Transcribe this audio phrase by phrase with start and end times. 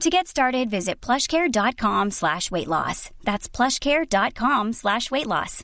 [0.00, 3.10] To get started, visit plushcare.com slash weight loss.
[3.22, 5.62] That's plushcare.com slash weight loss.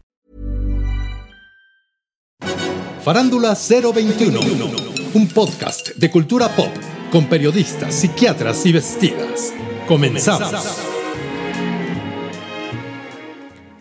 [3.02, 4.40] Farándula 021,
[5.14, 6.68] un podcast de cultura pop
[7.10, 9.54] con periodistas, psiquiatras y vestidas.
[9.88, 10.52] Comenzamos.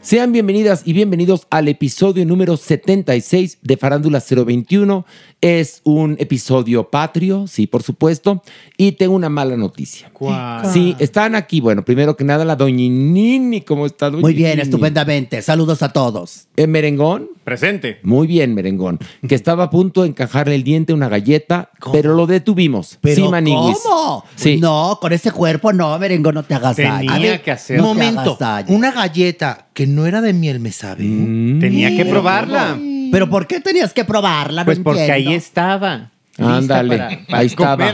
[0.06, 5.04] Sean bienvenidas y bienvenidos al episodio número 76 de Farándula 021.
[5.46, 8.42] Es un episodio patrio, sí, por supuesto,
[8.78, 10.10] y tengo una mala noticia.
[10.12, 10.66] ¿Cuál?
[10.66, 11.62] Sí, están aquí.
[11.62, 15.44] Bueno, primero que nada, la doñinini, ¿cómo está doña Muy bien, estupendamente.
[15.44, 16.48] Saludos a todos.
[16.58, 18.00] Eh, merengón, Presente.
[18.02, 18.98] muy bien, merengón,
[19.30, 22.98] que estaba a punto de encajarle el diente a una galleta, pero lo detuvimos.
[23.02, 23.78] Pero sí, maniguis.
[23.84, 24.26] ¿cómo?
[24.36, 24.58] Sí.
[24.60, 27.14] No, con ese cuerpo no, merengo, no te hagas Tenía daño.
[27.14, 27.78] A ver, que hacer.
[27.78, 28.36] No Momento,
[28.70, 31.04] una galleta que no era de miel me sabe.
[31.04, 31.60] Mm.
[31.60, 32.80] Tenía que probarla.
[33.12, 34.62] Pero ¿por qué tenías que probarla?
[34.62, 35.30] No Pues porque entiendo.
[35.32, 36.12] ahí estaba.
[36.38, 37.94] Ándale, para- para ahí estaba.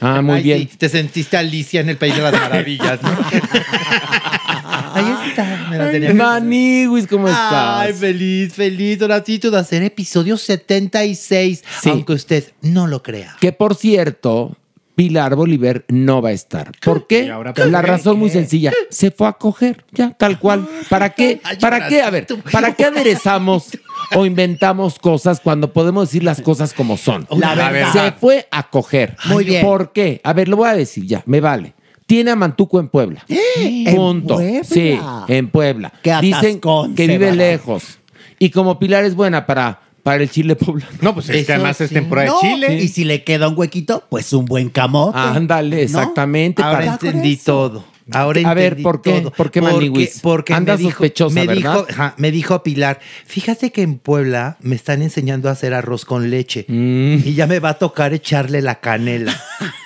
[0.00, 0.58] Ah, muy Ay, bien.
[0.70, 3.10] sí, te sentiste Alicia en el País de las Maravillas, ¿no?
[4.92, 7.52] Ahí está, me la tenía Maniguis, ¿cómo estás?
[7.52, 11.90] Ay, feliz, feliz, Horacito, de hacer episodio 76, Sí.
[11.90, 13.36] aunque usted no lo crea.
[13.40, 14.56] Que por cierto,
[15.00, 16.72] Pilar Bolívar no va a estar.
[16.84, 17.30] ¿Por ¿Y qué?
[17.30, 17.86] ahora por La qué?
[17.86, 18.70] razón muy sencilla.
[18.90, 20.68] Se fue a coger, ya, tal cual.
[20.90, 21.40] ¿Para qué?
[21.58, 22.02] ¿Para qué?
[22.02, 23.70] A ver, ¿para qué aderezamos
[24.14, 27.26] o inventamos cosas cuando podemos decir las cosas como son?
[27.30, 27.92] La verdad.
[27.94, 29.16] Se fue a coger.
[29.24, 29.64] Muy bien.
[29.64, 30.20] ¿Por qué?
[30.22, 31.72] A ver, lo voy a decir ya, me vale.
[32.04, 33.24] Tiene a Mantuco en Puebla.
[33.26, 34.34] ¿En Punto.
[34.34, 34.64] Puebla?
[34.64, 35.94] Sí, en Puebla.
[36.02, 37.36] Qué Dicen atascón que se vive va.
[37.36, 37.98] lejos.
[38.38, 40.90] Y como Pilar es buena para, para el chile poblano.
[41.00, 42.74] No, pues es Eso que además es temporada No, de Chile.
[42.82, 45.18] Y si le queda un huequito, pues un buen camote.
[45.18, 45.82] Ándale, ¿No?
[45.82, 46.62] exactamente.
[46.62, 47.44] Ahora para- entendí eso.
[47.44, 47.84] todo.
[48.12, 49.20] Ahora A ver, ¿por qué?
[49.20, 49.30] todo.
[49.30, 51.84] ¿Por qué, porque, porque Anda me dijo, sospechosa, me ¿verdad?
[51.88, 56.28] dijo, me dijo Pilar, fíjate que en Puebla me están enseñando a hacer arroz con
[56.28, 57.18] leche Mm.
[57.24, 59.32] y ya me va a tocar echarle la canela.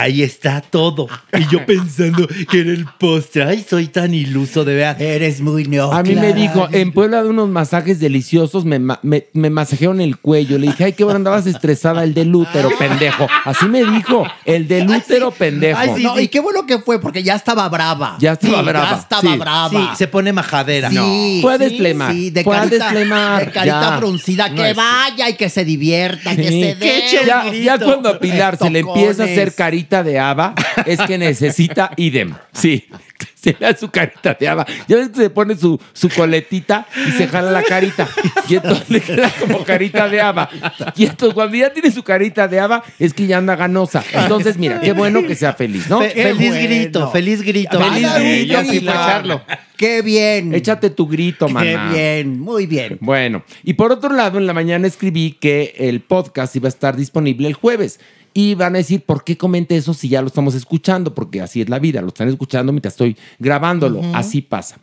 [0.00, 1.08] Ahí está todo.
[1.38, 3.44] Y yo pensando que era el postre.
[3.44, 5.00] Ay, soy tan iluso de ver.
[5.02, 5.92] Eres muy no.
[5.92, 10.16] A mí me dijo, en Puebla de unos masajes deliciosos me, me, me masajearon el
[10.18, 10.58] cuello.
[10.58, 13.26] Le dije, ay, qué bueno, andabas estresada, el del útero, pendejo.
[13.44, 15.78] Así me dijo, el del útero, pendejo.
[15.78, 18.16] Ay, sí, No, y qué bueno que fue, porque ya estaba brava.
[18.20, 19.38] Ya estaba Sí, brava, Ya estaba sí.
[19.38, 19.68] brava.
[19.70, 20.88] Sí, se pone majadera.
[20.90, 23.98] Sí, Fue a sí, desflemar, Sí, de fue a carita, desflemar, de carita ya.
[23.98, 26.62] fruncida, No que vaya y que se divierta, que Sí.
[26.62, 27.02] se dé.
[27.26, 29.54] ya, ya cuando a Pilar se le empieza a hacer Estocones.
[29.90, 30.54] Carita de haba,
[30.86, 32.34] es que necesita idem.
[32.52, 32.84] Sí,
[33.34, 34.64] se le da su carita de haba.
[34.86, 38.08] Ya ves que se pone su, su coletita y se jala la carita.
[38.48, 40.48] Y entonces le queda como carita de haba.
[40.96, 44.04] Y entonces cuando ya tiene su carita de haba, es que ya anda ganosa.
[44.12, 46.00] Entonces, mira, qué bueno que sea feliz, ¿no?
[46.00, 46.64] Fe- Qué feliz bueno.
[46.68, 47.80] grito, feliz grito.
[47.80, 48.60] Feliz grito,
[48.90, 49.42] echarlo.
[49.76, 50.54] Qué bien.
[50.54, 51.90] Échate tu grito, Qué maná.
[51.92, 52.98] bien, muy bien.
[53.00, 56.96] Bueno, y por otro lado, en la mañana escribí que el podcast iba a estar
[56.96, 57.98] disponible el jueves.
[58.32, 61.14] Y van a decir, ¿por qué comente eso si ya lo estamos escuchando?
[61.14, 64.02] Porque así es la vida, lo están escuchando mientras estoy grabándolo.
[64.14, 64.76] Así pasa.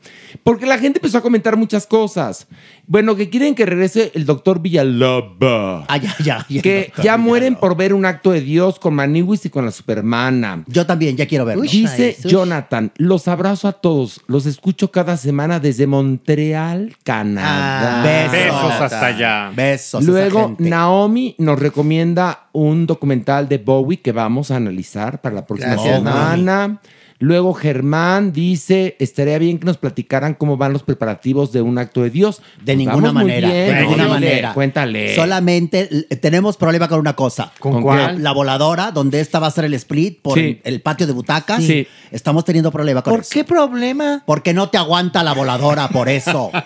[0.43, 2.47] Porque la gente empezó a comentar muchas cosas.
[2.85, 5.85] Bueno, que quieren que regrese el doctor Villalobos.
[5.87, 6.45] Ah, ya, ya.
[6.49, 7.69] ya, que doctor ya mueren Villalobos.
[7.69, 10.63] por ver un acto de Dios con Maniwis y con la Supermana.
[10.67, 11.63] Yo también, ya quiero verlo.
[11.63, 12.31] Dice Jesús.
[12.31, 17.99] Jonathan, los abrazo a todos, los escucho cada semana desde Montreal, Canadá.
[17.99, 18.31] Ah, besos.
[18.31, 19.51] Besos hasta allá.
[19.55, 20.03] Besos.
[20.03, 20.55] Luego.
[20.59, 25.97] Naomi nos recomienda un documental de Bowie que vamos a analizar para la próxima Gracias,
[25.97, 26.81] semana.
[27.19, 32.03] Luego, Germán dice: Estaría bien que nos platicaran cómo van los preparativos de un acto
[32.03, 32.43] de Dios.
[32.59, 33.65] De Pues ninguna manera, bien.
[33.67, 34.53] de ninguna Cuéntale, manera.
[34.53, 35.15] Cuéntale.
[35.15, 37.51] Solamente l- tenemos problema con una cosa.
[37.57, 38.21] ¿Con ¿Con cuál?
[38.21, 40.61] La voladora, donde esta va a ser el split por Sí.
[40.63, 41.63] el patio de butacas.
[41.63, 41.87] Sí.
[42.11, 43.31] Estamos teniendo problema con ¿Por eso.
[43.33, 44.21] qué problema?
[44.27, 46.51] Porque no te aguanta la voladora, por eso.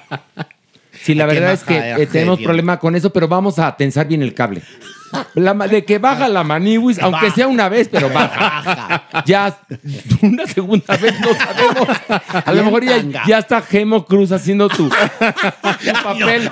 [1.04, 4.22] Sí, la verdad es que eh, tenemos problema con eso, pero vamos a tensar bien
[4.22, 4.62] el cable.
[5.36, 9.04] La de que baja la maniwis, aunque sea una vez, pero baja.
[9.26, 9.58] Ya
[10.22, 11.88] una segunda vez no sabemos.
[12.46, 14.96] A lo mejor ya, ya está Gemo Cruz haciendo tu, tu
[16.04, 16.50] papel.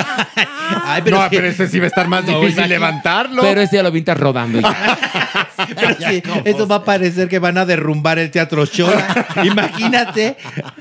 [0.85, 3.41] Ay, no, pero ese sí va a estar más difícil levantarlo.
[3.41, 4.59] Pero ese ya lo vintas rodando.
[5.75, 9.27] pero sí, eso va a parecer que van a derrumbar el Teatro Shola.
[9.43, 10.37] Imagínate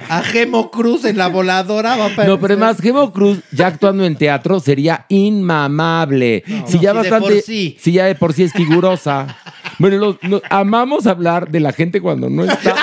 [0.09, 1.97] a Gemo Cruz en la voladora.
[1.97, 6.43] Va a parecer- No, pero además, Gemo Cruz ya actuando en teatro sería inmamable.
[6.67, 7.68] si ya si de bastante, por sí.
[7.79, 9.37] Si ya de por sí es figurosa.
[9.79, 10.19] Bueno,
[10.51, 12.75] amamos hablar de la gente cuando no está.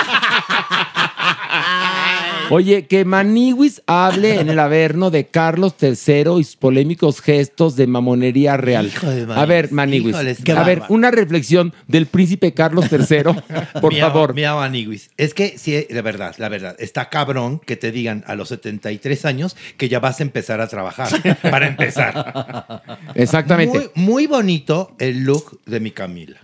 [2.50, 7.86] Oye, que Maniwis hable en el Averno de Carlos III y sus polémicos gestos de
[7.86, 8.86] mamonería real.
[8.86, 13.22] Hijo de A ver, Maniwis, Maniwis, híjoles, a ver, una reflexión del príncipe Carlos III,
[13.80, 14.34] por Mira, favor.
[14.34, 15.10] Mira, Maniguis.
[15.16, 16.76] Es que sí, la verdad, la verdad.
[16.78, 20.68] Está cabrón que te digan a los 73 años que ya vas a empezar a
[20.68, 21.08] trabajar.
[21.42, 22.82] para empezar.
[23.14, 23.90] Exactamente.
[23.94, 26.38] Muy, muy bonito el look de mi Camila.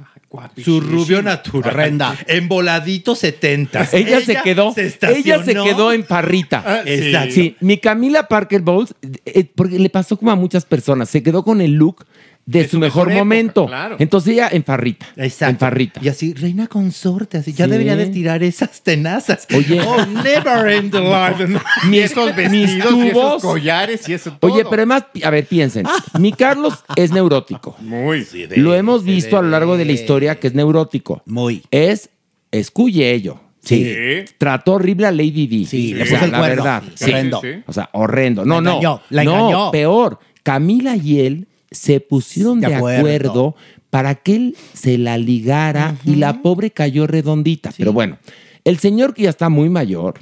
[0.63, 1.71] Su rubio natural.
[1.71, 2.17] Horrenda.
[2.27, 3.89] En voladito 70.
[3.93, 6.63] Ella, se quedó, ella se quedó en parrita.
[6.65, 7.35] Ah, Exacto.
[7.35, 8.95] Sí, mi Camila Parker Bowles,
[9.25, 12.07] eh, porque le pasó como a muchas personas, se quedó con el look
[12.45, 13.67] de, su, mejor, mejor época, momento.
[13.67, 13.97] claro.
[14.01, 15.07] Entonces ella en farrita.
[15.17, 15.51] Exacto.
[15.53, 16.01] En farrita.
[16.03, 17.53] Y así, reina consorte, así.
[17.53, 17.71] Ya Sí.
[17.71, 19.47] debería de tirar esas tenazas.
[19.55, 19.81] Oye.
[19.81, 21.61] Oh, never end the life.
[21.91, 23.27] y esos mis vestidos y tubos.
[23.39, 24.53] esos collares y eso todo.
[24.53, 25.87] Oye, pero además, a ver, piensen.
[26.19, 27.77] Mi Carlos es neurótico.
[27.81, 28.27] Muy.
[28.57, 31.23] Lo hemos visto a lo largo de la historia que es neurótico.
[31.27, 31.63] Muy.
[31.71, 32.11] Es
[32.51, 33.41] escuye ello.
[33.63, 33.85] Sí.
[33.85, 34.25] Sí.
[34.39, 35.67] Trató horrible a Lady Di.
[35.67, 36.65] Sí, le o sea, puso el la cuerno.
[36.65, 36.83] verdad.
[36.97, 37.41] Sí, horrendo.
[37.41, 37.63] Sí, sí.
[37.67, 38.45] O sea, horrendo.
[38.45, 38.71] No, La no.
[38.73, 39.71] engañó, la no, engañó.
[39.71, 40.19] peor.
[40.43, 42.99] Camila y él se pusieron de, De acuerdo.
[43.01, 43.57] acuerdo.
[43.91, 47.71] para que él se la ligara y la pobre cayó redondita.
[47.77, 48.19] Pero bueno,
[48.65, 50.15] el señor que ya está muy mayor,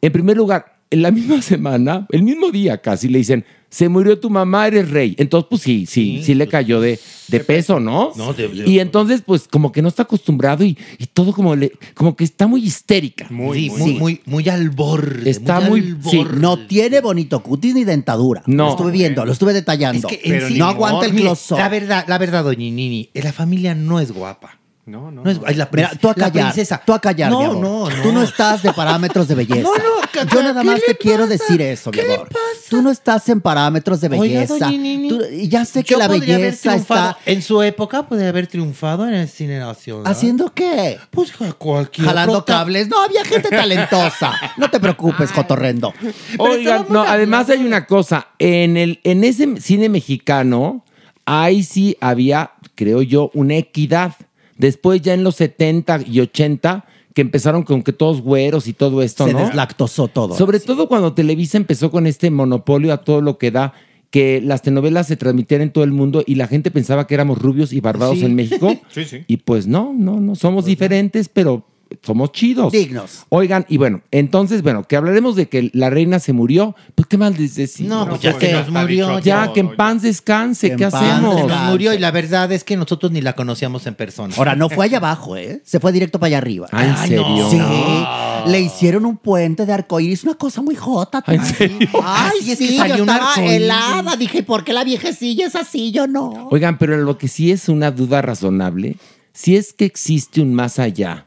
[0.00, 4.18] en primer lugar, en la misma semana, el mismo día casi, le dicen, se murió
[4.20, 5.14] tu mamá, eres rey.
[5.18, 6.98] Entonces, pues sí, sí, sí, le cayó de,
[7.28, 8.12] de peso, ¿no?
[8.16, 11.56] No, de- de- y entonces, pues como que no está acostumbrado y, y todo como,
[11.56, 13.26] le, como que está muy histérica.
[13.28, 15.28] Muy, Sí, muy, muy, muy, muy al borde.
[15.28, 16.40] Está al muy- sí, borde.
[16.40, 18.42] No tiene bonito cutis ni dentadura.
[18.46, 18.64] No.
[18.66, 20.08] Lo estuve viendo, lo estuve detallando.
[20.08, 22.58] Es que en Pero sí- ni no aguanta el close La verdad, la verdad, doña
[22.58, 24.60] Nini, la familia no es guapa.
[24.86, 25.24] No, no.
[25.24, 26.80] No es, ay, la, Mira, tú a la callar, princesa.
[26.86, 27.56] tú a callar, no, mi amor.
[27.60, 29.62] No, no, Tú no estás de parámetros de belleza.
[29.68, 32.28] No, no, Yo nada ¿qué más te quiero decir eso, mi ¿Qué le amor.
[32.28, 32.40] pasa?
[32.70, 34.70] Tú no estás en parámetros de Oiga, belleza.
[34.70, 38.46] Nini, Tú- y ya sé que yo la belleza está En su época podría haber
[38.46, 40.06] triunfado en el cine nacional.
[40.10, 40.98] haciendo qué?
[41.10, 42.86] Pues cualquier Jalando prota- cables.
[42.88, 44.32] No, había gente talentosa.
[44.56, 45.92] No te preocupes, Cotorrendo.
[46.38, 48.28] Oigan, estábamos no, además hay una cosa.
[48.38, 50.84] En, el, en ese cine mexicano,
[51.24, 54.12] ahí sí había, creo yo, una equidad.
[54.58, 56.84] Después, ya en los 70 y 80,
[57.14, 59.40] que empezaron con que todos güeros y todo esto, Se ¿no?
[59.40, 60.34] deslactosó todo.
[60.36, 63.72] Sobre todo cuando Televisa empezó con este monopolio a todo lo que da,
[64.10, 67.38] que las telenovelas se transmitían en todo el mundo y la gente pensaba que éramos
[67.38, 68.24] rubios y barbados Sí.
[68.24, 68.72] en México.
[68.90, 69.24] Sí, sí.
[69.26, 71.66] Y pues no, no, no, somos diferentes, pero
[72.02, 72.72] somos chidos.
[72.72, 73.26] Dignos.
[73.28, 77.16] Oigan, y bueno, entonces, bueno, que hablaremos de que la reina se murió, pues qué
[77.16, 77.90] mal les decimos.
[77.90, 79.18] No, pues ya se ya nos murió.
[79.20, 81.36] ya, todo, que en paz descanse, Que ¿qué hacemos?
[81.40, 84.34] Se nos murió y la verdad es que nosotros ni la conocíamos en persona.
[84.36, 85.62] Ahora, no fue allá abajo, ¿eh?
[85.64, 86.68] Se fue directo para allá arriba.
[86.72, 87.28] Ah, ¿en Ay, serio?
[87.28, 87.50] no.
[87.50, 91.22] Sí, le hicieron un puente de arcoíris, una cosa muy jota.
[91.26, 91.88] ¿En serio?
[92.02, 94.16] Ay, es que sí, salió yo estaba helada.
[94.16, 95.92] Dije, ¿por qué la viejecilla es así?
[95.92, 96.48] Yo no.
[96.50, 98.96] Oigan, pero lo que sí es una duda razonable,
[99.32, 101.26] si es que existe un más allá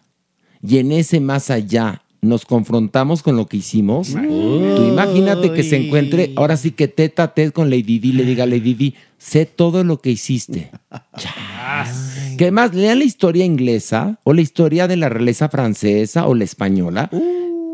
[0.68, 5.78] y en ese más allá nos confrontamos con lo que hicimos, tú imagínate que se
[5.78, 9.46] encuentre, ahora sí que teta a tete con Lady Di, le diga Lady Di, sé
[9.46, 10.70] todo lo que hiciste.
[11.18, 12.36] Chas.
[12.38, 16.44] Que además lean la historia inglesa o la historia de la realeza francesa o la
[16.44, 17.10] española.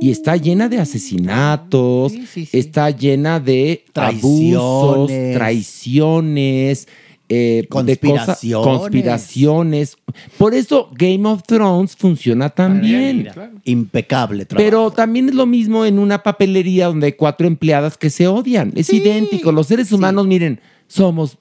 [0.02, 2.58] Y está llena de asesinatos, Sí, sí, sí.
[2.58, 4.56] está llena de Traiciones.
[4.58, 6.88] abusos, traiciones.
[7.30, 9.98] Eh, Conspiraciones.
[10.38, 13.30] Por eso Game of Thrones funciona tan bien.
[13.64, 14.66] Impecable trabajo.
[14.66, 18.72] Pero también es lo mismo en una papelería donde hay cuatro empleadas que se odian.
[18.76, 19.52] Es idéntico.
[19.52, 21.38] Los seres humanos, miren, somos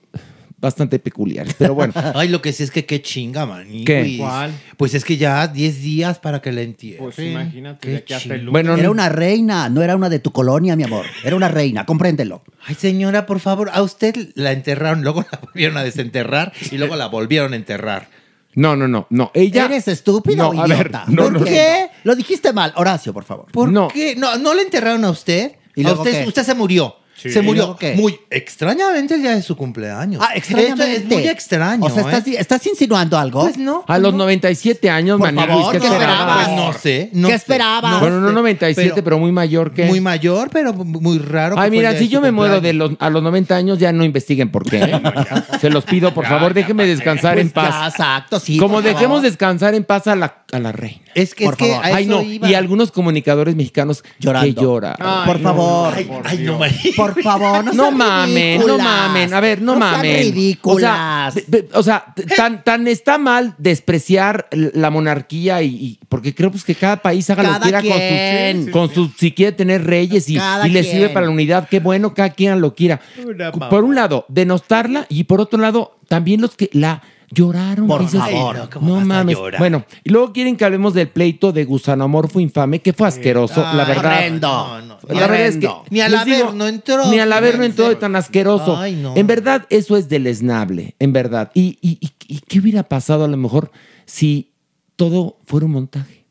[0.65, 1.55] bastante peculiares.
[1.57, 1.93] Pero bueno.
[2.15, 3.67] Ay, lo que sí es que qué chinga, man.
[3.87, 4.17] ¿Qué?
[4.19, 4.51] ¿Cuál?
[4.77, 7.05] Pues es que ya 10 días para que la entierren.
[7.05, 8.53] Pues imagínate, Qué de aquí hasta el lunes.
[8.53, 11.07] Bueno, Era una reina, no era una de tu colonia, mi amor.
[11.23, 12.43] Era una reina, compréndelo.
[12.67, 16.97] Ay, señora, por favor, a usted la enterraron, luego la volvieron a desenterrar y luego
[16.97, 18.09] la volvieron a enterrar.
[18.57, 19.31] No, no, no, no.
[19.35, 19.65] Ella.
[19.67, 21.05] ¿Eres estúpido No, o a ver, idiota?
[21.09, 21.89] no, ¿Por no, qué?
[22.05, 22.73] Lo dijiste mal.
[22.77, 23.47] Horacio, por favor.
[23.53, 23.89] ¿Por No.
[23.89, 24.15] qué?
[24.17, 25.53] No, no le enterraron a usted.
[25.75, 26.29] ¿Y a luego usted, qué?
[26.29, 26.95] usted se murió.
[27.17, 27.31] Sí.
[27.31, 27.95] Se ¿Y murió qué?
[27.95, 30.21] muy extrañamente el día de su cumpleaños.
[30.25, 30.93] Ah, extrañamente.
[30.97, 31.85] Esto es muy extraño.
[31.85, 32.37] O sea, ¿estás, ¿eh?
[32.39, 33.43] ¿estás insinuando algo?
[33.43, 33.85] Pues no.
[33.87, 34.19] A los no.
[34.25, 36.49] 97 años, Por Maniguis, favor, ¿qué ¿qué esperabas?
[36.49, 37.11] Pues no sé.
[37.13, 38.01] no ¿Qué esperabas?
[38.01, 39.85] Bueno, no sé, 97, pero, muy mayor que.
[39.87, 41.57] Muy mayor, pero muy raro.
[41.57, 44.05] que Ay, mira, si yo me muero de los, a los 90 años, ya no
[44.05, 44.79] investiguen por qué.
[44.83, 45.01] ¿eh?
[45.61, 47.93] Se los pido, por favor, déjenme descansar en Pues ya, paz.
[47.95, 48.59] exacto, sí.
[48.59, 49.23] Como dejemos favor.
[49.23, 51.01] descansar en paz a la, a la reina.
[51.15, 51.85] Es que, Por es que favor.
[51.85, 52.23] a Ay, eso no.
[52.23, 52.49] iba.
[52.51, 54.55] Y algunos comunicadores mexicanos Llorando.
[54.55, 54.95] que lloran.
[55.01, 55.95] Ay, Por no, favor.
[55.97, 56.59] Ay, por ay, no.
[56.97, 59.35] Por favor, no No mamen, no mamen.
[59.35, 60.17] A ver, no, sean mamen.
[60.33, 61.35] ridículas.
[61.37, 66.51] O sea, o sea, tan, tan está mal despreciar la monarquía y, y- porque creo
[66.51, 68.71] pues que cada país haga lo que quiera quien.
[68.71, 70.39] con sus- si quiere tener reyes y,
[70.71, 73.01] le sirve para la unidad, qué bueno, cada quien lo quiera.
[73.25, 73.69] Una mamá.
[73.69, 77.03] Por un lado, denostarla y por otro lado, también los que la
[77.35, 77.87] lloraron.
[77.87, 78.57] Por dices, favor.
[78.57, 79.37] Ay, no, ¿cómo no vas a mames.
[79.37, 79.59] llorar?
[79.59, 83.83] Bueno, y luego quieren que hablemos del pleito de gusanomorfo infame, que fue asqueroso, la
[83.83, 84.13] Ay, verdad.
[84.19, 84.49] horrendo.
[84.49, 84.99] No, no.
[85.09, 85.85] La verdad es que Horrendo.
[85.91, 87.07] Ni al haber digo, no entró.
[87.11, 88.77] Ni al haber no entró de tan asqueroso.
[88.77, 89.15] Ay, no.
[89.17, 91.51] En verdad, eso es deleznable, en verdad.
[91.55, 93.71] ¿Y, y, y- y qué hubiera pasado a lo mejor
[94.07, 94.53] si
[94.97, 96.24] todo fuera un montaje?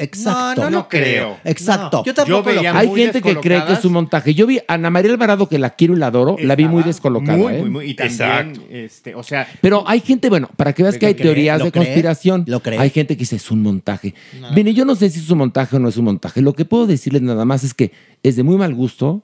[0.00, 0.62] Exacto.
[0.62, 1.38] No, no, no creo.
[1.44, 1.98] Exacto.
[1.98, 4.34] No, yo tampoco Yo veía lo Hay gente que cree que es un montaje.
[4.34, 6.82] Yo vi a Ana María Alvarado, que la quiero y la adoro, la vi muy
[6.82, 7.36] descolocada.
[7.36, 7.60] Muy, ¿eh?
[7.60, 7.90] muy, muy.
[7.90, 8.60] Y también, Exacto.
[8.70, 11.70] este, o sea, Pero hay gente, bueno, para que veas que hay cree, teorías de
[11.70, 12.44] cree, conspiración.
[12.46, 12.78] lo cree.
[12.78, 14.14] Hay gente que dice es un montaje.
[14.54, 16.40] Mire, yo no sé si es un montaje o no es un montaje.
[16.40, 17.92] Lo que puedo decirles nada más es que
[18.22, 19.22] es de muy mal gusto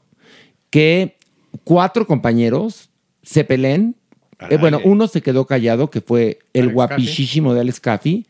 [0.70, 1.16] que
[1.64, 2.90] cuatro compañeros
[3.22, 3.96] se peleen.
[4.50, 8.26] Eh, bueno, uno se quedó callado, que fue el Alex guapísimo de Alex Caffey.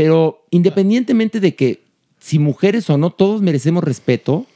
[0.00, 1.82] Pero independientemente de que
[2.20, 4.46] si mujeres o no, todos merecemos respeto.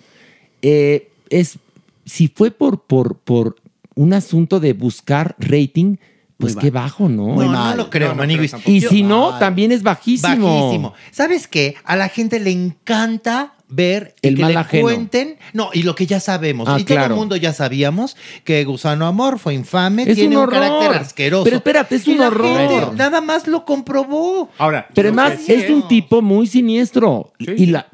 [0.63, 1.59] eh, es,
[2.05, 3.57] si fue por, por, por
[3.97, 5.97] un asunto de buscar rating,
[6.39, 7.27] pues qué bajo, ¿no?
[7.29, 7.77] Muy No, mal.
[7.77, 8.55] no lo creo, No, Maniguis.
[8.67, 9.39] Y Yo- si no, mal.
[9.41, 10.47] también es bajísimo.
[10.67, 10.95] Bajísimo.
[11.11, 11.75] ¿Sabes qué?
[11.85, 14.83] A la gente le encanta ver y El que mal le ajeno.
[14.83, 15.37] cuenten.
[15.53, 16.69] No, y lo que ya sabemos.
[16.69, 20.45] Ah, y todo el mundo ya sabíamos que Gusano Amor fue infame, Es tiene un
[20.45, 21.45] un, carácter asqueroso.
[21.45, 22.71] Pero espérate, es Y un la horror.
[22.71, 24.51] gente nada más lo comprobó.
[24.59, 24.87] ahora.
[24.95, 27.33] Pero además que sí es un tipo muy siniestro.
[27.41, 27.87] Sí, y la,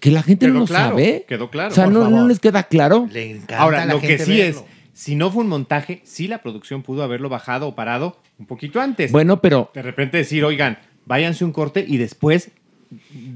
[0.00, 1.24] que la gente Quedó no lo claro, sabe.
[1.28, 1.70] quedó claro.
[1.70, 3.08] O sea, no, no les queda claro.
[3.12, 4.60] Le encanta Ahora, a la lo que sí verlo.
[4.60, 8.46] es, si no fue un montaje, sí la producción pudo haberlo bajado o parado un
[8.46, 9.12] poquito antes.
[9.12, 12.50] Bueno, pero De repente decir, oigan, váyanse un corte y después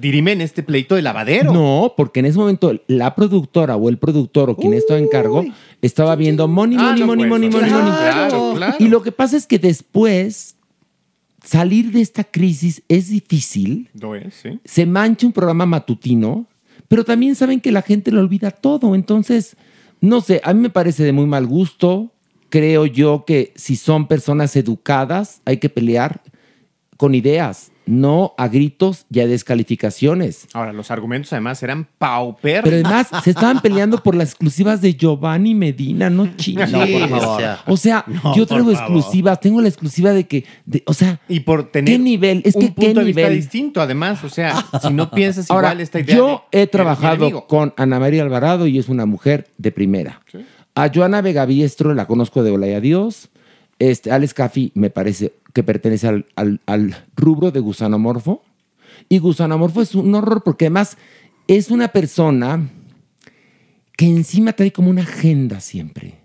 [0.00, 1.52] dirimen este pleito de lavadero.
[1.52, 5.44] no, porque en ese momento la productora o el productor o quien estaba en cargo
[5.80, 7.98] estaba viendo money, Ah, money, no, money, pues, money, money, claro, money.
[8.00, 8.76] claro, claro.
[8.80, 10.56] Y lo que pasa es que después
[11.44, 13.90] salir de esta crisis es difícil.
[14.00, 14.58] Lo es, sí.
[14.64, 16.46] se mancha un programa matutino,
[16.88, 18.94] pero también saben que la gente lo olvida todo.
[18.94, 19.56] Entonces,
[20.00, 22.10] no sé, a mí me parece de muy mal gusto.
[22.48, 26.22] Creo yo que si son personas educadas, hay que pelear
[26.96, 30.46] con ideas, no a gritos y a descalificaciones.
[30.52, 32.62] Ahora, los argumentos además eran pauper.
[32.64, 36.70] Pero además se estaban peleando por las exclusivas de Giovanni Medina, no chingues.
[36.70, 37.42] No, por Sí, favor.
[37.66, 41.40] o sea, No, yo traigo exclusivas, tengo la exclusiva de que, de- o sea, y
[41.40, 42.42] por tener ¿Qué nivel?
[42.44, 43.36] Es un que, punto ¿qué de vista nivel?
[43.36, 44.22] distinto, además.
[44.24, 46.16] O sea, si no piensas Ahora, igual esta idea.
[46.16, 50.20] yo de- he trabajado con Ana María Alvarado y es una mujer de primera.
[50.74, 53.28] A Joana Vega Biestro la conozco de Hola y Adiós.
[53.78, 58.42] Este, Alex Caffi me parece que pertenece al, al- al rubro de gusanomorfo.
[59.08, 60.98] Y gusanomorfo es un horror porque además
[61.48, 62.68] es una persona
[63.96, 66.16] que encima trae como una agenda siempre.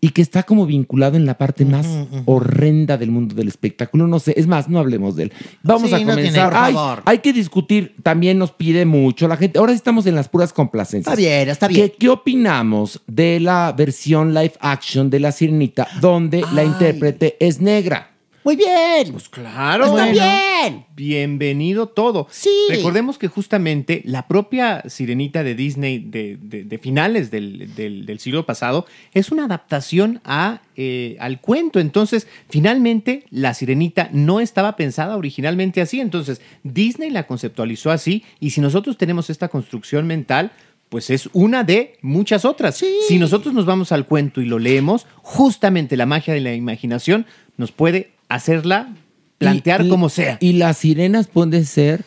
[0.00, 1.86] Y que está como vinculado en la parte más
[2.26, 4.06] horrenda del mundo del espectáculo.
[4.06, 5.32] No sé, es más, no hablemos de él.
[5.62, 6.50] Vamos Sí, a no tiene- comenzar.
[6.52, 7.02] por Ay, favor.
[7.04, 9.58] hay que discutir, también nos pide mucho la gente.
[9.58, 11.12] Ahora estamos en las puras complacencias.
[11.12, 11.88] Está bien, está bien.
[11.90, 17.60] ¿Qué, qué opinamos de la versión live action de La Sirenita, donde la intérprete es
[17.60, 18.12] negra?
[18.44, 19.12] Muy bien.
[19.12, 19.84] Pues claro.
[19.84, 20.12] Está bueno.
[20.12, 20.84] bien.
[20.96, 22.26] Bienvenido todo.
[22.30, 22.48] Sí.
[22.70, 28.18] Recordemos que justamente la propia sirenita de Disney de, de- de finales del, del- del
[28.20, 31.78] siglo pasado es una adaptación a, eh, al cuento.
[31.80, 36.00] Entonces, finalmente, la sirenita no estaba pensada originalmente así.
[36.00, 38.24] Entonces, Disney la conceptualizó así.
[38.40, 40.52] Y si nosotros tenemos esta construcción mental,
[40.88, 42.82] pues es una de muchas otras.
[43.08, 47.26] Si nosotros nos vamos al cuento y lo leemos, justamente la magia de la imaginación
[47.58, 48.94] nos puede hacerla
[49.38, 50.36] plantear Y- como sea.
[50.40, 52.04] Y las sirenas pueden ser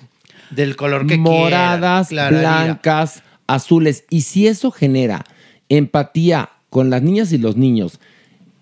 [0.50, 2.30] Del color que moradas, quieran.
[2.30, 4.04] Claro, blancas, azules.
[4.10, 5.25] Y si eso genera
[5.70, 8.00] empatía con las niñas y los niños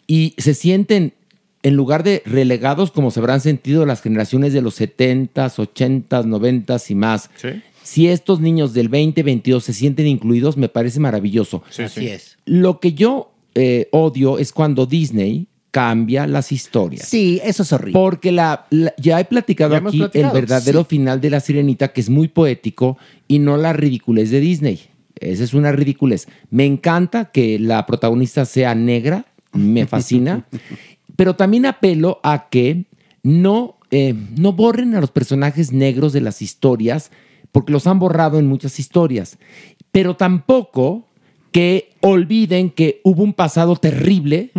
[0.08, 1.14] y se sienten,
[1.62, 6.90] en lugar de relegados como se habrán sentido las generaciones de los 70s, 80s, 90s
[6.92, 7.30] y más,
[7.84, 11.64] si estos niños del 2022 se sienten incluidos, me parece maravilloso.
[11.78, 12.38] Así es.
[12.46, 17.08] Lo que yo eh, odio es cuando Disney cambia las historias.
[17.08, 17.94] Sí, eso es horrible.
[17.94, 20.88] Porque la, la- ya he platicado Ya aquí platicado, el verdadero sí.
[20.90, 22.98] final de La Sirenita, que es muy poético
[23.28, 24.80] y no la ridiculez de Disney.
[25.20, 26.28] Esa es una ridiculez.
[26.50, 30.46] Me encanta que la protagonista sea negra, me fascina,
[31.16, 32.86] pero también apelo a que
[33.22, 37.12] no, eh, no borren a los personajes negros de las historias,
[37.52, 39.38] porque los han borrado en muchas historias,
[39.92, 41.08] pero tampoco
[41.52, 44.52] que olviden que hubo un pasado terrible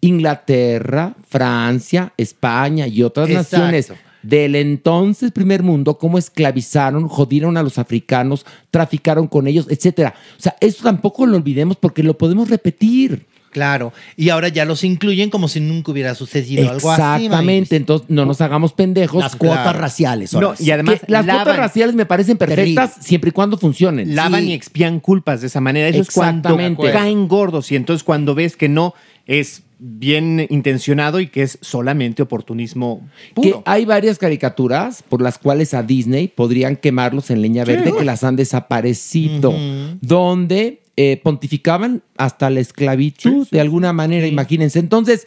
[0.00, 3.56] Inglaterra, Francia, España y otras Exacto.
[3.58, 3.92] naciones
[4.22, 10.14] del entonces primer mundo, cómo esclavizaron, jodieron a los africanos, traficaron con ellos, etcétera.
[10.38, 13.26] O sea, eso tampoco lo olvidemos porque lo podemos repetir.
[13.50, 13.92] Claro.
[14.16, 17.24] Y ahora ya los incluyen como si nunca hubiera sucedido algo así.
[17.24, 19.20] Exactamente, entonces no nos hagamos pendejos.
[19.20, 23.30] Las cuotas raciales, No, y además Que las lavan- cuotas raciales me parecen perfectas siempre
[23.30, 24.14] y cuando funcionen.
[24.14, 25.88] lavan y expían culpas de esa manera.
[25.88, 26.56] Eso es cuando
[26.92, 28.94] caen gordos y entonces cuando ves que no
[29.26, 33.62] es bien intencionado y que es solamente oportunismo Que puro.
[33.64, 37.72] hay varias caricaturas por las cuales a Disney podrían quemarlos en leña Sí.
[37.72, 39.54] verde que las han desaparecido,
[40.00, 44.78] donde eh, pontificaban hasta la esclavitud de alguna manera, imagínense.
[44.80, 45.26] Entonces,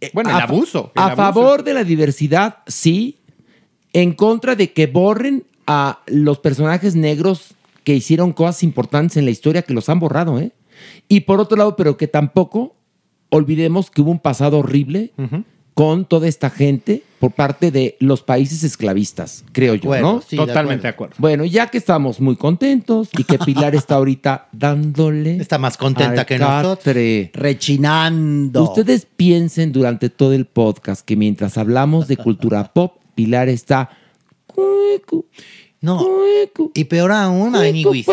[0.00, 1.16] eh, Bueno, el a- abuso, el a abuso.
[1.16, 3.16] favor de la diversidad, sí,
[3.92, 9.32] en contra de que borren a los personajes negros que hicieron cosas importantes en la
[9.32, 10.52] historia, que los han borrado, ¿eh?
[11.08, 12.76] Y por otro lado, pero que tampoco
[13.30, 15.12] olvidemos que hubo un pasado horrible
[15.74, 20.22] con toda esta gente por parte de los países esclavistas, creo yo, acuerdo, ¿no?
[20.26, 21.16] sí, de Totalmente acuerdo.
[21.18, 25.36] Bueno, ya que estamos muy contentos y que Pilar está ahorita dándole.
[25.36, 26.94] Está más contenta que nosotros.
[27.34, 28.62] Rechinando.
[28.64, 33.90] Ustedes piensen durante todo el podcast que mientras hablamos de cultura pop, Pilar está.
[35.82, 36.06] No.
[36.74, 38.06] Y peor aún, Maniguis.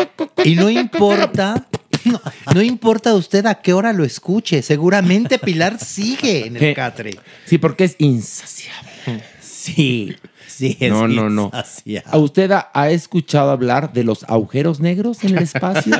[0.44, 1.66] Y no importa,
[2.04, 2.20] no,
[2.54, 4.62] no importa usted a qué hora lo escuche.
[4.62, 7.12] Seguramente Pilar sigue en el catre.
[7.46, 8.90] Sí, porque es insaciable.
[9.40, 11.46] Sí, sí, es No, no, no.
[11.52, 12.10] insaciable.
[12.10, 15.94] ¿A ¿Usted ha, ha escuchado hablar de los agujeros negros en el espacio?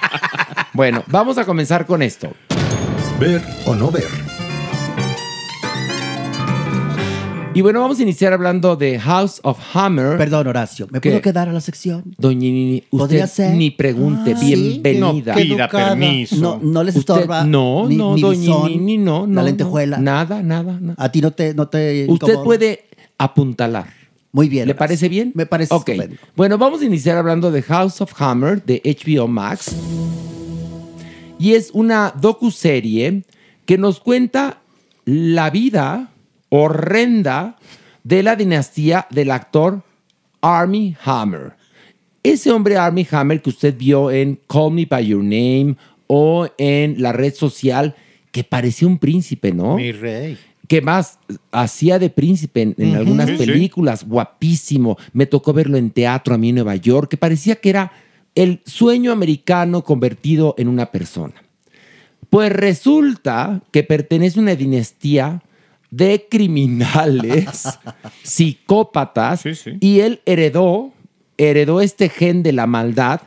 [0.72, 2.32] bueno, vamos a comenzar con esto.
[3.18, 4.08] Ver o no ver.
[7.54, 10.16] Y bueno, vamos a iniciar hablando de House of Hammer.
[10.16, 12.02] Perdón, Horacio, ¿me puedo quedar a la sección?
[12.16, 13.56] Doña Nini, ¿Podría usted ser?
[13.56, 14.46] ni pregunte, Ah, ¿sí?
[14.80, 15.34] bienvenida.
[15.34, 16.36] No pida permiso.
[16.36, 19.34] No, no les Usted- estorba No, ni- no, ni doña Nini, no, no.
[19.34, 19.46] la no.
[19.46, 19.98] lentejuela.
[19.98, 20.94] Nada, nada, nada.
[20.96, 22.44] A ti no te, no te Usted incomoda?
[22.44, 22.84] puede
[23.18, 23.86] apuntalar.
[24.32, 24.64] Muy bien.
[24.66, 24.78] ¿Le Horacio.
[24.78, 25.32] parece bien?
[25.34, 25.90] Me parece Ok.
[25.90, 26.16] estupendo.
[26.34, 29.72] Bueno, vamos a iniciar hablando de House of Hammer de HBO Max.
[31.38, 33.24] Y es una docuserie
[33.66, 34.58] que nos cuenta
[35.04, 36.08] la vida
[36.54, 37.56] horrenda
[38.04, 39.82] de la dinastía del actor
[40.42, 41.54] Army Hammer.
[42.22, 45.76] Ese hombre Army Hammer que usted vio en Call Me By Your Name
[46.08, 47.96] o en la red social
[48.30, 49.76] que parecía un príncipe, ¿no?
[49.76, 50.36] Mi rey.
[50.68, 51.18] que más
[51.52, 53.46] hacía de príncipe en, algunas Sí, sí.
[53.46, 54.98] películas, guapísimo.
[55.14, 57.92] Me tocó verlo en teatro a mí en Nueva York, que parecía que era
[58.34, 61.34] el sueño americano convertido en una persona.
[62.28, 65.42] Pues resulta que pertenece a una dinastía
[65.92, 67.78] de criminales,
[68.24, 69.44] psicópatas,
[69.78, 70.92] y él heredó,
[71.36, 73.20] heredó este gen de la maldad,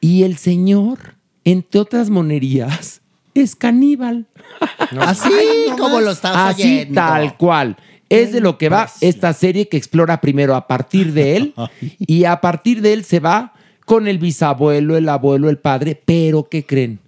[0.00, 3.00] y el señor, entre otras monerías,
[3.34, 4.26] es caníbal.
[5.00, 5.30] Así
[5.78, 6.94] como lo estás Así oyendo.
[6.94, 7.76] tal cual.
[8.08, 11.54] Es de lo que va esta serie que explora primero a partir de él
[11.98, 13.54] y a partir de él se va
[13.86, 16.98] con el bisabuelo, el abuelo, el padre, pero ¿qué creen?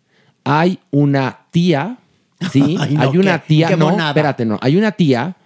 [0.45, 1.99] Hay una tía,
[2.51, 2.77] ¿sí?
[2.81, 4.11] Ay, no, hay una qué- tía, qué no, monada.
[4.11, 5.37] espérate, no, hay una tía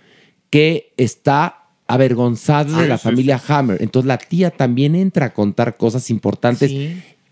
[0.50, 3.78] que está avergonzada de Sí, la sí, familia Hammer.
[3.80, 6.72] Entonces la tía también entra a contar cosas importantes.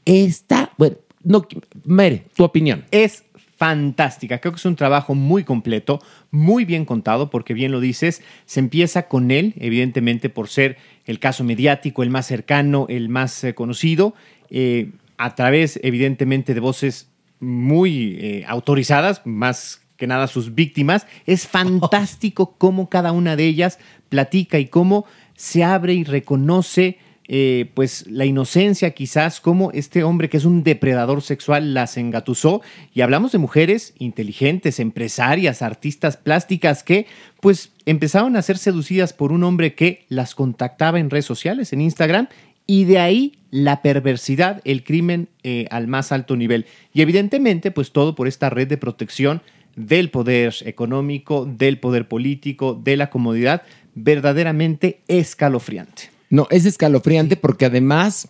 [0.05, 1.46] Está, bueno, no,
[1.85, 2.85] Mere, tu opinión.
[2.90, 3.24] Es
[3.57, 4.38] fantástica.
[4.40, 6.00] Creo que es un trabajo muy completo,
[6.31, 11.18] muy bien contado, porque bien lo dices, se empieza con él, evidentemente por ser el
[11.18, 14.14] caso mediático, el más cercano, el más eh, conocido,
[14.50, 17.09] eh, a través, evidentemente, de voces
[17.44, 21.07] muy eh, autorizadas, más que nada sus víctimas.
[21.26, 23.78] Es fantástico cómo cada una de ellas
[24.09, 30.28] platica y cómo se abre y reconoce eh, pues la inocencia quizás, como este hombre
[30.28, 32.61] que es un depredador sexual las engatusó.
[32.92, 37.07] Y hablamos de mujeres inteligentes, empresarias, artistas plásticas que
[37.40, 41.80] pues empezaron a ser seducidas por un hombre que las contactaba en redes sociales, en
[41.80, 42.28] Instagram,
[42.66, 46.66] y de ahí la perversidad, el crimen eh, al más alto nivel.
[46.92, 49.42] Y evidentemente, pues todo por esta red de protección
[49.77, 53.62] del poder económico, del poder político, de la comodidad,
[53.94, 56.11] verdaderamente escalofriante.
[56.31, 58.29] No, es escalofriante porque además,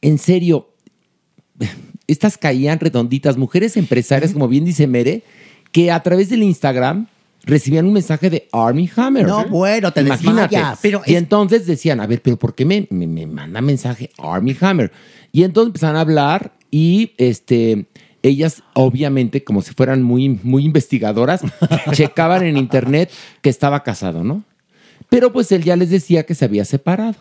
[0.00, 0.74] en serio,
[2.06, 5.22] estas caían redonditas, mujeres empresarias, como bien dice Mere,
[5.70, 7.06] que a través del Instagram
[7.44, 9.26] recibían un mensaje de Army Hammer.
[9.26, 10.54] No, bueno, te Imagínate.
[10.56, 10.78] desmayas.
[10.82, 14.56] Pero y entonces decían, a ver, pero ¿por qué me, me- me manda mensaje Army
[14.60, 14.92] Hammer?
[15.32, 17.86] Y entonces empezaron a hablar y este
[18.24, 21.40] ellas, obviamente, como si fueran muy, muy investigadoras,
[21.92, 24.44] checaban en internet que estaba casado, ¿no?
[25.08, 27.16] Pero pues él ya les decía que se había separado.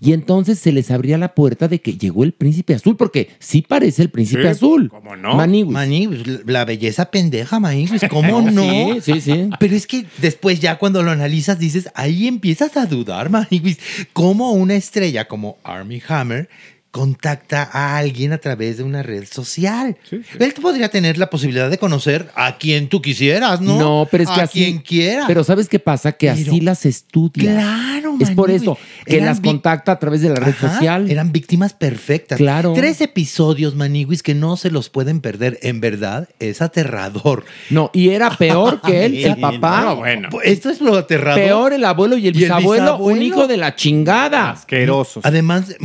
[0.00, 3.62] Y entonces se les abría la puerta de que llegó el príncipe azul, porque sí
[3.62, 4.88] parece el príncipe Sí, azul.
[4.90, 5.34] ¿cómo no?
[5.34, 5.72] Maniwis.
[5.72, 8.94] Maniwis, la belleza pendeja, Maniwis, ¿cómo no?
[9.00, 9.50] Sí, sí, sí.
[9.58, 13.78] Pero es que después ya cuando lo analizas dices, ahí empiezas a dudar, Maniwis,
[14.12, 16.48] cómo una estrella como Army Hammer
[16.96, 19.98] contacta a alguien a través de una red social.
[20.38, 23.78] Él podría tener la posibilidad de conocer a quien tú quisieras, ¿no?
[23.78, 24.58] No, pero es que a así.
[24.64, 25.24] quien quiera.
[25.26, 26.12] Pero ¿sabes qué pasa?
[26.12, 27.52] Que Pero- así las estudia.
[27.52, 31.10] Claro, Es por eso que las contacta a través de la red Ajá, social.
[31.10, 32.38] Eran víctimas perfectas.
[32.38, 32.72] Claro.
[32.74, 35.58] Tres episodios, Maniwis, que no se los pueden perder.
[35.60, 37.44] En verdad, es aterrador.
[37.68, 39.82] No, y era peor que él, el papá.
[39.82, 40.28] No, bueno.
[40.44, 41.42] Esto es lo aterrador.
[41.42, 43.22] Peor el abuelo y el ¿Y el bisabuelo, un bisabuelo?
[43.22, 44.50] hijo de la chingada.
[44.52, 45.24] Asquerosos.
[45.26, 45.76] Además,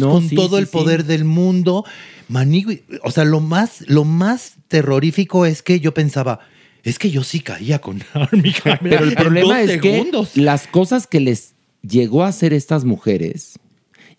[0.00, 0.72] No, con sí, todo sí, el sí.
[0.72, 1.84] poder del mundo.
[2.28, 6.40] Manigui, o sea, lo más, lo más terrorífico es que yo pensaba,
[6.82, 10.30] es que yo sí caía con Army Pero el problema es segundos.
[10.34, 13.58] que las cosas que les llegó a hacer estas mujeres,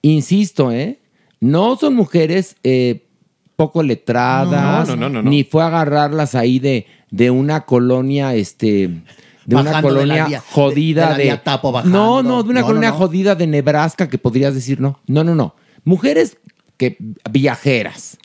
[0.01, 0.99] insisto, ¿eh?
[1.39, 3.05] No son mujeres eh,
[3.55, 5.29] poco letradas, No, no, no, no, no.
[5.29, 8.89] ni fue a agarrarlas ahí de, de una colonia, este,
[9.49, 11.23] de una de la colonia jodida de la de.
[11.23, 11.97] vía Tapo bajando.
[11.97, 12.99] no, no, de una No, colonia no, no.
[12.99, 14.99] jodida de Nebraska que podrías decir, no.
[15.07, 15.55] No, no, no.
[15.83, 16.37] Mujeres
[16.77, 16.97] que
[17.29, 18.17] viajeras,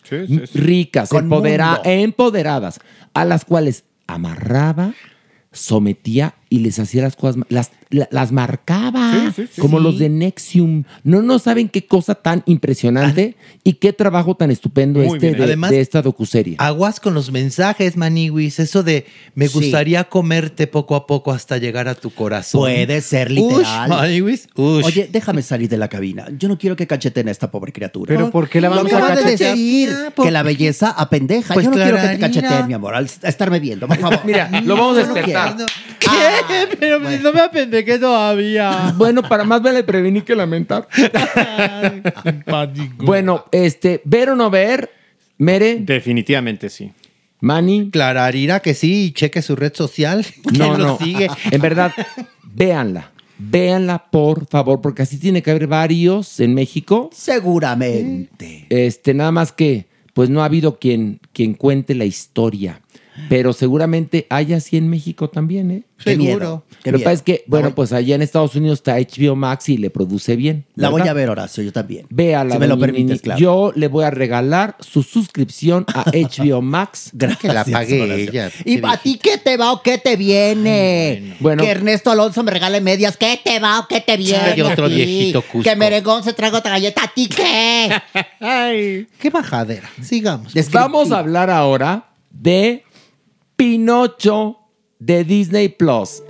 [0.55, 2.79] ricas, empodera- empoderadas,
[3.15, 4.95] a las cuales amarraba,
[5.51, 9.61] sometía y les hacía las cosas, las, la- las marcaba, Sí, sí, sí.
[9.61, 9.83] como Sí.
[9.85, 10.85] los de Nexium.
[11.03, 15.43] No, no saben qué cosa tan impresionante y qué trabajo tan estupendo Muy este de,
[15.43, 16.55] Además- de esta docuserie.
[16.59, 18.61] Aguas con los mensajes, Maniwis.
[18.61, 19.55] Eso de me Sí.
[19.55, 22.61] gustaría comerte poco a poco hasta llegar a tu corazón.
[22.61, 23.89] Puede ser Ush, literal.
[23.89, 24.49] Maniwis.
[24.55, 24.85] Ush.
[24.85, 26.27] Oye, déjame salir de la cabina.
[26.39, 28.15] Yo no quiero que cacheten a esta pobre criatura.
[28.15, 29.57] Pero ¿por qué la vamos que a cachetear?
[29.91, 30.47] Ah, ¿por que la qué?
[30.49, 31.53] belleza apendeja.
[31.55, 32.41] Pues Yo no quiero que te Clararina.
[32.43, 34.21] cacheteen, mi amor, al estarme viendo, por favor.
[34.25, 35.57] Mira, lo vamos a Yo no despertar.
[35.57, 35.73] quiero.
[36.49, 36.77] ¿Qué?
[36.81, 37.23] Pero bueno.
[37.23, 38.93] no me apendeje todavía.
[38.97, 40.89] Bueno, para más vale prevenir que lamentar.
[42.99, 44.91] bueno, este, ver o no ver,
[45.39, 46.93] Mere, Definitivamente sí.
[47.41, 50.25] Manny, Clararira que sí, y cheque su red social.
[50.45, 50.99] ¿Quién No, lo no.
[50.99, 51.29] sigue?
[51.51, 51.93] En verdad,
[52.43, 53.11] véanla.
[53.37, 57.11] Véanla, por favor, porque así tiene que haber varios en México.
[57.13, 58.67] Seguramente.
[58.71, 62.81] Este, nada más que, pues no ha habido quien, quien cuente la historia.
[63.29, 65.83] Pero seguramente hay así en México también, ¿eh?
[65.97, 66.27] Qué Seguro.
[66.27, 66.65] miedo.
[66.83, 69.37] qué Lo que pasa es que, bueno, voy- pues allá en Estados Unidos está HBO
[69.37, 70.65] Max y le produce bien.
[70.75, 72.07] La voy a ver, Horacio, yo también.
[72.11, 72.55] Véala.
[72.55, 73.41] Si me lo permites, claro.
[73.41, 77.13] Yo le voy a regalar su suscripción a HBO Max.
[77.41, 78.51] Que la ella.
[78.65, 81.37] ¿Y a ti qué te va o qué te viene?
[81.41, 81.63] Bueno.
[81.63, 83.17] Que Ernesto Alonso me regale medias.
[83.17, 84.39] ¿Qué te va o qué te viene?
[84.55, 85.63] Ay, otro viejito Cusco.
[85.63, 87.05] Que Merengón se traiga otra galleta.
[87.05, 87.91] ¿A ti qué?
[88.41, 89.89] Ay, qué majadera.
[90.03, 90.53] Sigamos.
[90.73, 92.83] Vamos a hablar ahora de
[93.57, 94.59] Pinocho
[94.99, 96.23] de Disney Plus.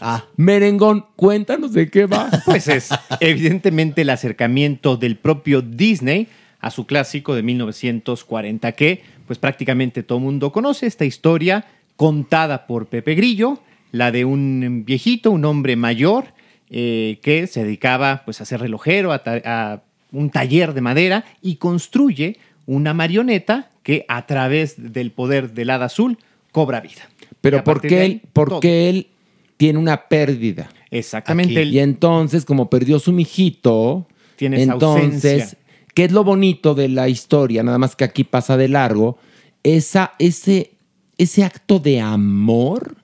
[0.00, 2.30] Ah, Merengón, cuéntanos de qué va.
[2.44, 2.90] Pues es
[3.20, 6.28] evidentemente el acercamiento del propio Disney
[6.60, 12.66] a su clásico de 1940, que pues prácticamente todo el mundo conoce esta historia contada
[12.66, 13.60] por Pepe Grillo,
[13.92, 16.34] la de un viejito, un hombre mayor,
[16.70, 22.38] eh, que se dedicaba pues a ser relojero, a, un taller de madera y construye
[22.66, 26.18] una marioneta que a través del poder del hada azul
[26.52, 27.08] cobra vida.
[27.40, 28.60] Pero ¿por qué él, ahí, por todo.
[28.60, 29.08] qué él
[29.56, 30.70] tiene una pérdida?
[30.90, 31.60] Exactamente.
[31.62, 35.58] Él- Y entonces, como perdió su mijito, Tiene entonces, ausencia.
[35.94, 37.62] ¿qué es lo bonito de la historia?
[37.62, 39.18] Nada más que aquí pasa de largo.
[39.62, 40.72] Esa, ese,
[41.18, 42.96] ese acto de amor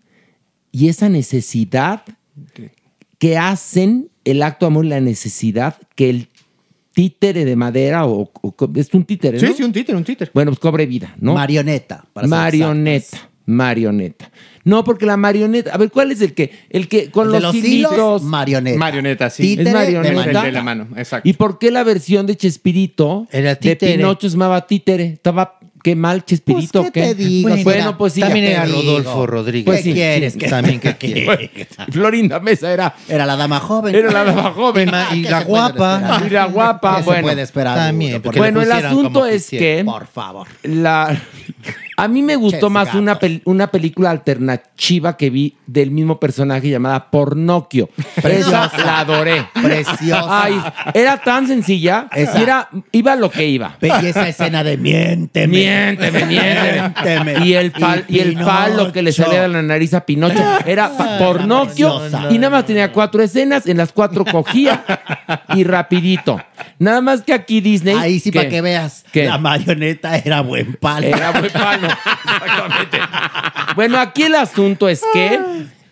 [0.73, 2.03] y esa necesidad
[3.19, 6.29] que hacen el acto de amor y la necesidad que el
[6.93, 9.53] títere de madera o, o- es un títere, Sí, ¿no?
[9.55, 10.31] sí, un títer, un títer.
[10.35, 11.35] Bueno, pues cobre vida, ¿no?
[11.35, 12.05] marioneta.
[12.13, 13.31] para marioneta, exactos.
[13.47, 14.31] marioneta.
[14.65, 15.73] No, porque la marioneta.
[15.73, 16.51] A ver, ¿cuál es el que?
[16.69, 17.93] El que con El de los, los hilitos.
[17.95, 18.79] hilos, marioneta.
[18.79, 19.43] Marioneta, sí.
[19.57, 20.33] Títere Es de marioneta.
[20.33, 20.43] mano.
[20.47, 21.29] De la mano, exacto.
[21.29, 23.97] ¿Y por qué la versión de Chespirito Era de títere.
[23.97, 25.05] Pinocho se llamaba títere?
[25.07, 27.07] Estaba qué mal Chespirito Pues, ¿qué qué?
[27.09, 27.49] te digo?
[27.49, 28.21] bueno, Mira, pues sí.
[28.21, 28.65] También era.
[28.67, 29.65] Rodolfo Rodríguez.
[29.67, 30.33] Pues ¿Qué sí, quieres?
[30.35, 31.69] sí, ¿Qué- también, ¿qué quieres?
[31.91, 33.95] Florinda Mesa era, Era la dama joven.
[33.95, 34.91] era la dama joven.
[35.13, 36.23] Y ¿Qué la guapa.
[36.27, 37.19] Y la guapa, ¿Qué bueno.
[37.19, 37.77] se puede esperar?
[37.77, 40.47] También, Bueno, el asunto es que Por favor.
[40.63, 41.21] la
[42.05, 46.69] a mí me gustó más una, pel- una película alternativa que vi del mismo personaje
[46.69, 47.89] llamada Pornocchio.
[48.23, 48.71] Preciosa.
[48.75, 49.47] Esa la adoré.
[49.63, 50.43] Preciosa.
[50.45, 50.61] Ay,
[50.95, 52.41] era tan sencilla Esa.
[52.41, 53.77] era, iba lo que iba.
[53.81, 55.47] Y esa escena de miénteme.
[55.59, 56.91] Miénteme, miénteme.
[57.25, 57.47] Miénteme.
[57.47, 60.91] Y el, fal- y el falo que le salía de la nariz a Pinocho era
[61.19, 64.85] pornocchio y nada más tenía cuatro escenas, en las cuatro cogía
[65.55, 66.41] y rapidito.
[66.79, 67.97] Nada más que aquí Disney...
[67.97, 69.05] Ahí sí, para que veas.
[69.13, 69.27] ¿Qué?
[69.27, 71.07] La marioneta era buen palo.
[71.07, 71.89] Era buen palo.
[71.91, 72.99] Exactamente.
[73.75, 75.41] Bueno, aquí el asunto es que,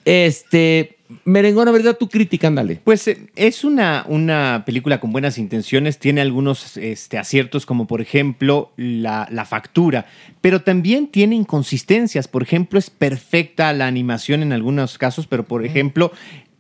[0.04, 2.80] este, Merengón, a ver, da tu crítica, ándale.
[2.84, 8.02] Pues eh, es una, una película con buenas intenciones, tiene algunos este, aciertos como por
[8.02, 10.06] ejemplo la, la factura,
[10.42, 12.28] pero también tiene inconsistencias.
[12.28, 16.12] Por ejemplo, es perfecta la animación en algunos casos, pero por ejemplo,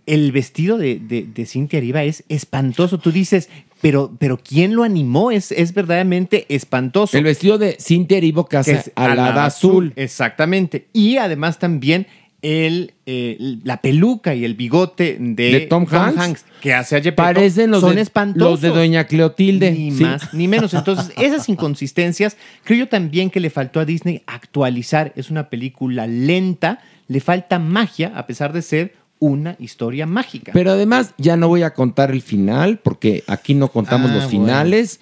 [0.08, 2.98] el vestido de, de, de Cintia Riva es espantoso.
[2.98, 3.48] Tú dices,
[3.80, 5.30] pero, pero ¿quién lo animó?
[5.30, 7.16] Es, es verdaderamente espantoso.
[7.16, 9.92] El vestido de Cintia Erivo que Casa es alada azul.
[9.96, 10.88] Exactamente.
[10.92, 12.06] Y además también
[12.40, 16.44] el, eh, la peluca y el bigote de, De Tom Hanks.
[16.60, 18.50] que hace a Gepetto Parecen los son de, espantosos.
[18.50, 19.72] los de Doña Cleotilde.
[19.72, 20.02] Ni sí.
[20.02, 20.72] más ni menos.
[20.72, 25.12] Entonces, esas inconsistencias, creo yo también que le faltó a Disney actualizar.
[25.16, 30.52] Es una película lenta, le falta magia, a pesar de ser una historia mágica.
[30.52, 34.24] Pero además, ya no voy a contar el final, porque aquí no contamos Ah, los
[34.24, 34.44] bueno.
[34.44, 35.00] finales,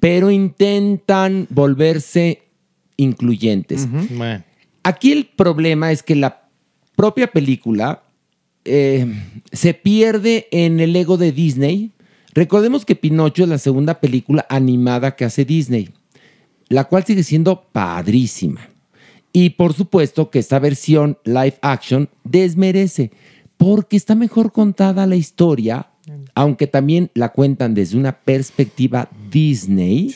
[0.00, 2.42] pero intentan volverse
[2.96, 3.88] incluyentes.
[4.10, 4.44] Bueno.
[4.82, 6.48] Aquí el problema es que la
[6.96, 8.02] propia película
[8.64, 9.06] eh,
[9.52, 11.92] se pierde en el ego de Disney.
[12.34, 15.90] Recordemos que Pinocho es la segunda película animada que hace Disney,
[16.68, 18.68] la cual sigue siendo padrísima.
[19.32, 23.10] Y por supuesto que esta versión live action desmerece,
[23.58, 25.88] porque está mejor contada la historia,
[26.34, 30.14] aunque también la cuentan desde una perspectiva Disney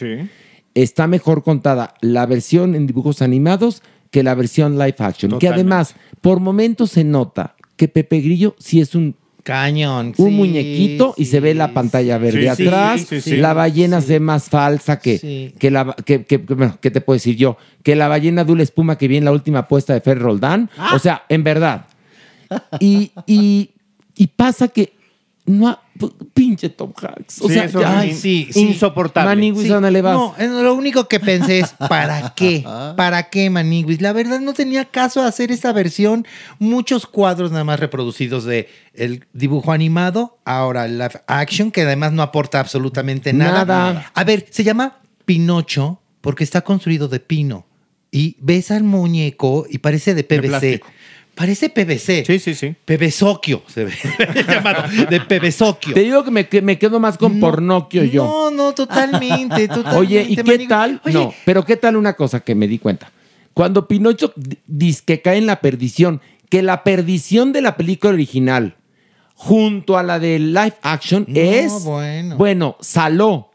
[0.75, 5.39] está mejor contada la versión en dibujos animados que la versión live action.
[5.39, 10.15] Que además, por momentos se nota que Pepe Grillo sí es un, Cañón.
[10.17, 13.27] un sí, muñequito y sí, se ve la pantalla verde Sí, atrás.
[13.27, 15.55] La ballena se ve más falsa que, Sí.
[15.59, 17.57] que la que, que- que- bueno, ¿qué te puedo decir yo?
[17.83, 20.71] Que la ballena dula espuma que vi en la última apuesta de Fer Roldán.
[20.95, 21.87] O sea, en verdad.
[22.81, 23.71] Y, y,
[24.15, 24.93] y pasa que
[25.45, 25.83] no ha-
[26.35, 27.43] pinche Tom Hanks.
[27.43, 28.61] O Sí, sea, ya- Ay, sí, sí.
[28.61, 29.29] insoportable.
[29.29, 30.15] Maniguis, Sí, ándale, vas.
[30.15, 32.65] No, lo único que pensé es, ¿para qué?
[32.97, 34.01] ¿Para qué, Maniguis?
[34.01, 36.27] La verdad no tenía caso hacer esta versión.
[36.59, 42.13] Muchos cuadros nada más reproducidos de el dibujo animado, ahora el live action, que además
[42.13, 43.65] no aporta absolutamente nada.
[43.65, 44.11] Nada.
[44.15, 47.67] A ver, se llama Pinocho porque está construido de pino.
[48.15, 50.49] Y ves al muñeco y parece de PVC.
[50.49, 50.87] plástico.
[51.35, 52.25] Parece PVC.
[52.27, 52.75] Sí, sí, sí.
[52.85, 53.93] Pebesocchio se ve
[54.47, 55.95] llamado, de Pebesocchio.
[55.95, 58.25] Te digo que me, que me quedo más con No, pornocchio yo.
[58.25, 59.97] No, no, totalmente, totalmente.
[59.99, 61.01] Oye, ¿y qué tal?
[61.05, 63.11] Oye, No, pero ¿qué tal una cosa que me di cuenta?
[63.55, 68.13] Cuando Pinocho di- dice que cae en la perdición, que la perdición de la película
[68.13, 68.77] original
[69.35, 72.37] junto a la de live action No, es, bueno.
[72.37, 73.51] bueno, saló.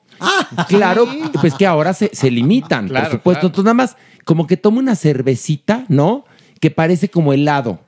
[0.67, 1.07] claro,
[1.39, 3.39] pues que ahora se, se limitan, Claro, por supuesto.
[3.41, 3.47] claro.
[3.47, 6.25] Entonces nada más como que toma una cervecita, ¿no?
[6.59, 7.79] Que parece como helado.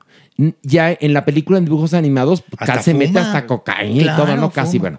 [0.62, 4.36] Ya en la película en dibujos animados Hasta casi se mete hasta cocaína y todo,
[4.36, 4.50] ¿no?
[4.50, 4.98] Casi, fuma.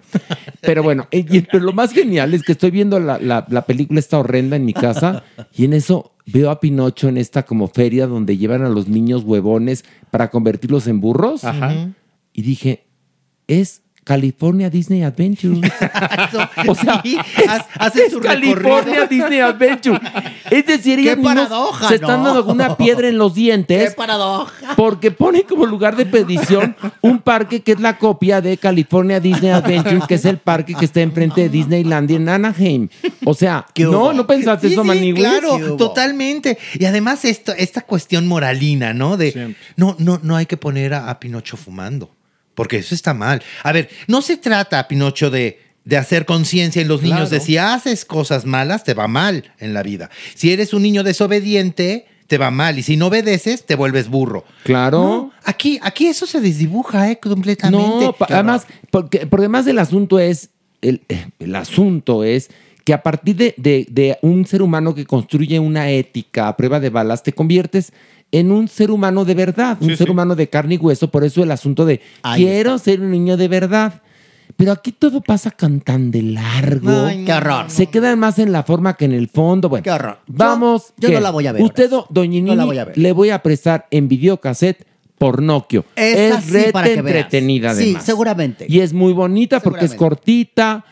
[0.60, 3.62] Pero bueno, eh, y- pero lo más genial es que estoy viendo la, la- la
[3.66, 7.66] película esta horrenda en mi casa y en eso veo a Pinocho en esta como
[7.66, 11.42] feria donde llevan a los niños huevones para convertirlos en burros.
[11.44, 11.88] Ajá.
[12.32, 12.86] Y dije,
[13.48, 15.60] es California Disney Adventure.
[16.68, 17.02] o sea,
[17.78, 19.06] hace es su California recorrido.
[19.06, 20.00] Disney Adventure.
[20.50, 24.74] Es decir, ¡Qué ellos paradoja, se están dando una piedra en los ¡Qué dientes paradoja!
[24.76, 29.50] porque pone como lugar de perdición un parque que es la copia de California Disney
[29.50, 32.88] Adventure, que es el parque que está enfrente de Disneylandia en Anaheim.
[33.24, 35.00] O sea, ¿Qué no, no pensaste Sí, eso, sí?
[35.00, 36.58] ¿Qué claro, totalmente.
[36.78, 39.16] Y además esto, esta cuestión moralina, ¿no?
[39.16, 39.60] De Siempre.
[39.76, 42.10] no, no, no hay que poner a, a Pinocho fumando,
[42.54, 43.42] porque eso está mal.
[43.62, 47.56] A ver, no se trata, Pinocho, de, de hacer conciencia en los niños de si
[47.58, 50.10] haces cosas malas, te va mal en la vida.
[50.34, 52.78] Si eres un niño desobediente, te va mal.
[52.78, 54.44] Y si no obedeces, te vuelves burro.
[54.64, 54.98] Claro.
[54.98, 57.18] No, aquí, aquí eso se desdibuja, ¿eh?
[57.18, 57.86] Completamente.
[58.06, 61.02] No, además, porque, porque además el asunto es, el,
[61.38, 62.50] el asunto es
[62.84, 66.80] que a partir de, de- de un ser humano que construye una ética a prueba
[66.80, 67.92] de balas, te conviertes
[68.32, 70.10] en un ser humano de verdad, un Sí, ser sí.
[70.10, 71.10] humano de carne y hueso.
[71.10, 74.02] Por eso el asunto de Ahí quiero ser un niño de verdad.
[74.56, 77.06] Pero aquí todo pasa can tan de largo.
[77.06, 77.66] Ay, qué horror.
[77.68, 79.68] Se quedan más en la forma que en el fondo.
[79.68, 80.18] Bueno, Qué horror.
[80.26, 80.92] Vamos.
[80.98, 82.98] yo no la voy a ver, Usted, doña No la Nini, voy a ver.
[82.98, 84.84] le voy a prestar en videocassette
[85.18, 85.84] Pornocchio.
[85.96, 87.16] Esa es sí, para que veas.
[87.16, 88.04] entretenida Sí, además.
[88.04, 88.66] seguramente.
[88.68, 90.84] Y es muy bonita porque es cortita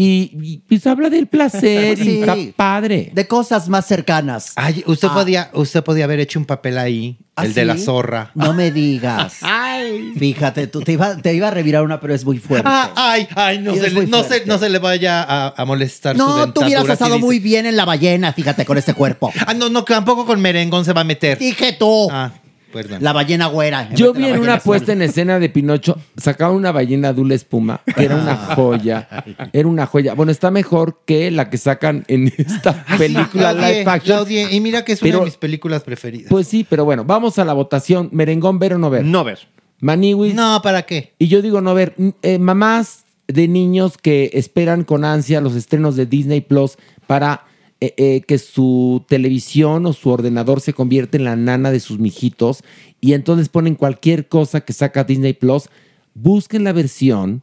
[0.00, 3.10] y, y, pues habla del placer y está padre.
[3.12, 4.52] De cosas más cercanas.
[4.56, 5.14] Ay, usted, Ah.
[5.14, 7.84] podía, usted podía haber hecho un papel ahí, ¿Ah, el de la sí?
[7.84, 8.30] zorra.
[8.34, 9.38] No me digas.
[10.18, 12.68] Fíjate, tú te iba, te iba a revirar una, pero es muy fuerte.
[12.70, 14.46] Ah, ay, ay, no, Y se es le, muy no, se, fuerte.
[14.46, 16.66] no se le vaya a, a molestar su no, tú dentadura.
[16.66, 19.32] hubieras si estado dice- muy bien en la ballena, fíjate, con este cuerpo.
[19.46, 21.38] Ah, no, no, tampoco con merengón se va a meter.
[21.38, 22.08] Dije tú.
[22.10, 22.32] Ah,
[22.72, 23.02] perdón.
[23.02, 23.88] La ballena güera.
[23.94, 27.80] Yo de vi en una puesta en escena de Pinocho, sacaban una ballena azul espuma,
[27.96, 29.08] que era una joya.
[29.52, 30.14] Era una joya.
[30.14, 34.18] Bueno, está mejor que la que sacan en esta película La odié, live la action.
[34.18, 34.52] odié.
[34.54, 36.28] Y mira que es una de mis películas preferidas.
[36.30, 38.08] Pues sí, pero bueno, vamos a la votación.
[38.12, 39.04] Merengón, ver o no ver.
[39.04, 39.38] No ver.
[39.80, 40.34] Maniwis.
[40.34, 41.14] no, ¿para qué?
[41.18, 41.94] Y yo digo no ver.
[42.22, 46.76] Eh, mamás de niños que esperan con ansia los estrenos de Disney Plus
[47.06, 47.44] para
[47.80, 51.98] eh, eh, que su televisión o su ordenador se convierta en la nana de sus
[51.98, 52.62] mijitos
[53.00, 55.68] y entonces ponen cualquier cosa que saca Disney Plus.
[56.14, 57.42] Busquen la versión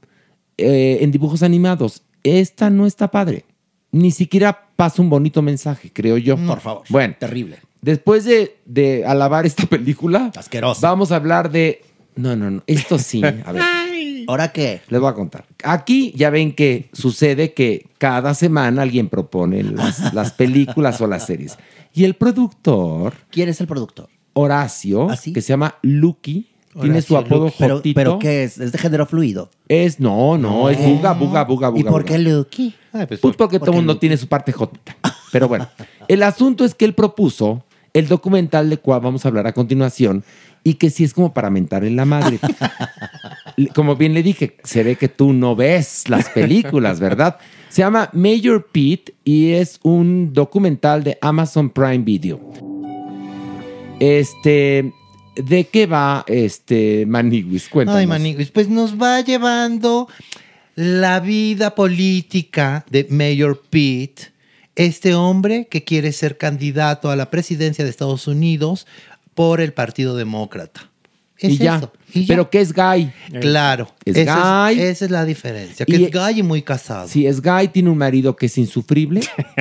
[0.57, 2.03] eh, en dibujos animados.
[2.23, 3.45] Esta no está padre.
[3.91, 6.35] Ni siquiera pasa un bonito mensaje, creo yo.
[6.37, 6.83] Por favor.
[6.89, 7.59] Bueno, Terrible.
[7.81, 10.81] Después de, de alabar esta película, Asqueroso.
[10.81, 11.81] vamos a hablar de.
[12.15, 12.63] No, no, no.
[12.67, 13.21] Esto sí.
[13.23, 13.61] A ver,
[14.27, 14.81] ¿Ahora qué?
[14.89, 15.45] les voy a contar.
[15.63, 21.25] Aquí ya ven que sucede que cada semana alguien propone las, las películas o las
[21.25, 21.57] series.
[21.93, 24.09] Y el productor, ¿Quién es el productor?
[24.33, 25.31] Horacio, ¿Ah, sí?
[25.33, 26.49] que se llama Lucky,
[26.81, 27.95] tiene su apodo Pero, Jotito.
[27.95, 28.57] pero ¿qué es?
[28.57, 29.49] ¿Es de género fluido?
[29.69, 31.79] Es, no, no, es buga, buga, buga, buga.
[31.79, 32.75] ¿Y por qué Lucky?
[32.91, 34.01] Ay, pues, Pues porque ¿por todo el mundo Lucky?
[34.01, 34.97] tiene su parte jotita.
[35.31, 35.69] Pero bueno,
[36.09, 40.25] el asunto es que él propuso el documental de cual vamos a hablar a continuación
[40.67, 42.39] y que sí es como para mentar en la madre.
[43.73, 47.37] Como bien le dije, se ve que tú no ves las películas, ¿verdad?
[47.69, 52.41] Se llama Major Pete y es un documental de Amazon Prime Video.
[53.99, 54.91] Este,
[55.37, 57.69] ¿de qué va este Maniguis?
[57.69, 57.99] Cuéntanos.
[57.99, 60.09] Ay, Maniguis, pues nos va llevando
[60.73, 64.33] la vida política de Mayor Pete,
[64.75, 68.85] este hombre que quiere ser candidato a la presidencia de Estados Unidos
[69.35, 70.89] por el Partido Demócrata.
[71.37, 71.77] Es y ya.
[71.77, 72.33] eso, y ya.
[72.33, 73.11] Pero ¿qué es gay?
[73.41, 74.79] Claro, Es esa, gay.
[74.79, 77.07] es, esa es la diferencia, que Y- es gay y muy casado.
[77.09, 79.19] Si es gay, tiene un marido que es insufrible.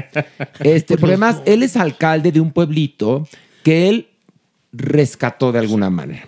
[0.61, 3.27] este, pero además, él es alcalde de un pueblito
[3.65, 4.09] que él
[4.73, 6.27] rescató de alguna manera.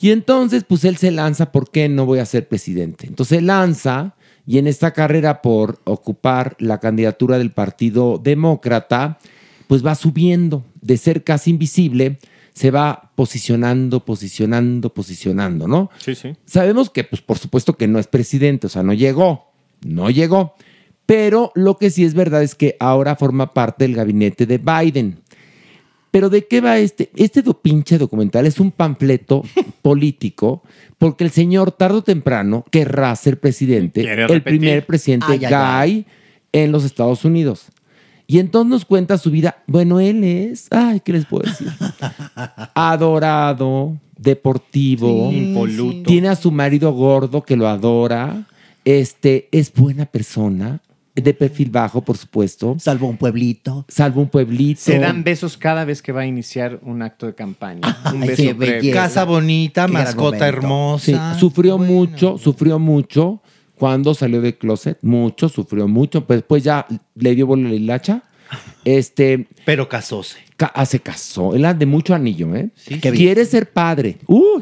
[0.00, 3.06] Y entonces, pues él se lanza, ¿por qué no voy a ser presidente?
[3.06, 4.14] Entonces él lanza
[4.46, 9.18] y en esta carrera por ocupar la candidatura del Partido Demócrata,
[9.66, 12.18] pues va subiendo de ser casi invisible,
[12.58, 15.90] se va posicionando, posicionando, posicionando, ¿no?
[15.98, 16.34] Sí, sí.
[16.44, 19.52] Sabemos que, pues, por supuesto que no es presidente, o sea, no llegó,
[19.86, 20.54] no llegó.
[21.06, 25.20] Pero lo que sí es verdad es que ahora forma parte del gabinete de Biden.
[26.10, 27.10] Pero ¿de qué va este?
[27.14, 29.42] Este do- pinche documental es un panfleto
[29.82, 30.62] político
[30.98, 35.38] porque el señor tarde o temprano querrá ser presidente, el primer presidente ay.
[35.38, 36.06] gay
[36.52, 37.66] en los Estados Unidos.
[38.30, 39.62] Y entonces nos cuenta su vida.
[39.66, 41.66] Bueno, él es, ay, ¿qué les puedo decir?
[42.74, 46.02] Adorado, deportivo, Impoluto.
[46.08, 48.46] tiene a su marido gordo que lo adora,
[48.84, 50.80] este, es buena persona,
[51.14, 53.84] de perfil bajo, por supuesto, Salvo un pueblito.
[53.88, 54.80] salvo un pueblito.
[54.80, 57.80] Se dan besos cada vez que va a iniciar un acto de campaña.
[58.14, 58.76] Un beso qué previo.
[58.76, 58.94] belleza.
[59.00, 60.98] Casa bonita, Qué mascota momento.
[61.00, 61.38] Sí, hermosa.
[61.38, 61.92] sufrió Bueno.
[61.92, 63.40] mucho, sufrió mucho
[63.78, 68.22] cuando salió de closet, mucho, sufrió mucho, pues después ya le dio bola la hilacha.
[68.84, 70.38] Este, Pero casóse.
[70.56, 72.70] ca- ah, se casó, él de mucho anillo, ¿eh?
[72.86, 73.14] Qué bien.
[73.14, 74.18] Quiere ser padre.
[74.26, 74.60] ¡Uh!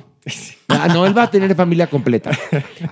[0.68, 2.32] Ah, no, él va a tener familia completa.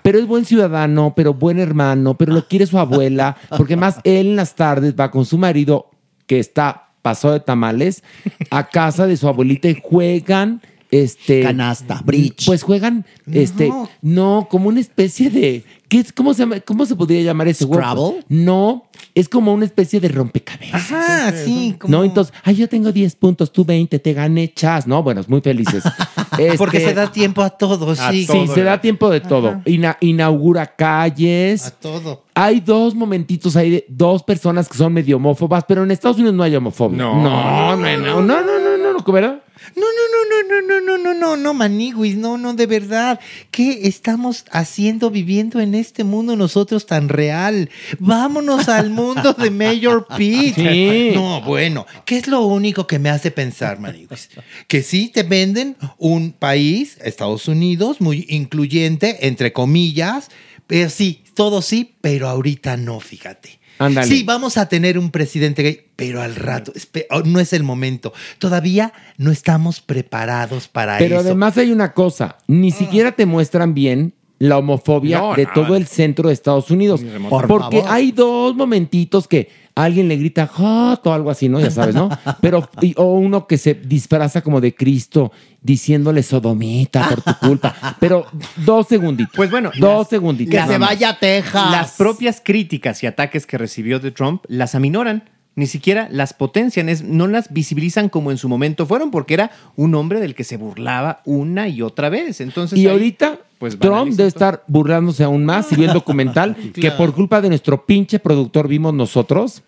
[0.05, 4.29] Pero es buen ciudadano, pero buen hermano, pero lo quiere su abuela, porque más él
[4.29, 5.91] en las tardes va con su marido,
[6.27, 8.05] que está pasado de tamales,
[8.51, 10.63] a casa de su abuelita y juegan.
[10.93, 12.47] Este, Canasta, bridge.
[12.47, 15.65] Pues juegan, este, no, como una especie de.
[15.95, 17.81] ¿Qué es, cómo, se llama, ¿Cómo se podría llamar ese juego?
[17.83, 18.25] ¿Scrabble?
[18.29, 20.91] No, es como una especie de rompecabezas.
[20.91, 21.77] Ajá, sí.
[21.79, 24.89] como- No, entonces, ay, yo tengo 10 puntos, tú 20, te gané chas.
[24.89, 25.85] No, bueno, muy felices.
[26.59, 28.23] Porque Este, se da tiempo a todos, A sí.
[28.23, 28.81] Sí, todo, se da ¿verdad?
[28.81, 29.61] tiempo de todo.
[29.67, 31.67] Ina- inaugura calles.
[31.67, 32.25] A todo.
[32.35, 36.35] Hay dos momentitos ahí de dos personas que son medio homófobas, pero en Estados Unidos
[36.35, 36.99] no hay homofobia.
[36.99, 37.23] No.
[37.23, 38.64] no, no, no, no, no, no, no,
[38.99, 39.43] no, ¿verdad?
[39.77, 43.19] No, no, no, no, no, no, no, no, no, no, maniguis, no, no, de verdad.
[43.51, 47.71] ¿Qué estamos haciendo viviendo en este mundo nosotros tan real?
[47.99, 50.55] Vámonos al mundo de Mayor Pete.
[50.75, 51.13] Sí.
[51.15, 54.31] No, bueno, ¿qué es lo único que me hace pensar, maniguis?
[54.67, 60.31] Que sí te venden un país, Estados Unidos, muy incluyente, entre comillas,
[60.67, 63.64] pero sí, todo sí, pero ahorita no, fíjate.
[64.05, 66.73] Sí, vamos a tener un presidente gay, pero al rato,
[67.11, 68.13] oh, no es el momento.
[68.39, 71.27] Todavía no estamos preparados para Pero eso.
[71.27, 75.87] además hay una cosa, ni siquiera te muestran bien la homofobia No, de todo el
[75.87, 77.01] centro de Estados Unidos.
[77.29, 77.95] Por porque favor.
[77.95, 81.59] hay dos momentitos que alguien le grita hot o algo así, ¿no?
[81.61, 82.09] Ya sabes, ¿no?
[82.41, 87.75] Pero, y- o uno que se disfraza como de Cristo diciéndole sodomita por tu culpa.
[88.01, 88.27] Pero
[88.65, 89.35] dos segunditos.
[89.35, 90.55] Pues bueno, dos las- segunditos.
[90.55, 91.71] Que se vaya a Texas.
[91.71, 95.31] Las propias críticas y ataques que recibió de Trump las aminoran.
[95.57, 99.51] Ni siquiera las potencian, es, no las visibilizan como en su momento fueron, porque era
[99.77, 102.41] un hombre del que se burlaba una y otra vez.
[102.41, 104.27] Entonces, Y ahí, ahorita pues, Trump debe todo.
[104.27, 108.67] estar burlándose aún más si vio el documental que por culpa de nuestro pinche productor
[108.67, 109.63] vimos nosotros.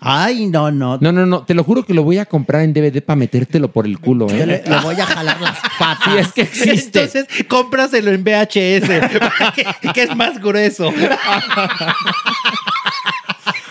[0.00, 0.96] Ay, no, no.
[1.00, 3.72] No, no, no, te lo juro que lo voy a comprar en DVD para metértelo
[3.72, 4.46] por el culo, Yo ¿eh?
[4.46, 6.04] le, le voy a jalar las patas.
[6.12, 7.02] Sí, es que existe.
[7.02, 8.88] Entonces, cómpraselo en VHS,
[9.56, 10.92] que, que es más grueso.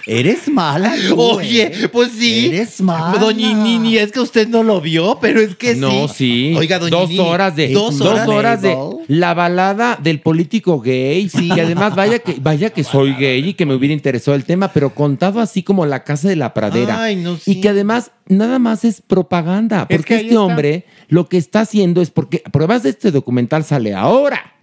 [0.07, 1.89] Eres mala, tú, Oye, eh.
[1.89, 2.47] pues sí.
[2.47, 3.17] Eres mala.
[3.19, 6.53] Doña Nini, es que usted no lo vio, pero es que No, sí.
[6.57, 8.27] Oiga, doña dos Nini, horas de Dos dos horas.
[8.27, 8.77] horas, de
[9.07, 11.27] la balada del político gay.
[11.29, 11.49] Sí.
[11.49, 14.69] Que además vaya que vaya que soy gay y que me hubiera interesado el tema,
[14.73, 17.03] pero contado así como la casa de la pradera.
[17.03, 17.51] Ay, no, sí.
[17.51, 20.41] Y que además nada más es propaganda, Es porque que este está.
[20.41, 24.53] hombre lo que está haciendo es porque pruebas de este documental sale ahora.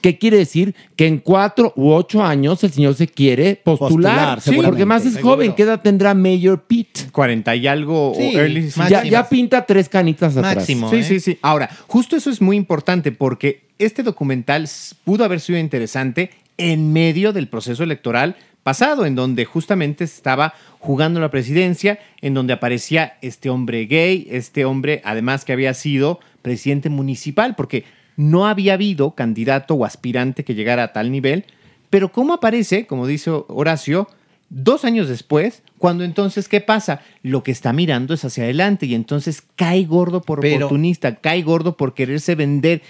[0.00, 0.74] ¿Qué quiere decir?
[0.96, 4.36] Que en cuatro u ocho años el señor se quiere postular.
[4.36, 5.34] Postular, Sí, porque más es seguro.
[5.34, 5.52] joven.
[5.54, 7.10] ¿Qué edad tendrá Mayor Pete?
[7.12, 8.70] 40 y algo Sí, o early.
[8.88, 10.56] Ya, ya pinta tres canitas atrás.
[10.56, 10.90] Máximo.
[10.90, 11.02] Sí, ¿eh?
[11.04, 11.38] sí, sí.
[11.42, 14.68] Ahora, justo eso es muy importante porque este documental
[15.04, 20.52] pudo haber sido interesante en medio del proceso electoral pasado, en donde justamente se estaba
[20.78, 26.20] jugando la presidencia, en donde aparecía este hombre gay, este hombre además que había sido
[26.42, 27.84] presidente municipal, porque
[28.18, 31.46] no había habido candidato o aspirante que llegara a tal nivel,
[31.88, 34.06] pero ¿cómo aparece, como dice Horacio,
[34.50, 37.02] Dos años después, cuando entonces, ¿qué pasa?
[37.22, 41.42] Lo que está mirando es hacia adelante y entonces cae gordo por Pero- oportunista, cae
[41.42, 42.80] gordo por quererse vender.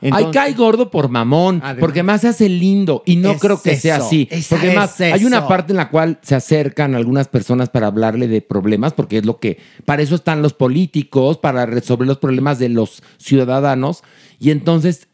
[0.00, 1.80] Ay, Entonces- cae gordo por mamón, Además.
[1.80, 4.28] porque más se hace lindo y no Es creo que sea eso, así.
[4.30, 8.28] es- Porque más hay una parte en la cual se acercan algunas personas para hablarle
[8.28, 12.60] de problemas, porque es lo que, para eso están los políticos, para resolver los problemas
[12.60, 14.04] de los ciudadanos.
[14.38, 15.07] Y entonces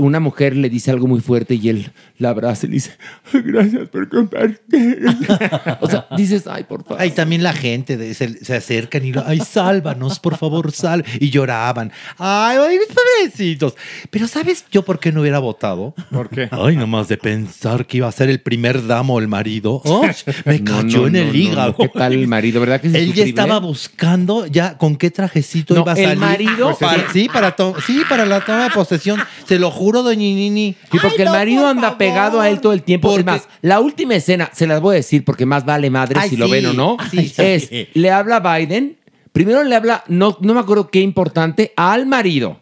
[0.00, 2.92] una mujer le dice algo muy fuerte y él la abraza y le dice,
[3.32, 5.04] "Ay, gracias por compartir.
[5.80, 7.00] o sea, dices, ay, por favor.
[7.00, 11.04] Ay, también la gente de- se, se acercan y, ay, sálvanos, por favor, sal.
[11.20, 11.92] Y lloraban.
[12.18, 13.74] Ay, ay, pobrecitos.
[14.10, 15.94] Pero ¿sabes yo por qué no hubiera votado?
[16.10, 16.48] ¿Por qué?
[16.50, 19.82] Ay, nomás de pensar que iba a ser el primer damo el marido.
[19.90, 20.06] Oh,
[20.44, 21.70] me cayó no, en el no, hígado.
[21.72, 22.60] no, ¿Qué tal el marido?
[22.60, 26.04] ¿Verdad que es Él ya estaba buscando ya con qué trajecito No, iba a el
[26.04, 26.18] salir.
[26.18, 29.20] marido- Para- sí, para sí, para la toma de posesión.
[29.46, 30.74] Se lo juro, doña Nini.
[30.90, 31.98] Sí, porque Ay, el no, marido por anda favor.
[31.98, 33.08] pegado a él todo el tiempo.
[33.08, 36.18] Porque- Es más, la última escena, se las voy a decir porque más vale madre
[36.20, 36.96] Ay, si lo ven o no.
[37.10, 37.32] Sí.
[37.36, 38.96] Es, le habla a Biden,
[39.32, 42.60] primero le habla, no, no me acuerdo qué importante, al marido.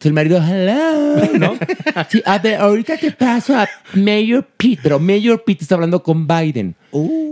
[0.00, 1.56] Entonces el marido, hello, ¿no?
[2.08, 6.26] Sí, a ver, ahorita te paso a Mayor Pete, pero Mayor Pete está hablando con
[6.26, 6.76] Biden.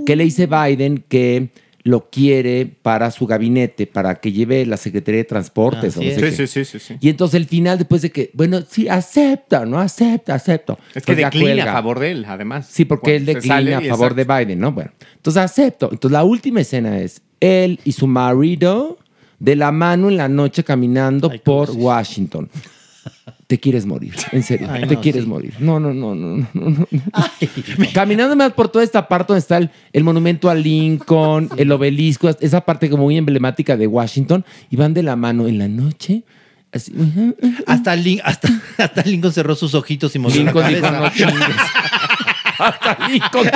[0.05, 1.51] Que le dice Biden que
[1.87, 5.97] lo quiere para su gabinete, para que lleve la Secretaría de Transportes.
[5.97, 6.15] o no sé.
[6.17, 6.33] Sí, qué.
[6.33, 6.97] sí, sí, sí, sí.
[7.01, 9.79] Y entonces el final, después de que, bueno, sí, acepta, ¿no?
[9.79, 10.77] Acepta, acepto.
[10.95, 11.71] Es que Pues ya declina cuelga.
[11.71, 12.67] a favor de él, además.
[12.69, 14.35] Sí, porque él declina a favor exacto.
[14.35, 14.73] de Biden, ¿no?
[14.73, 15.89] Bueno, entonces acepto.
[15.93, 18.99] Entonces la última escena es él y su marido
[19.39, 22.49] de la mano en la noche caminando Ay, ¿cómo por Washington.
[23.47, 25.29] Te quieres morir, en serio, Ay, te no, quieres sí.
[25.29, 25.55] morir.
[25.61, 27.87] No, no, no, no, no, no, no.
[27.95, 32.29] Caminando más por toda esta parte donde está el, el monumento a Lincoln, el obelisco,
[32.41, 36.25] esa parte como muy emblemática de Washington, y van de la mano en la noche.
[36.73, 36.93] Así,
[37.69, 41.01] Hasta, Lin- hasta, hasta Lincoln cerró sus ojitos y movió la Lincoln dijo, cabeza.
[41.27, 41.57] no chingues.
[42.59, 43.49] Hasta Lincoln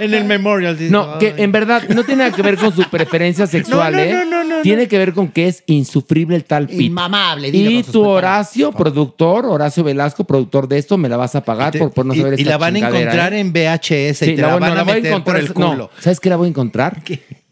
[0.00, 0.76] en el memorial.
[0.76, 3.98] dice, No, que en verdad no tiene nada que ver con su preferencia sexual, No,
[3.98, 4.12] no, ¿eh?
[4.12, 6.82] no, no, no, tiene que ver con que es insufrible el tal Pete.
[6.84, 11.72] Inmamable, Y tu Horacio, productor, Horacio Velasco, productor de esto, me la vas a pagar
[11.72, 13.40] Te- por, por no y- saber y, esta la van a encontrar ¿eh?
[13.40, 15.90] en VHS y te la, voy- van no, a voy meter por el no, culo.
[16.00, 17.02] ¿Sabes qué la voy a encontrar?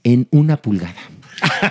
[0.02, 0.94] En una pulgada.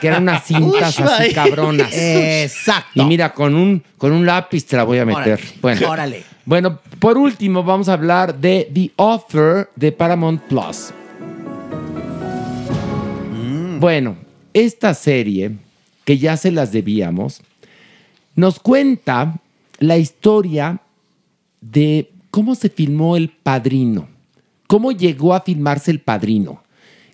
[0.01, 1.89] Que eran unas cintas Ush, así cabronas.
[1.93, 2.89] Exacto.
[3.01, 5.33] Y mira, con un, con un lápiz te la voy a meter.
[5.39, 6.23] Órale, Bueno, órale.
[6.45, 10.91] Bueno, por último, vamos a hablar de The Offer de Paramount Plus.
[13.31, 13.79] Mm.
[13.79, 14.17] Bueno,
[14.53, 15.57] esta serie
[16.03, 17.41] que ya se las debíamos,
[18.35, 19.39] nos cuenta
[19.79, 20.79] la historia
[21.61, 24.07] de cómo se filmó El Padrino,
[24.67, 26.61] cómo llegó a filmarse El Padrino,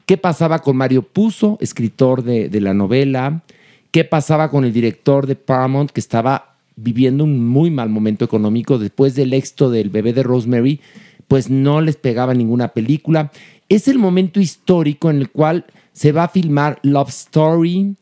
[0.06, 3.44] qué pasaba con Mario Puzo, escritor de, de la novela,
[3.92, 6.49] qué pasaba con el director de Paramount que estaba
[6.82, 10.80] viviendo un muy mal momento económico después del éxito del bebé de Rosemary,
[11.28, 13.32] pues no les pegaba ninguna película.
[13.70, 17.96] Es el momento histórico en el cual se va a filmar Love Story,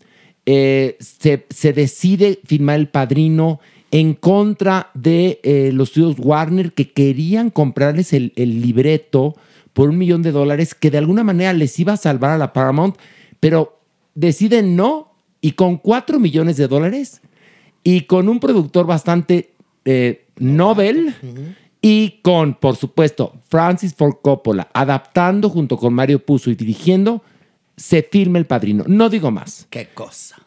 [0.46, 3.60] eh, se, se decide filmar El Padrino
[3.92, 9.36] en contra de eh, los estudios Warner que querían comprarles el, el libreto
[9.74, 12.54] por un millón de dólares que de alguna manera les iba a salvar a la
[12.54, 12.96] Paramount,
[13.40, 13.80] pero
[14.16, 17.22] deciden no y con cuatro millones de dólares
[17.84, 19.52] y con un productor bastante
[19.86, 21.16] eh, Nobel
[21.82, 27.24] y con, por supuesto, Francis Ford Coppola adaptando junto con Mario Puzo y dirigiendo,
[27.76, 28.84] se filma El Padrino.
[28.88, 29.68] No digo más.
[29.70, 30.38] Qué cosa.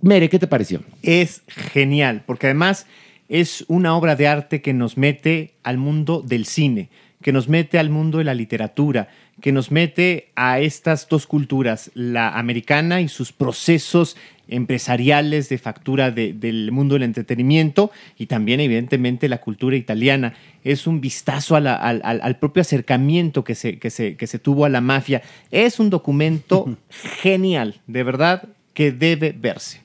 [0.00, 0.82] Mere, ¿qué te pareció?
[1.02, 2.86] Es genial, porque además
[3.28, 6.90] es una obra de arte que nos mete al mundo del cine,
[7.22, 9.08] que nos mete al mundo de la literatura,
[9.40, 14.16] que nos mete a estas dos culturas, la americana y sus procesos
[14.48, 20.34] empresariales de factura de- del mundo del entretenimiento y también evidentemente la cultura italiana.
[20.64, 24.64] Es un vistazo a la- al, propio acercamiento que se, que, se, que se tuvo
[24.64, 25.22] a la mafia.
[25.50, 26.76] Es un documento
[27.22, 29.80] genial, de verdad, que debe verse.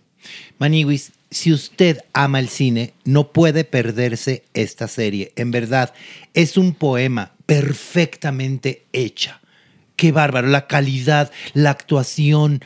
[0.60, 5.32] Maniwis, si usted ama el cine, no puede perderse esta serie.
[5.36, 5.94] En verdad,
[6.34, 9.41] es un poema perfectamente hecha.
[10.02, 12.62] Qué bárbaro, la calidad, la actuación,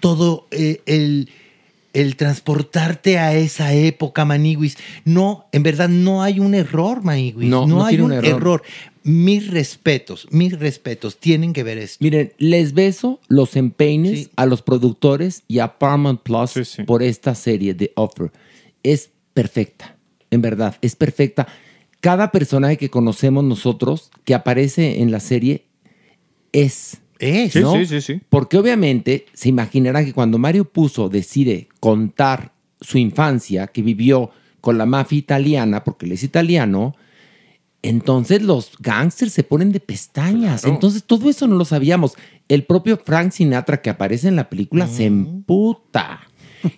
[0.00, 1.28] todo eh, el,
[1.92, 4.76] el transportarte a esa época, Maniwis.
[5.04, 7.48] No, en verdad no hay un error, Maniwis.
[7.48, 8.36] No, No, no hay tiene un un error.
[8.40, 8.62] error.
[9.04, 12.02] Mis respetos, mis respetos, tienen que ver esto.
[12.02, 16.54] Miren, les beso los empeines a los productores y a Paramount Plus
[16.86, 18.32] por esta serie de Offer.
[18.82, 19.96] Es perfecta,
[20.32, 21.46] en verdad, es perfecta.
[22.00, 25.66] Cada personaje que conocemos nosotros que aparece en la serie
[26.52, 26.98] es.
[27.18, 27.74] Es, ¿no?
[27.74, 28.20] sí, sí, sí.
[28.30, 34.30] Porque obviamente se imaginarán que cuando Mario Puzo decide contar su infancia que vivió
[34.62, 36.96] con la mafia italiana, porque él es italiano,
[37.82, 40.64] entonces los gángsters se ponen de pestañas.
[40.64, 42.14] Entonces todo eso no lo sabíamos.
[42.48, 46.20] El propio Frank Sinatra que aparece en la película se emputa.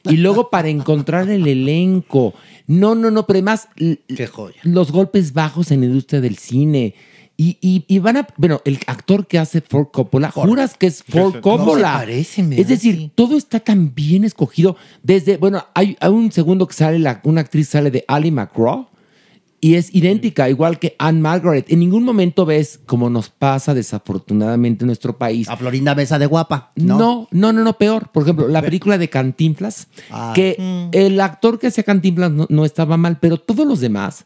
[0.04, 2.34] Y luego para encontrar el elenco.
[2.68, 3.68] No, no, no, pero además
[4.62, 6.94] los golpes bajos en la industria del cine.
[7.36, 11.02] Y, y- y van a, bueno, el actor que hace Ford Coppola, juras que es
[11.02, 11.92] Ford No Coppola.
[11.92, 14.76] se parece, es decir, todo está tan bien escogido.
[15.02, 18.86] Desde, bueno, hay, hay un segundo que sale, la- una actriz sale de Ali McGraw
[19.64, 21.66] y es idéntica, igual que Anne Margaret.
[21.70, 25.48] En ningún momento ves, como nos pasa desafortunadamente en nuestro país.
[25.48, 26.72] A Florinda Mesa de guapa.
[26.74, 27.28] No, No.
[27.30, 28.10] no, no, no, peor.
[28.10, 30.32] Por ejemplo, la película de Cantinflas, Ah.
[30.34, 30.56] que
[30.92, 34.24] el actor que hacía Cantinflas no, no estaba mal, pero todos los demás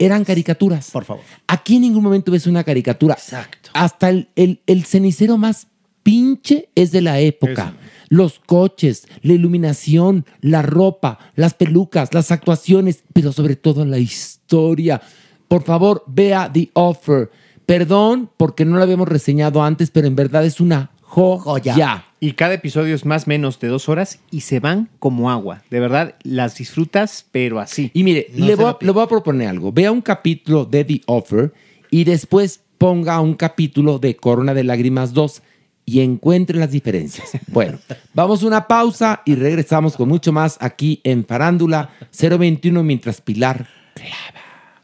[0.00, 0.90] eran caricaturas.
[0.90, 1.22] Por favor.
[1.46, 3.12] Aquí en ningún momento ves una caricatura.
[3.14, 3.68] Exacto.
[3.74, 5.66] Hasta el, el- el cenicero más
[6.02, 7.74] pinche es de la época.
[8.08, 15.00] Los coches, la iluminación, la ropa, las pelucas, las actuaciones, pero sobre todo la historia.
[15.46, 17.30] Por favor, vea The Offer.
[17.66, 22.04] Perdón porque no lo habíamos reseñado antes, pero en verdad es una joya.
[22.20, 25.62] Y cada episodio es más o menos de dos horas y se van como agua.
[25.70, 27.90] De verdad, las disfrutas, pero así.
[27.94, 29.72] Y mire, le, voy a, le voy a proponer algo.
[29.72, 31.52] Vea un capítulo de The Offer
[31.90, 35.42] y después ponga un capítulo de Corona de Lágrimas 2
[35.88, 37.30] y encuentre las diferencias.
[37.48, 37.78] Bueno,
[38.14, 43.66] vamos a una pausa y regresamos con mucho más aquí en Farándula 021 mientras Pilar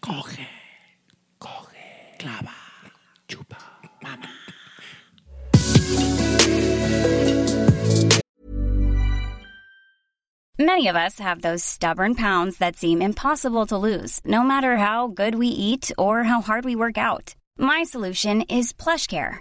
[0.00, 0.46] Coge.
[1.38, 2.16] Coge.
[2.18, 2.52] Clava.
[3.28, 3.56] Chupa.
[4.02, 4.28] Mamá.
[10.58, 15.08] Many of us have those stubborn pounds that seem impossible to lose, no matter how
[15.08, 17.34] good we eat or how hard we work out.
[17.56, 19.40] My solution is PlushCare.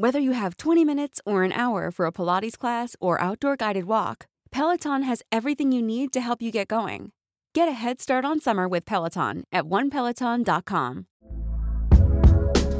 [0.00, 3.84] Whether you have 20 minutes or an hour for a Pilates class or outdoor guided
[3.84, 7.12] walk, Peloton has everything you need to help you get going.
[7.52, 11.04] Get a head start on summer with Peloton at onepeloton.com.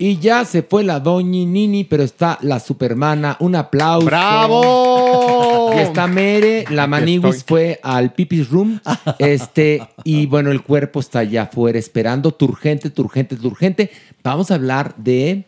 [0.00, 3.36] Y ya se fue la doñi Nini, pero está la supermana.
[3.38, 4.06] Un aplauso.
[4.06, 5.72] ¡Bravo!
[5.76, 8.80] Y está Mere, la Maniwis fue al Pipis Room.
[9.18, 12.32] Este, y bueno, el cuerpo está allá afuera esperando.
[12.32, 13.90] Turgente, turgente, turgente.
[14.24, 15.44] Vamos a hablar de.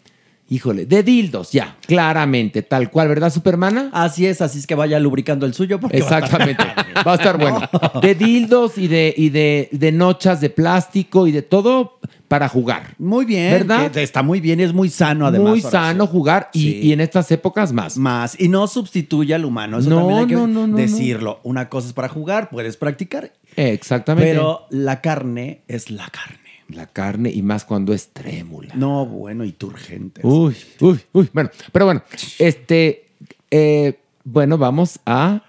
[0.50, 3.88] Híjole, de dildos, ya, claramente, tal cual, ¿verdad, Supermana?
[3.94, 5.80] Así es, así es que vaya lubricando el suyo.
[5.80, 6.64] Porque va a estar- Exactamente.
[7.06, 7.60] Va a estar bueno.
[8.02, 11.98] De dildos y de, y de, de nochas de plástico y de todo
[12.32, 12.94] para jugar.
[12.96, 13.52] Muy bien.
[13.52, 13.90] ¿Verdad?
[13.90, 15.50] que está muy bien y es muy sano además.
[15.50, 16.80] Muy sano jugar y, Sí.
[16.84, 17.98] y en estas épocas más.
[17.98, 18.40] Más.
[18.40, 19.80] Y no sustituye al humano.
[19.80, 21.40] Eso No, también hay que no, no, no, decirlo.
[21.42, 23.34] Una cosa es para jugar, puedes practicar.
[23.56, 24.30] Exactamente.
[24.30, 26.38] Pero la carne es la carne.
[26.70, 28.72] La carne y más cuando es trémula.
[28.76, 30.22] No, bueno, y turgente.
[30.24, 31.28] Uy, uy, uy.
[31.34, 32.02] Bueno, pero bueno,
[32.38, 33.10] este,
[33.50, 35.42] eh, bueno, vamos a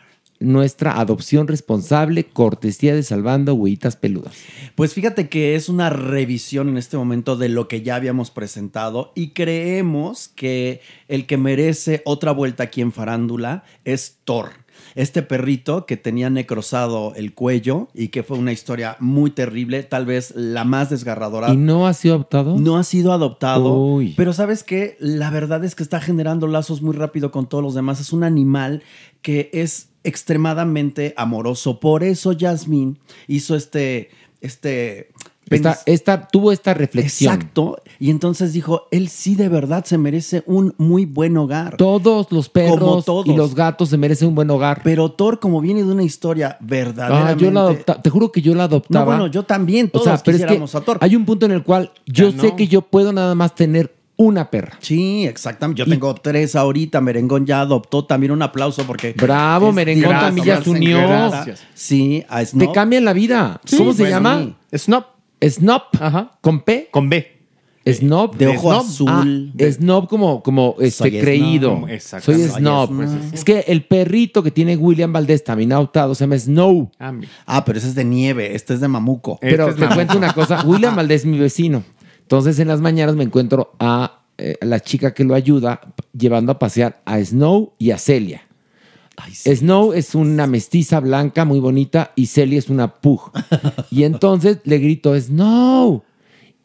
[0.43, 4.35] nuestra adopción responsable, cortesía de Salvando Huellitas Peludas.
[4.75, 9.11] Pues fíjate que es una revisión en este momento de lo que ya habíamos presentado
[9.15, 14.63] y creemos que el que merece otra vuelta aquí en Farándula es Thor.
[14.95, 20.05] Este perrito que tenía necrosado el cuello y que fue una historia muy terrible, tal
[20.05, 21.51] vez la más desgarradora.
[21.51, 22.57] ¿Y no ha sido adoptado?
[22.57, 23.75] No ha sido adoptado.
[23.75, 24.13] Uy.
[24.17, 27.73] Pero sabes que la verdad es que está generando lazos muy rápido con todos los
[27.73, 27.99] demás.
[27.99, 28.83] Es un animal
[29.21, 31.79] que es extremadamente amoroso.
[31.79, 32.95] Por eso Jasmine
[33.27, 34.09] hizo este,
[34.41, 35.09] este
[35.49, 37.33] Esta, esta- tuvo esta reflexión.
[37.33, 37.77] Exacto.
[37.99, 41.77] Y entonces dijo, él sí de verdad se merece un muy buen hogar.
[41.77, 43.27] Todos los perros todos.
[43.27, 44.81] y los gatos se merecen un buen hogar.
[44.83, 47.43] Pero Thor, como viene de una historia Ah, verdaderamente...
[47.43, 49.05] yo la adopta- te juro que yo la adoptaba.
[49.05, 50.97] No, bueno, yo también, todos pero es que quisiéramos a Thor.
[51.01, 52.55] hay un punto en el cual yo Ya sé no.
[52.55, 53.93] que yo puedo nada más tener
[54.25, 54.77] una perra.
[54.79, 55.79] Sí, exactamente.
[55.79, 57.01] Yo tengo tres ahorita.
[57.01, 59.13] Merengón ya adoptó también un aplauso porque.
[59.13, 60.97] Bravo, Merengón gracias, también ya se unió.
[61.07, 61.63] gracias.
[61.73, 62.73] Sí, a Te Snob.
[62.73, 63.59] cambian la vida.
[63.65, 64.55] Sí, ¿Cómo se bueno, llama?
[64.75, 65.03] Snob.
[65.41, 65.81] Snob.
[66.41, 66.89] ¿Con P?
[66.91, 67.27] Con B.
[67.85, 68.37] Snob.
[68.37, 69.09] De ojo Snob.
[69.09, 69.53] azul.
[69.59, 71.75] Ah, snob como, como este, Soy creído.
[71.99, 72.21] snob.
[72.21, 72.87] Soy snob.
[72.95, 73.33] Soy snob.
[73.33, 76.89] Es que el perrito que tiene William Valdés también adoptado se llama Snow.
[77.45, 78.55] Ah, pero ese es de nieve.
[78.55, 79.37] Este es de mamuco.
[79.41, 80.63] Pero te cuento una cosa.
[80.65, 81.83] William Valdés es mi vecino.
[82.23, 86.59] Entonces en las mañanas me encuentro a, eh, la chica que lo ayuda llevando a
[86.59, 88.41] pasear a Snow y a Celia.
[89.45, 93.31] Snow es una mestiza blanca muy bonita y Celia es una pug.
[93.91, 96.03] Y entonces le grito, Snow.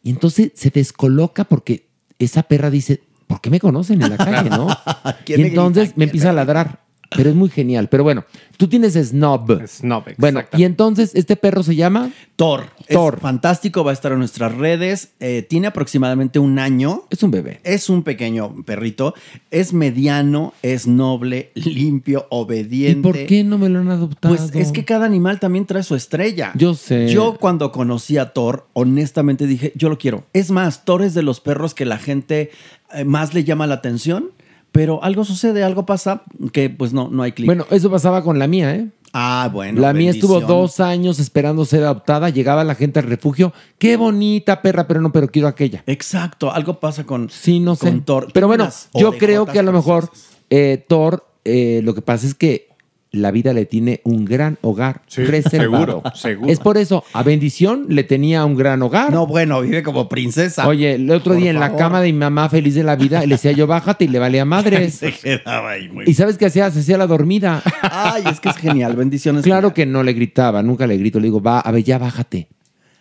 [0.01, 4.49] Y entonces se descoloca porque esa perra dice, ¿por qué me conocen en la calle,
[4.49, 4.67] no?
[5.25, 5.97] ¿Quién y entonces grita?
[5.97, 6.88] me empieza a ladrar.
[7.15, 7.89] Pero es muy genial.
[7.89, 8.23] Pero bueno,
[8.57, 9.65] tú tienes Snob.
[9.67, 12.65] Snob, Bueno, y entonces este perro se llama Thor.
[12.87, 13.15] Thor.
[13.15, 15.09] Es fantástico, va a estar en nuestras redes.
[15.19, 17.03] Eh, tiene aproximadamente un año.
[17.09, 17.61] Es un bebé.
[17.63, 19.15] Es un pequeño perrito.
[19.49, 23.01] Es mediano, es noble, limpio, ¿Y obediente.
[23.01, 24.35] por qué no me lo han adoptado?
[24.35, 26.51] Pues es que cada animal también trae su estrella.
[26.55, 27.09] Yo sé.
[27.09, 30.25] Yo cuando conocí a Thor, honestamente dije, yo lo quiero.
[30.33, 32.51] Es más, Thor es de los perros que la gente
[32.93, 34.31] eh, más le llama la atención,
[34.71, 37.47] pero algo sucede, algo pasa que pues no, no hay clic.
[37.47, 38.87] Bueno, eso pasaba con la mía, ¿eh?
[39.13, 39.81] ah, bueno.
[39.81, 42.29] la mía estuvo dos años esperando ser adoptada.
[42.29, 43.53] Llegaba la gente al refugio.
[43.77, 45.83] Qué bonita perra, pero no, pero quiero aquella.
[45.87, 47.87] Exacto, algo pasa con, Sí, no sé.
[47.87, 48.27] con Thor.
[48.33, 50.09] Pero bueno, yo creo que a lo mejor
[50.49, 52.68] eh, Thor, eh, lo que pasa es que
[53.11, 55.85] la vida le tiene un gran hogar Sí, reservado.
[55.85, 56.51] seguro, seguro.
[56.51, 59.11] Es por eso, a bendición le tenía un gran hogar.
[59.11, 60.67] No, bueno, vive como princesa.
[60.67, 63.21] Oye, el otro Por día en la cama de mi mamá feliz de la vida,
[63.21, 64.93] le decía yo, bájate y le valía madres.
[64.99, 66.69] Se quedaba ahí muy ¿Y sabes qué hacía?
[66.71, 67.61] Se hacía la dormida.
[67.81, 69.43] Ay, es que es genial, bendiciones.
[69.43, 71.19] Claro que no le gritaba, nunca le grito.
[71.19, 72.47] Le digo, va, a ver, ya bájate.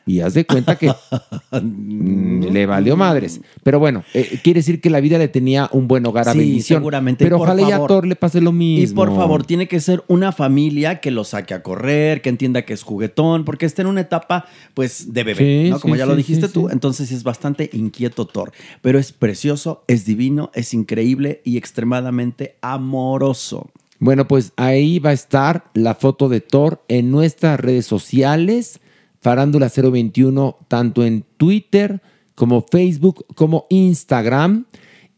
[0.09, 0.90] Y haz de cuenta que
[1.52, 3.40] mm, le valió madres.
[3.62, 6.38] Pero bueno, eh, quiere decir que la vida le tenía un buen hogar a Sí,
[6.38, 6.80] bendición.
[6.80, 7.24] seguramente.
[7.24, 8.90] Pero por ojalá a favor- Thor le pase lo mismo.
[8.92, 12.62] Y por favor, tiene que ser una familia que lo saque a correr, que entienda
[12.62, 15.80] que es juguetón, porque está en una etapa, pues, de bebé, Sí, ¿no?
[15.80, 16.68] Como sí, ya sí, lo dijiste tú.
[16.70, 18.52] Entonces es bastante inquieto Thor.
[18.82, 23.70] Pero es precioso, es divino, es increíble y extremadamente amoroso.
[24.00, 28.78] Bueno, pues ahí va a estar la foto de Thor en nuestras redes sociales,
[29.21, 32.01] Farándula 021, tanto en Twitter
[32.35, 34.66] como Facebook como Instagram.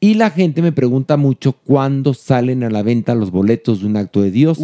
[0.03, 3.99] Y la gente me pregunta mucho cuándo salen a la venta los boletos de un
[3.99, 4.59] acto de Dios.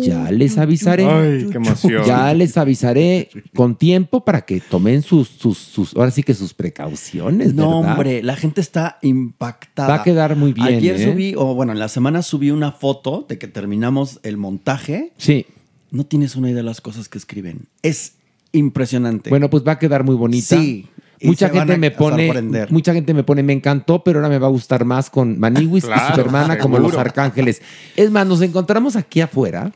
[0.00, 1.06] ya les avisaré.
[1.06, 2.04] Ay, qué emoción.
[2.04, 6.52] Ya les avisaré con tiempo para que tomen sus, sus, sus ahora sí que sus
[6.52, 7.54] precauciones.
[7.54, 7.92] No, ¿verdad?
[7.92, 9.88] hombre, la gente está impactada.
[9.88, 11.12] Va a quedar muy bien, Ayer ¿eh?
[11.12, 15.14] subí, o bueno, en la semana subí una foto de que terminamos el montaje.
[15.16, 15.46] Sí.
[15.90, 17.68] No tienes una idea de las cosas que escriben.
[17.82, 18.17] Es
[18.58, 19.30] impresionante.
[19.30, 20.56] Bueno, pues va a quedar muy bonita.
[20.56, 20.86] Sí.
[21.22, 22.70] Mucha gente me pone, sorprender.
[22.70, 25.84] mucha gente me pone, me encantó, pero ahora me va a gustar más con Maniwis
[25.84, 27.60] y Supermana como los arcángeles.
[27.96, 29.72] Es más, nos encontramos aquí afuera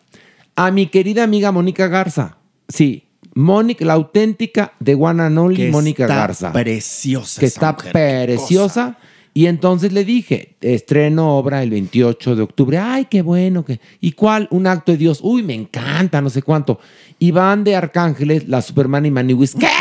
[0.55, 2.37] a mi querida amiga Mónica Garza.
[2.69, 6.53] Sí, Mónica, la auténtica de One and Only Mónica está Garza.
[6.53, 7.41] Preciosa.
[7.41, 8.99] que está mujer, preciosa.
[9.35, 12.77] Y entonces le dije, estreno obra el 28 de octubre.
[12.77, 13.65] Ay, qué bueno.
[13.65, 13.81] Que...
[14.01, 14.47] ¿Y cuál?
[14.51, 15.21] Un acto de Dios.
[15.23, 16.79] Uy, me encanta, no sé cuánto.
[17.23, 19.55] Y van de Arcángeles, la Superman y Maniwis.
[19.55, 19.67] ¿Qué?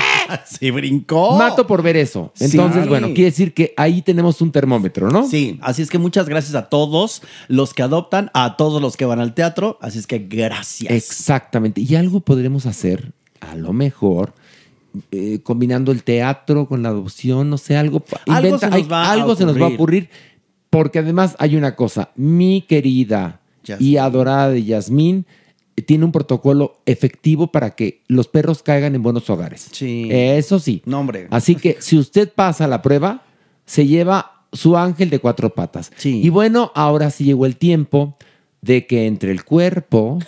[0.46, 1.38] Sí, brincó.
[1.38, 2.32] Mato por ver eso.
[2.36, 2.46] Sí.
[2.46, 5.28] Entonces, bueno, quiere decir que ahí tenemos un termómetro, ¿no?
[5.28, 9.04] Sí, así es que muchas gracias a todos los que adoptan, a todos los que
[9.04, 9.78] van al teatro.
[9.82, 10.94] Así es que gracias.
[10.94, 11.82] Exactamente.
[11.82, 13.12] Y algo podremos hacer,
[13.42, 14.34] a lo mejor,
[15.12, 18.02] eh, combinando el teatro con la adopción, no sé, algo.
[18.28, 20.10] Algo inventa- se nos hay- va a algo se nos va a ocurrir.
[20.70, 22.12] porque además hay una cosa.
[22.16, 23.42] Mi querida
[23.80, 25.26] y adorada de Yasmín
[25.86, 29.70] tiene un protocolo efectivo para que los perros caigan en buenos hogares.
[29.72, 30.08] Sí.
[30.12, 30.82] Eso sí.
[30.86, 31.28] No, hombre.
[31.32, 33.24] Así que si usted pasa la prueba,
[33.66, 35.92] se lleva su ángel de cuatro patas.
[36.04, 38.18] Y bueno, ahora sí llegó el tiempo
[38.62, 40.20] de que entre el cuerpo,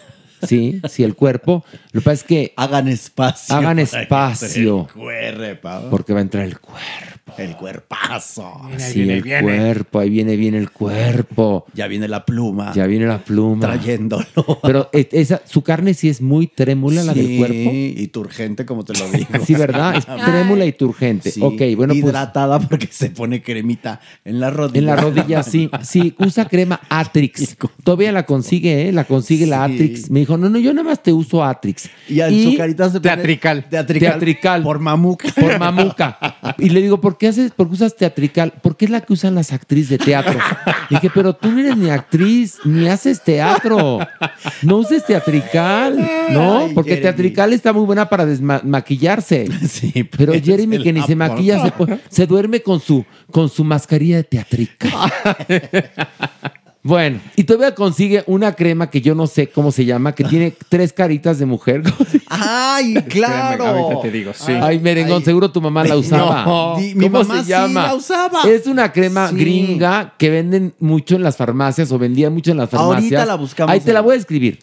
[0.48, 3.56] sí, sí, el cuerpo, lo que pasa es que hagan espacio.
[3.56, 5.90] hagan espacio, cuerpo.
[5.90, 7.13] porque va a entrar el cuerpo.
[7.38, 8.62] El cuerpazo.
[8.78, 11.66] Sí, el cuerpo, ahí viene bien el cuerpo.
[11.74, 12.74] Ya viene la pluma.
[12.76, 13.62] Ya viene la pluma.
[13.62, 14.26] Trayéndolo.
[14.62, 17.56] Pero esa, su carne sí es muy trémula, la del Sí, cuerpo.
[17.74, 19.28] y turgente, como te lo digo.
[19.46, 19.96] Sí, ¿verdad?
[19.96, 21.32] Es trémula y turgente.
[21.32, 24.80] Sí, Ok, bueno, pues Hidratada porque se pone cremita en la rodilla.
[24.80, 25.70] En la rodilla, sí.
[25.82, 27.58] Sí, usa crema Atrix.
[27.84, 28.92] Todavía la consigue, ¿eh?
[28.92, 29.74] La consigue la Sí.
[29.74, 30.10] Atrix.
[30.12, 31.90] Me dijo, no, no, yo nada más te uso Atrix.
[32.08, 33.66] Y en su carita se pone Teatrical.
[33.70, 34.12] Teatrical.
[34.12, 34.64] Teatrical.
[34.64, 35.30] Por mamuca.
[35.40, 36.18] Por mamuca.
[36.60, 38.54] Y le digo, ¿por qué haces, por qué usas teatrical?
[38.62, 40.34] Porque es la que usan las actrices de teatro.
[40.90, 44.00] Le dije, pero tú no eres ni actriz, ni haces teatro.
[44.62, 45.98] No uses teatrical,
[46.32, 46.70] ¿no?
[46.74, 49.48] Porque teatrical está muy buena para desmaquillarse.
[49.68, 51.74] Sí, Pero pues, Jeremy, que ni se maquilla, se,
[52.10, 55.12] se duerme con su, con su mascarilla de teatrical.
[56.86, 60.54] Bueno, y todavía consigue una crema que yo no sé cómo se llama, que tiene
[60.70, 61.82] tres caritas de mujer.
[62.28, 63.66] ¡Ay, claro!
[63.66, 64.52] ahorita te digo, sí.
[64.52, 66.44] Ay, merengón, seguro tu mamá la usaba.
[66.46, 67.84] No, di- mi ¿Cómo mamá se sí llama?
[67.88, 68.42] la usaba.
[68.44, 69.36] Es una crema Sí.
[69.38, 73.14] gringa que venden mucho en las farmacias o vendían mucho en las farmacias.
[73.14, 74.60] Ahorita la buscamos Ahí te la voy a escribir.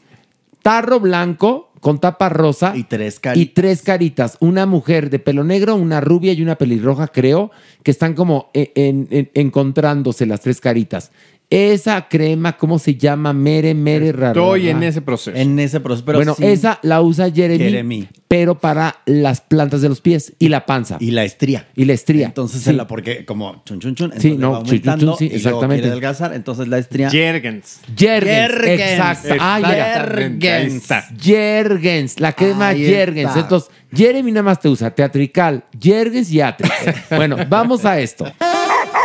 [0.62, 3.54] Tarro blanco con tapa rosa Y tres y caritas.
[3.54, 4.36] tres caritas.
[4.40, 7.50] Una mujer de pelo negro, una rubia y una pelirroja, creo,
[7.82, 11.12] que están como en- en- en- encontrándose las tres caritas.
[11.52, 13.32] Esa crema, ¿cómo se llama?
[13.32, 14.28] Mere, mere, rara.
[14.28, 15.36] Estoy en ese proceso.
[15.36, 16.04] En ese proceso.
[16.04, 16.46] Pero bueno, sí.
[16.46, 18.08] esa la usa Jeremy, Jeremy.
[18.28, 20.96] pero para las plantas de los pies y la panza.
[21.00, 21.66] Y la estría.
[21.74, 22.26] Y la estría.
[22.26, 22.70] Entonces, Sí.
[22.70, 25.24] en la, porque como chun chun chun, Sí, no, va chun, chun, chun, aumentando sí,
[25.24, 25.74] y luego exactamente.
[25.82, 27.10] quiere adelgazar, entonces la estría.
[27.10, 27.80] Jergens.
[27.96, 28.80] Jergens, Jergens.
[28.92, 29.34] exacto.
[29.40, 31.02] Ah, está.
[31.20, 33.26] Jergens, la crema Ahí Jergens.
[33.30, 33.40] está.
[33.40, 36.72] Entonces, Jeremy nada más te usa teatrical, Jergens y Atrix.
[37.10, 38.24] bueno, vamos a esto.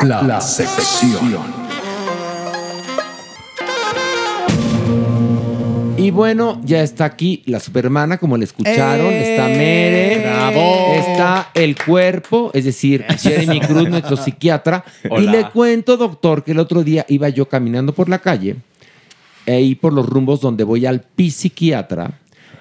[0.04, 1.65] La, la sección.
[6.06, 9.08] Y bueno, ya está aquí la supermana, como le escucharon.
[9.08, 9.32] ¡Eh!
[9.32, 10.20] Está Mere.
[10.20, 10.94] ¡Bravo!
[10.94, 14.86] Está el cuerpo, es decir, Jeremy Cruz, nuestro psiquiatra.
[15.18, 18.58] Y le cuento, doctor, que el otro día iba yo caminando por la calle,
[19.48, 22.20] e ir por los rumbos donde voy al psiquiatra.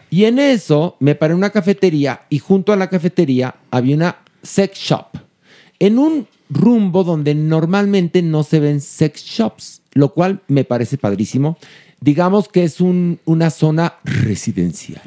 [0.08, 4.16] Y en eso me paré en una cafetería y junto a la cafetería había una
[4.42, 5.18] sex shop.
[5.78, 11.58] En un rumbo donde normalmente no se ven sex shops, lo cual me parece padrísimo.
[12.04, 15.00] Digamos que es un- una zona residencial.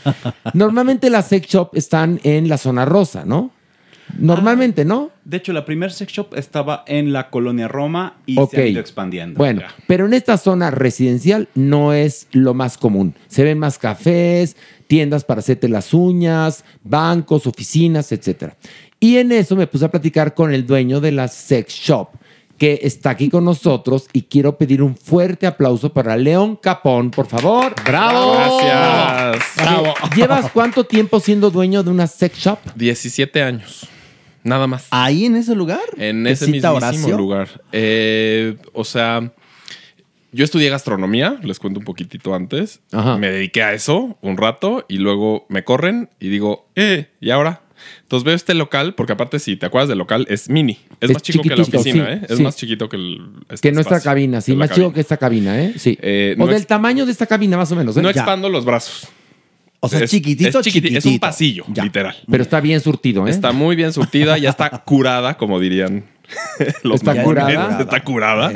[0.54, 3.50] Normalmente las sex shops están en la zona rosa, ¿no?
[4.18, 5.10] Normalmente, ¿no?
[5.26, 8.52] De hecho, la primer sex shop estaba en la colonia Roma y Ok.
[8.52, 9.36] se ha ido expandiendo.
[9.36, 13.14] Bueno, pero en esta zona residencial no es lo más común.
[13.26, 18.54] Se ven más cafés, tiendas para hacerte las uñas, bancos, oficinas, etc.
[18.98, 22.08] Y en eso me puse a platicar con el dueño de la sex shop,
[22.58, 27.26] que está aquí con nosotros y quiero pedir un fuerte aplauso para León Capón, por
[27.26, 27.74] favor.
[27.84, 28.32] ¡Bravo!
[28.34, 29.44] Gracias.
[29.56, 29.94] Bravo.
[30.16, 32.58] ¿Llevas cuánto tiempo siendo dueño de una sex shop?
[32.74, 33.86] 17 años.
[34.42, 34.86] Nada más.
[34.90, 35.80] Ahí en ese lugar.
[35.96, 37.16] En ¿Te ese mismísimo Horacio?
[37.16, 37.62] lugar.
[37.72, 39.32] Eh, o sea,
[40.32, 42.80] yo estudié gastronomía, les cuento un poquitito antes.
[43.18, 47.62] Me dediqué a eso un rato y luego me corren y digo, eh, ¿y ahora?
[48.08, 50.78] Entonces veo este local, porque aparte, si te acuerdas del local, es mini.
[50.98, 52.20] Es, Es más chico que la oficina, sí, ¿eh?
[52.30, 52.42] Es sí.
[52.42, 53.20] más chiquito que el.
[53.50, 54.86] este que nuestra espacio cabina, sí, más cabina.
[54.86, 55.74] chico que esta cabina, ¿eh?
[55.76, 55.98] Sí.
[56.00, 57.94] Eh, o no del tamaño de esta cabina, más o menos.
[57.98, 58.00] ¿eh?
[58.00, 58.22] No Ya.
[58.22, 59.08] expando los brazos.
[59.80, 62.16] O sea, Es- chiquitito, es un pasillo, literal.
[62.30, 63.30] Pero está bien surtido, ¿eh?
[63.30, 66.04] Está muy bien surtida, ya está curada, como dirían
[66.94, 67.78] ¿Está curada?
[67.80, 68.52] Está curada.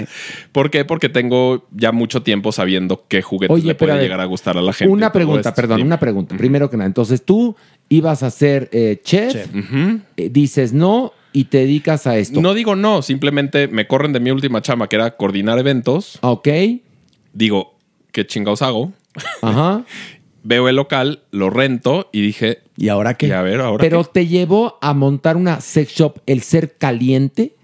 [0.52, 0.84] ¿Por qué?
[0.84, 4.62] Porque tengo ya mucho tiempo sabiendo qué juguetes Oye, le puede llegar a gustar a
[4.62, 4.92] la gente.
[4.92, 5.84] Una pregunta, perdón, Sí.
[5.84, 6.36] una pregunta.
[6.36, 7.56] Primero que nada, entonces tú
[7.88, 9.48] ibas a ser eh, chef,
[10.16, 12.40] eh, dices no y te dedicas a esto.
[12.40, 16.18] No digo no, simplemente me corren de mi última chama, que era coordinar eventos.
[16.22, 16.48] Ok.
[17.32, 17.78] Digo,
[18.12, 18.92] ¿qué chingados hago?
[19.40, 19.84] Ajá.
[20.44, 22.58] Veo el local, lo rento y dije.
[22.76, 23.28] ¿Y ahora qué?
[23.28, 24.10] Y a ver, ahora Pero qué?
[24.12, 27.54] te llevó a montar una sex shop el ser caliente.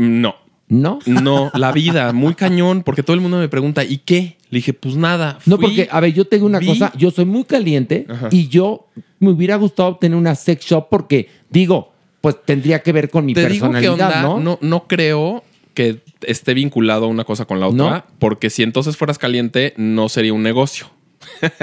[0.00, 0.34] No.
[0.68, 1.00] ¿No?
[1.04, 4.36] No, la vida, muy cañón, porque todo el mundo me pregunta, ¿y qué?
[4.50, 5.38] Le dije, pues nada.
[5.44, 8.28] No, porque, a ver, yo tengo una vi- cosa, yo soy muy caliente Ajá.
[8.30, 8.86] y yo
[9.18, 13.34] me hubiera gustado tener una sex shop porque, digo, pues tendría que ver con mi
[13.34, 14.38] Te digo que personalidad, onda, ¿no?
[14.38, 14.58] ¿no?
[14.62, 15.42] No creo
[15.74, 18.04] que esté vinculado una cosa con la otra, ¿No?
[18.20, 20.86] porque si entonces fueras caliente, no sería un negocio.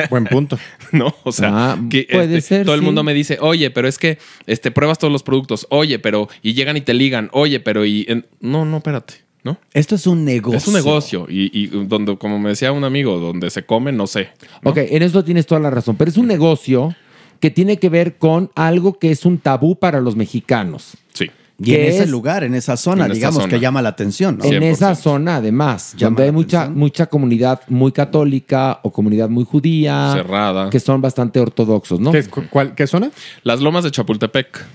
[0.10, 0.58] Buen punto.
[0.92, 1.14] ¿No?
[1.24, 3.98] O sea, Ah, que puede este, ser, todo el mundo me dice, oye, pero es
[3.98, 7.86] que este, pruebas todos los productos, oye, pero, y llegan y te ligan, oye, pero,
[7.86, 8.06] y.
[8.08, 9.58] en- no, no, espérate, ¿no?
[9.74, 10.58] Esto es un negocio.
[10.58, 11.28] Es un negocio.
[11.30, 14.30] Y, y donde, como me decía un amigo, donde se come, no sé.
[14.62, 14.72] ¿no?
[14.72, 16.96] Ok, en eso tienes toda la razón, pero es un negocio
[17.40, 20.94] que tiene que ver con algo que es un tabú para los mexicanos.
[21.14, 21.30] Sí.
[21.60, 23.50] Y en que ese es- lugar, en esa zona, En digamos zona.
[23.50, 24.46] que llama la atención, ¿no?
[24.46, 26.80] En esa zona, además, Llama donde hay mucha, atención.
[26.80, 30.12] mucha comunidad muy católica o comunidad muy judía.
[30.14, 30.70] Cerrada.
[30.70, 32.12] Que son bastante ortodoxos, ¿no?
[32.12, 33.10] ¿Qué, cuál- zona?
[33.44, 34.66] Las lomas de Chapultepec.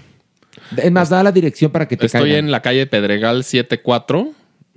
[0.76, 2.46] Es más, da la dirección para que te Estoy caigan.
[2.46, 4.30] en la calle Pedregal 74,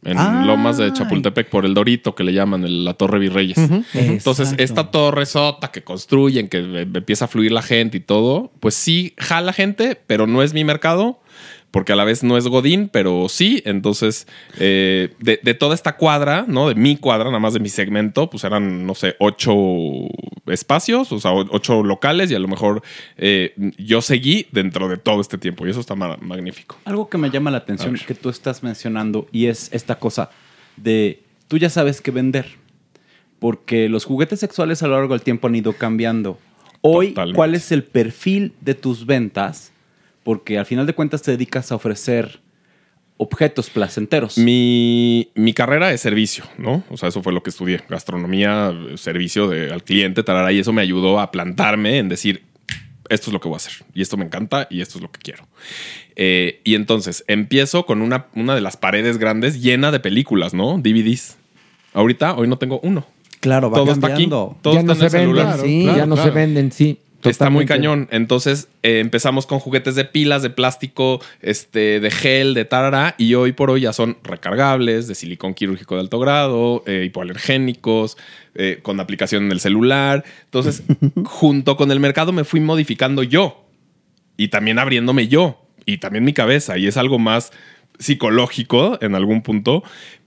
[0.03, 0.43] en Ah.
[0.45, 3.57] Lomas de Chapultepec, por el Dorito que le llaman el- la Torre Virreyes.
[3.93, 4.63] Entonces, Exacto.
[4.63, 8.75] esta torre sota que construyen, que eh, empieza a fluir la gente y todo, pues
[8.75, 11.19] sí jala gente, pero no es mi mercado.
[11.76, 13.61] Porque a la vez no es Godín, pero sí.
[13.65, 14.28] Entonces,
[14.59, 16.69] eh, de, de toda esta cuadra, ¿no?
[16.69, 19.53] De mi cuadra, nada más de mi segmento, pues eran, no sé, ocho
[20.47, 22.82] espacios, o sea, ocho locales, y a lo mejor
[23.17, 25.67] eh, yo seguí dentro de todo este tiempo.
[25.67, 26.78] Y eso está ma- magnífico.
[26.86, 30.30] Algo que me llama la atención que tú estás mencionando y es esta cosa
[30.78, 32.45] de tú ya sabes qué vender.
[33.39, 36.39] Porque los juguetes sexuales a lo largo del tiempo han ido cambiando.
[36.80, 37.36] Hoy, Totalmente.
[37.36, 39.73] ¿cuál es el perfil de tus ventas?
[40.26, 42.41] Porque al final de cuentas te dedicas a ofrecer
[43.17, 44.39] objetos placenteros.
[44.39, 46.84] Mi, mi carrera es servicio, ¿no?
[46.89, 47.82] O sea, eso fue lo que estudié.
[47.88, 52.43] Gastronomía, servicio de, al cliente, tarara, y eso me ayudó a plantarme en decir,
[53.07, 55.11] esto es lo que voy a hacer, y esto me encanta, y esto es lo
[55.11, 55.47] que quiero.
[56.15, 60.80] Eh, y entonces empiezo con una, una de las paredes grandes llena de películas, ¿no?
[60.80, 61.38] DVDs.
[61.93, 63.05] Ahorita, hoy no tengo uno.
[63.41, 64.23] Claro, va Todo está aquí.
[64.23, 64.57] cambiando.
[64.63, 65.59] Todo ya está no en se venden, celular.
[65.61, 66.32] sí, claro, ya no claro.
[66.32, 66.99] se venden, sí.
[67.30, 68.07] Está muy cañón.
[68.11, 73.34] Entonces eh, empezamos con juguetes de pilas, de plástico, este, de gel, de tarara, y
[73.36, 78.17] hoy por hoy ya son recargables, de silicón quirúrgico de alto grado, eh, hipoalergénicos,
[78.55, 80.23] eh, con aplicación en el celular.
[80.45, 80.84] Entonces,
[81.26, 83.65] junto con el mercado me fui modificando yo
[84.38, 87.51] y también abriéndome yo y también mi cabeza, y es algo más
[87.99, 89.84] psicológico en algún punto.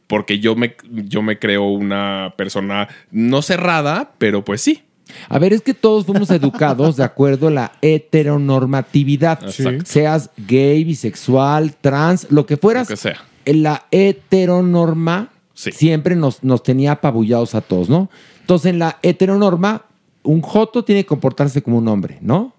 [0.06, 4.84] Porque yo me, yo me creo una persona no cerrada, pero pues sí,
[5.28, 9.42] A ver, es que todos fuimos educados de acuerdo a la heteronormatividad.
[9.44, 9.84] Exacto.
[9.86, 12.88] Seas gay, bisexual, trans, lo que fueras.
[12.88, 13.24] Lo que sea.
[13.44, 15.72] en La heteronorma Sí.
[15.72, 18.10] siempre nos, nos tenía apabullados a todos, ¿no?
[18.40, 19.86] Entonces, en la heteronorma,
[20.22, 22.54] un joto tiene que comportarse como un hombre, ¿no?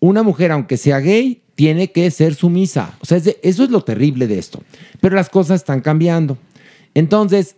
[0.00, 2.96] Una mujer, aunque sea gay, tiene que ser sumisa.
[3.00, 4.62] O sea, es de- eso es lo terrible de esto.
[5.00, 6.36] Pero las cosas están cambiando.
[6.94, 7.56] Entonces,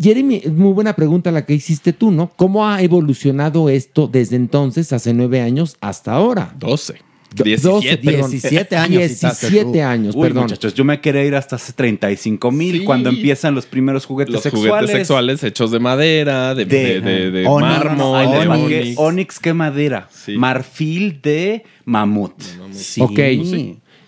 [0.00, 2.30] Jeremy, es muy buena pregunta la que hiciste tú, ¿no?
[2.36, 6.54] ¿Cómo ha evolucionado esto desde entonces, hace nueve años, hasta ahora?
[6.58, 6.94] 12.
[7.34, 7.68] Do- 17.
[7.68, 8.30] 12, perdón.
[8.30, 9.52] 17 años citaste tú.
[9.52, 10.44] 17 años, Uy, perdón.
[10.44, 12.84] muchachos, yo me quería ir hasta hace 35 mil Sí.
[12.84, 14.70] cuando empiezan los primeros juguetes Los sexuales.
[14.70, 17.68] juguetes sexuales hechos de madera, de, de, de- de Onyx.
[17.84, 19.38] mármol, de onix.
[19.40, 20.08] ¿qué madera?
[20.10, 20.36] Sí.
[20.38, 22.32] Marfil de mamut.
[22.72, 23.02] Sí.
[23.02, 23.18] Ok.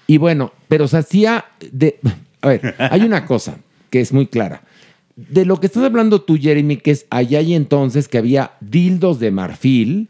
[0.06, 1.98] Y bueno, pero se hacía de...
[2.40, 3.58] A ver, hay una cosa
[3.90, 4.62] que es muy clara.
[5.28, 9.18] De lo que estás hablando tú, Jeremy, que es allá y entonces que había dildos
[9.20, 10.08] de marfil,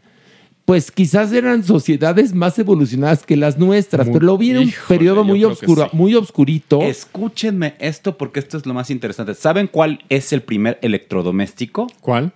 [0.65, 4.87] pues quizás eran sociedades más evolucionadas que las nuestras, pero lo vi en un híjole,
[4.87, 5.97] periodo muy oscuro, sí.
[5.97, 6.81] muy obscurito.
[6.81, 9.33] Escúchenme esto porque esto es lo más interesante.
[9.33, 11.87] ¿Saben cuál es el primer electrodoméstico?
[11.99, 12.31] ¿Cuál?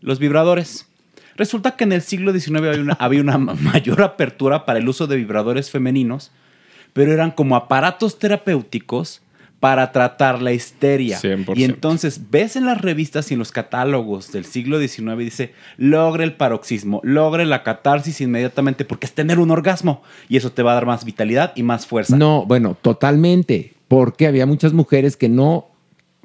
[0.00, 0.86] Los vibradores.
[1.36, 4.88] Resulta que en el siglo XIX había una, había una ma- mayor apertura para el
[4.88, 6.32] uso de vibradores femeninos,
[6.92, 9.20] pero eran como aparatos terapéuticos
[9.66, 11.18] para tratar la histeria.
[11.18, 11.56] 100%.
[11.56, 16.22] Y entonces ves en las revistas y en los catálogos del siglo XIX dice, logre
[16.22, 20.70] el paroxismo, logre la catarsis inmediatamente porque es tener un orgasmo y eso te va
[20.70, 22.16] a dar más vitalidad y más fuerza.
[22.16, 23.74] No, bueno, totalmente.
[23.88, 25.66] Porque había muchas mujeres que no.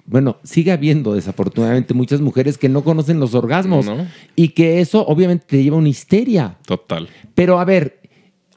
[0.05, 4.05] Bueno, sigue habiendo desafortunadamente muchas mujeres que no conocen los orgasmos No.
[4.35, 6.57] y que eso obviamente te lleva a una histeria.
[6.67, 7.09] Total.
[7.33, 8.01] Pero a ver,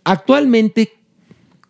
[0.04, 0.92] actualmente,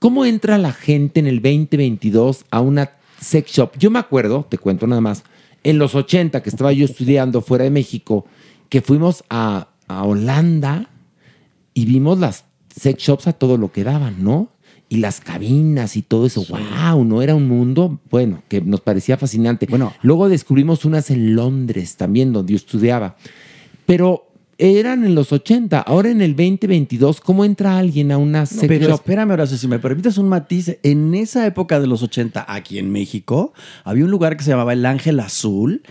[0.00, 2.90] ¿cómo entra la gente en el 2022 a una
[3.24, 3.72] sex shop?
[3.78, 5.24] Yo me acuerdo, te cuento nada más,
[5.62, 8.26] en los 80 que estaba yo estudiando fuera de México,
[8.68, 10.88] que fuimos a, a Holanda
[11.72, 12.44] y vimos las
[12.74, 14.50] sex shops a todo lo que daban, ¿no?
[14.88, 17.22] Y las cabinas y todo eso, wow, ¿no?
[17.22, 19.66] Era un mundo, bueno, que nos parecía fascinante.
[19.68, 23.16] Bueno, luego descubrimos unas en Londres también, donde yo estudiaba.
[23.86, 24.28] Pero
[24.58, 28.64] eran en los 80, ahora en el 2022, ¿cómo entra alguien a una No, sex
[28.68, 28.94] pero shop?
[28.94, 32.90] espérame, Horacio, si me permites un matiz, en esa época de los 80, aquí en
[32.90, 33.52] México,
[33.84, 35.82] había un lugar que se llamaba El Ángel Azul,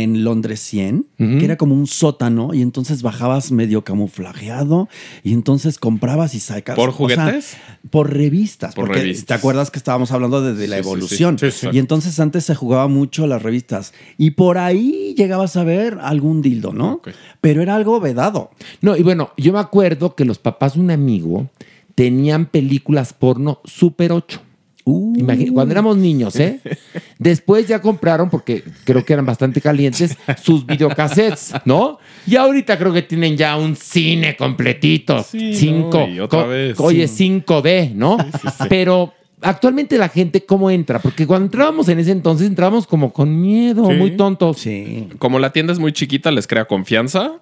[0.00, 4.88] en Londres 100, que era como un sótano, y entonces bajabas medio camuflajeado,
[5.22, 6.76] y entonces comprabas y sacas.
[6.76, 7.56] ¿Por o sea, juguetes?
[7.90, 9.26] por revistas, Por porque revistas.
[9.26, 11.38] te acuerdas que estábamos hablando de, de la Sí, evolución.
[11.38, 11.68] Sí, sí.
[11.72, 16.40] Y entonces antes se jugaba mucho las revistas, y por ahí llegabas a ver algún
[16.42, 17.02] dildo, ¿no?
[17.40, 18.50] Pero era algo vedado.
[18.80, 21.50] No, y bueno, yo me acuerdo que los papás de un amigo
[21.94, 24.40] tenían películas porno Super 8.
[24.84, 26.60] Imagina- cuando éramos niños, ¿eh?
[27.18, 31.98] Después ya compraron, porque creo que eran bastante calientes, sus videocassettes, ¿no?
[32.26, 35.22] Y ahorita creo que tienen ya un cine completito.
[35.22, 35.98] Sí, cinco.
[36.00, 36.80] no, y otra vez.
[36.80, 37.24] Oye, Sí.
[37.46, 38.16] 5D, ¿no?
[38.68, 40.98] Pero actualmente la gente, ¿cómo entra?
[41.00, 43.94] Porque cuando entrábamos en ese entonces, entrábamos como con miedo, Sí.
[43.94, 44.58] muy tontos.
[44.58, 45.08] Sí.
[45.18, 47.40] Como la tienda es muy chiquita, les crea confianza.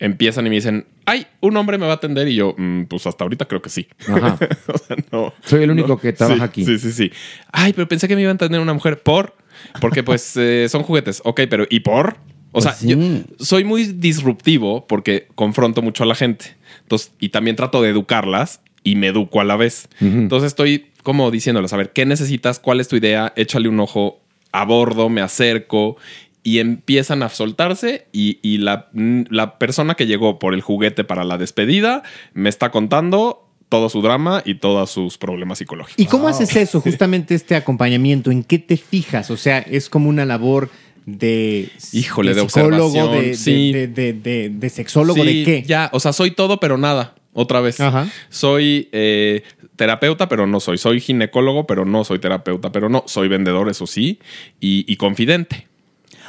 [0.00, 2.28] Empiezan y me dicen, ay, un hombre me va a atender.
[2.28, 3.88] Y yo, "Mm, pues hasta ahorita creo que sí.
[4.08, 4.38] Ajá.
[4.72, 5.32] O sea, no.
[5.44, 5.98] Soy el único no.
[5.98, 6.64] que trabaja Sí, aquí.
[6.64, 7.10] Sí, sí, sí.
[7.52, 9.02] Ay, pero pensé que me iba a entender una mujer.
[9.02, 9.34] ¿Por?
[9.80, 11.20] Porque pues eh, son juguetes.
[11.24, 12.16] Ok, pero ¿y por?
[12.50, 12.88] O Pues sea, sí.
[12.88, 12.96] yo
[13.44, 16.56] soy muy disruptivo porque confronto mucho a la gente.
[16.82, 19.88] Entonces, y también trato de educarlas y me educo a la vez.
[20.00, 22.58] Entonces estoy como diciéndoles, a ver, ¿qué necesitas?
[22.58, 23.32] ¿Cuál es tu idea?
[23.36, 24.20] Échale un ojo
[24.52, 25.96] a bordo, me acerco
[26.42, 31.24] y empiezan a soltarse y, y la, la persona que llegó por el juguete para
[31.24, 32.02] la despedida
[32.34, 35.98] me está contando todo su drama y todos sus problemas psicológicos.
[36.02, 38.30] ¿Y cómo haces eso, justamente este acompañamiento?
[38.30, 39.30] ¿En qué te fijas?
[39.30, 40.70] O sea, es como una labor
[41.04, 43.72] de, Híjole, de psicólogo, de, sí.
[43.72, 45.62] de, de- de- de sexólogo, Sí, ¿de qué?
[45.66, 47.14] Ya, o sea, soy todo, pero nada.
[47.34, 47.78] Otra vez.
[48.30, 49.42] Soy eh,
[49.76, 50.76] terapeuta, pero no soy.
[50.76, 53.04] Soy ginecólogo, pero no soy terapeuta, pero no.
[53.06, 54.18] Soy vendedor, eso sí,
[54.60, 55.67] y, y confidente.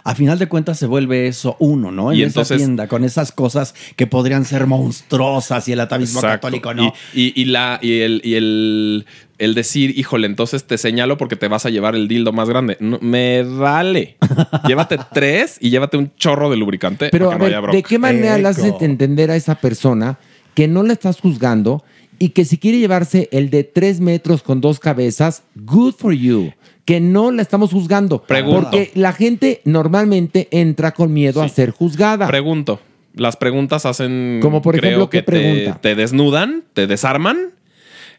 [0.03, 2.11] A final de cuentas se vuelve eso uno, ¿no?
[2.11, 6.19] En Y esa entonces- tienda, con esas cosas que podrían ser monstruosas y el atavismo
[6.19, 6.47] Exacto.
[6.47, 6.93] católico, ¿no?
[7.13, 9.05] Y, y- y la, y, el, y el,
[9.37, 12.77] el decir, híjole, entonces te señalo porque te vas a llevar el dildo más grande.
[12.79, 14.17] No, me vale.
[14.67, 17.09] llévate tres y llévate un chorro de lubricante.
[17.11, 17.77] Pero para a que no ver, haya.
[17.77, 20.17] ¿de qué manera le haces entender a esa persona
[20.53, 21.83] que no la estás juzgando
[22.21, 26.51] y que si quiere llevarse el de tres metros con dos cabezas, good for you?
[26.89, 28.23] Que no la estamos juzgando.
[28.23, 28.61] Pregunto.
[28.61, 32.25] Porque la gente normalmente entra con miedo a ser juzgada.
[32.25, 32.79] Pregunto.
[33.13, 34.39] Las preguntas hacen.
[34.41, 35.73] Como, por creo ejemplo, ¿qué que te-?
[35.81, 37.37] Te, desnudan, te desarman.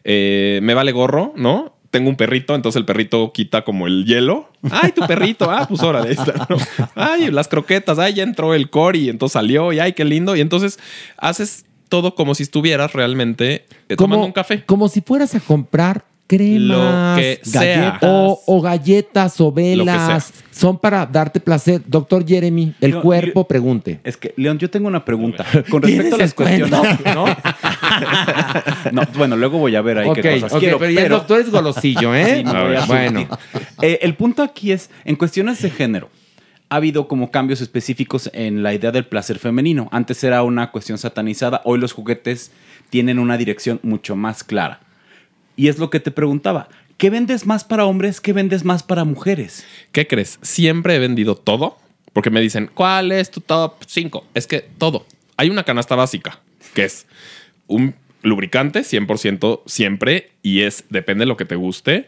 [0.05, 1.75] eh, me vale gorro, ¿no?
[1.89, 4.49] Tengo un perrito, entonces el perrito quita como el hielo.
[4.69, 5.51] ¡Ay, tu perrito!
[5.51, 6.15] Ah, pues órale.
[6.15, 6.57] ¿no?
[6.95, 7.99] ¡Ay, las croquetas!
[7.99, 9.09] ¡Ay, ya entró el cori!
[9.09, 10.33] Entonces salió y ¡ay, qué lindo!
[10.37, 10.79] Y entonces
[11.17, 14.63] haces todo como si estuvieras realmente eh, tomando un café.
[14.63, 16.05] Como si fueras a comprar
[16.37, 17.99] cremas, Lo que sea.
[18.01, 20.23] O, o galletas o velas.
[20.25, 20.43] sea.
[20.51, 21.81] Son para darte placer.
[21.85, 23.99] Doctor Jeremy, el cuerpo pregunte.
[24.03, 25.45] Es que, León, yo tengo una pregunta.
[25.69, 26.99] Con respecto a las ¿Tienes cuestiones.
[28.91, 30.79] No, bueno, luego voy a ver ahí qué cosas ok, quiero.
[30.79, 32.43] pero ya el doctor es golosillo, ¿eh?
[32.45, 33.27] Sí, bueno.
[33.81, 36.09] Eh, el punto aquí es, en cuestiones de género,
[36.69, 39.89] ha habido como cambios específicos en la idea del placer femenino.
[39.91, 42.51] Antes era una cuestión satanizada, hoy los juguetes
[42.89, 44.79] tienen una dirección mucho más clara.
[45.55, 46.69] Y es lo que te preguntaba.
[46.97, 48.21] ¿Qué vendes más para hombres?
[48.21, 49.65] ¿Qué vendes más para mujeres?
[49.91, 50.39] ¿Qué crees?
[50.41, 51.77] Siempre he vendido todo.
[52.13, 54.27] Porque me dicen, ¿cuál es tu top 5?
[54.33, 55.05] Es que todo.
[55.37, 56.41] Hay una canasta básica,
[56.73, 57.07] que es
[57.67, 62.07] un lubricante 100% siempre, y es, depende de lo que te guste,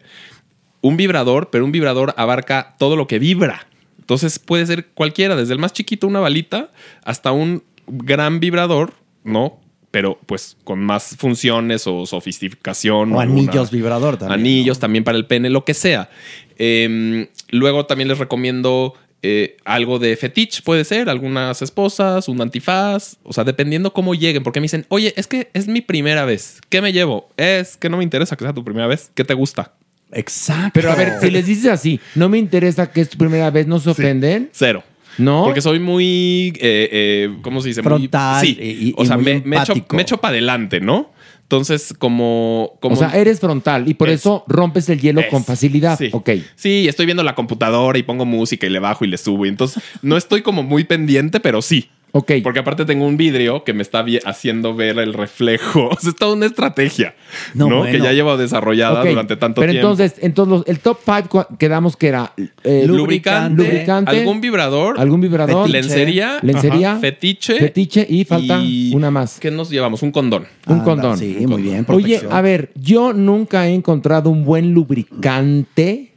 [0.82, 3.66] un vibrador, pero un vibrador abarca todo lo que vibra.
[3.98, 6.72] Entonces puede ser cualquiera, desde el más chiquito, una balita,
[7.06, 9.60] hasta un gran vibrador, ¿no?
[9.94, 13.14] Pero pues con más funciones o sofisticación.
[13.14, 14.40] O alguna- anillos vibrador también.
[14.40, 16.10] Anillos también para el pene, lo que sea.
[16.58, 23.18] Eh, luego también les recomiendo eh, algo de fetich, puede ser, algunas esposas, un antifaz,
[23.24, 26.60] o sea, dependiendo cómo lleguen, porque me dicen, oye, es que es mi primera vez,
[26.70, 27.30] ¿qué me llevo?
[27.38, 29.74] Es que no me interesa que sea tu primera vez, ¿qué te gusta?
[30.12, 30.72] Exacto.
[30.74, 33.66] Pero a ver, si les dices así, no me interesa que es tu primera vez,
[33.66, 34.50] ¿no se ofenden?
[34.52, 34.84] Cero.
[35.18, 35.44] ¿No?
[35.46, 37.82] Porque soy muy, eh, eh, ¿cómo se dice?
[37.82, 38.58] Muy- Frontal sí.
[38.60, 41.12] y- y o sea, muy me, me echo, me echo para adelante, ¿no?
[41.44, 42.78] Entonces, como...
[42.82, 45.98] como o sea, eres frontal y por Es- eso rompes el hielo es- con facilidad.
[46.00, 46.10] sí.
[46.12, 46.30] Ok.
[46.56, 49.46] Sí, estoy viendo la computadora y pongo música y le bajo y le subo.
[49.46, 51.90] Y entonces no estoy como muy pendiente, pero sí.
[52.16, 52.32] Ok.
[52.44, 55.90] Porque aparte tengo un vidrio que me está haciendo ver el reflejo.
[55.94, 57.16] O sea, es toda una estrategia,
[57.56, 57.78] No, ¿no?
[57.80, 57.92] bueno.
[57.92, 59.90] Que ya llevo desarrollada durante tanto Pero tiempo.
[59.92, 62.32] entonces, entonces los- el top 5 quedamos que era
[62.64, 68.94] eh, lubricante, lubricante, algún vibrador, algún vibrador, lencería, lencería, ajá, fetiche, fetiche y falta y-
[68.94, 69.40] una más.
[69.40, 70.04] ¿Qué nos llevamos?
[70.04, 70.46] Un condón.
[70.68, 71.18] Un Anda, condón.
[71.18, 71.84] Sí, muy bien.
[71.90, 76.13] Oye, a ver, yo nunca he encontrado un buen lubricante,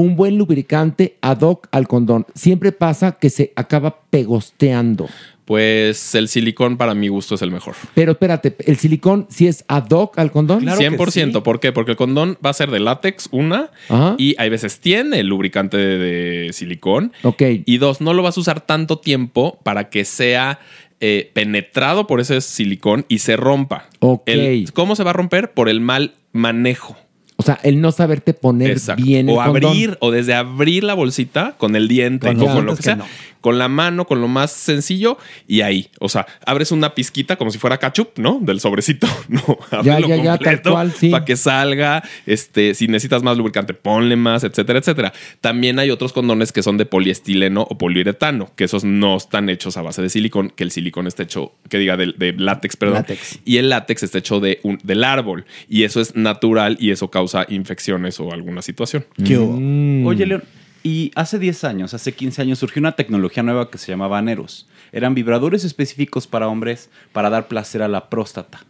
[0.00, 2.26] un buen lubricante ad hoc al condón.
[2.34, 5.08] Siempre pasa que se acaba pegosteando.
[5.44, 7.74] Pues el silicón para mi gusto es el mejor.
[7.94, 10.62] Pero espérate, ¿el silicón sí es ad hoc al condón?
[10.66, 11.42] 100%.
[11.42, 11.72] ¿Por qué?
[11.72, 14.14] Porque el condón va a ser de látex, una, Ajá.
[14.18, 17.12] y hay veces tiene el lubricante de, de silicón.
[17.22, 17.42] Ok.
[17.64, 20.58] Y dos, no lo vas a usar tanto tiempo para que sea
[21.00, 23.88] eh, penetrado por ese silicón y se rompa.
[24.00, 24.24] Ok.
[24.26, 25.52] El- ¿Cómo se va a romper?
[25.54, 26.94] Por el mal manejo.
[27.40, 29.02] O sea, el no saberte poner Exacto.
[29.02, 32.66] bien el o abrir, o desde abrir la bolsita con el diente, Con o con
[32.66, 33.04] lo que sea, no.
[33.40, 35.90] Con la mano, con lo más sencillo, y ahí.
[36.00, 38.38] O sea, abres una pizquita como si fuera ketchup, ¿no?
[38.40, 39.06] Del sobrecito.
[39.28, 41.10] No, Ya, ya, ya, tal cual, sí.
[41.10, 42.02] Para que salga.
[42.24, 45.12] Este, si necesitas más lubricante, ponle más, etcétera, etcétera.
[45.40, 49.76] También hay otros condones que son de poliestileno o poliuretano, que esos no están hechos
[49.76, 52.96] a base de silicón, que el silicón está hecho, que diga, de, de látex, perdón.
[52.96, 53.40] Látex.
[53.44, 55.44] Y el látex está hecho de un, del árbol.
[55.68, 59.04] Y eso es natural y eso causa infecciones o alguna situación.
[59.24, 59.36] ¿Qué?
[59.36, 60.06] Mm.
[60.06, 60.42] Oye, León,
[60.88, 64.66] y hace 10 años, hace 15 años, surgió una tecnología nueva que se llamaba Aneros.
[64.90, 68.64] Eran vibradores específicos para hombres para dar placer a la próstata.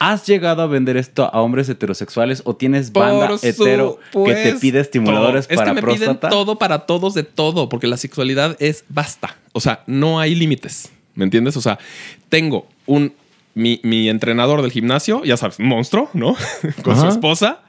[0.00, 4.80] ¿Has llegado a vender esto a hombres heterosexuales o tienes banda hetero que te pide
[4.80, 6.28] estimuladores es para que me próstata?
[6.28, 9.36] piden todo para todos de todo, porque la sexualidad es basta.
[9.52, 10.90] O sea, no hay límites.
[11.14, 11.56] ¿Me entiendes?
[11.56, 11.78] O sea,
[12.28, 13.12] tengo un.
[13.54, 16.34] Mi, mi entrenador del gimnasio, ya sabes, monstruo, ¿no?
[16.82, 17.60] Con su esposa,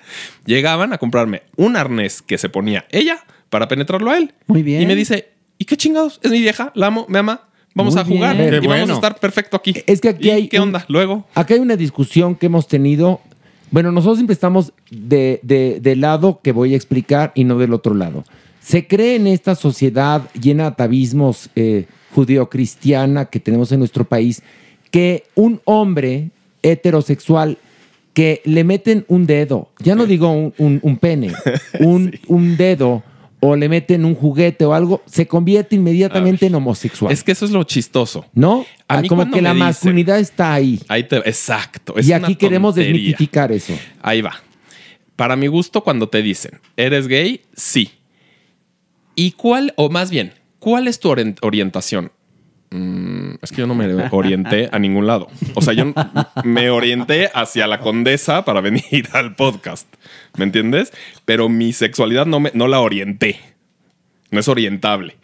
[0.45, 3.19] llegaban a comprarme un arnés que se ponía ella
[3.53, 4.33] para penetrarlo a él.
[4.47, 4.81] Muy bien.
[4.81, 5.27] Y me dice,
[5.59, 6.19] ¿y qué chingados?
[6.23, 7.41] Es mi vieja, la amo, me ama,
[7.75, 8.47] vamos Muy a jugar bien.
[8.47, 8.93] y Qué vamos bueno.
[8.93, 9.75] a estar perfecto aquí.
[9.85, 10.83] Es que aquí ¿Y hay ¿Qué un- onda?
[10.87, 11.27] Luego.
[11.35, 13.21] Acá hay una discusión que hemos tenido.
[13.69, 17.73] Bueno, nosotros siempre estamos de, de- del lado que voy a explicar y no del
[17.73, 18.23] otro lado.
[18.59, 21.85] Se cree en esta sociedad llena de atavismos eh,
[22.15, 24.41] judeocristiana que tenemos en nuestro país
[24.89, 26.31] que un hombre
[26.61, 27.57] heterosexual
[28.13, 31.31] que le meten un dedo, ya no digo un, un- un pene,
[31.79, 33.01] un, un dedo
[33.45, 37.11] o le meten un juguete o algo, se convierte inmediatamente en homosexual.
[37.11, 38.25] Es que eso es lo chistoso.
[38.33, 38.65] ¿No?
[38.87, 40.79] A mí Como que la dicen- masculinidad está ahí.
[40.87, 41.95] Ahí te, exacto.
[41.97, 42.93] es y aquí queremos tontería.
[42.93, 43.73] desmitificar eso.
[44.01, 44.35] Ahí va.
[45.17, 47.41] Para mi gusto, cuando te dicen, ¿eres gay?
[47.55, 47.91] Sí.
[49.15, 52.11] ¿Y cuál, o más bien, cuál es tu orien- orientación?
[52.73, 55.27] Mm, es que yo no me orienté a ningún lado.
[55.53, 55.93] O sea, yo
[56.43, 59.87] me orienté hacia la condesa para venir al podcast.
[60.37, 60.91] ¿Me entiendes?
[61.23, 63.39] Pero mi sexualidad no, me, no la orienté.
[64.31, 65.17] No es orientable.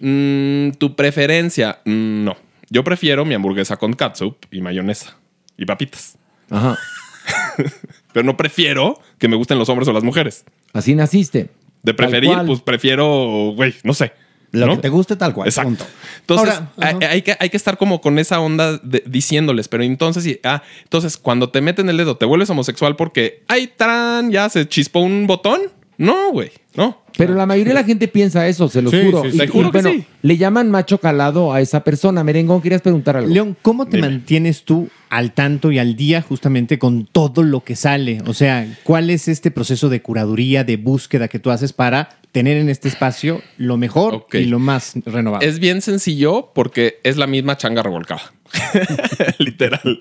[0.00, 1.80] Mm, ¿Tu preferencia?
[1.84, 2.36] Mm, no.
[2.70, 5.18] Yo prefiero mi hamburguesa con catsup y mayonesa
[5.58, 6.16] y papitas.
[6.48, 6.78] Ajá.
[8.14, 10.46] Pero no prefiero que me gusten los hombres o las mujeres.
[10.72, 11.50] Así naciste.
[11.82, 14.14] De preferir, pues prefiero, güey, no sé.
[14.60, 14.76] Lo ¿no?
[14.76, 15.48] que te guste tal cual.
[15.48, 15.68] Exacto.
[15.70, 15.84] punto.
[16.20, 20.26] Entonces, Ahora, hay, que, hay que estar como con esa onda de- diciéndoles, pero entonces,
[20.26, 24.48] y- ah, entonces cuando te meten el dedo, ¿te vuelves homosexual porque, ay, tran, ya
[24.48, 25.60] se chispó un botón?
[25.96, 27.02] No, güey, no.
[27.16, 29.22] Pero la mayoría de la gente piensa eso, se lo Sí, juro.
[29.22, 29.44] sí, Y- sí.
[29.44, 30.04] Y, juro que bueno, sí.
[30.22, 32.24] le llaman macho calado a esa persona.
[32.24, 33.32] Merengón, querías preguntar algo.
[33.32, 34.08] León, ¿cómo te Dime.
[34.08, 38.20] mantienes tú al tanto y al día justamente con todo lo que sale?
[38.26, 42.56] O sea, ¿cuál es este proceso de curaduría, de búsqueda que tú haces para tener
[42.56, 45.46] en este espacio lo mejor y lo más renovado?
[45.46, 48.34] Es bien sencillo porque es la misma changa revolcada.
[49.38, 49.98] Literal.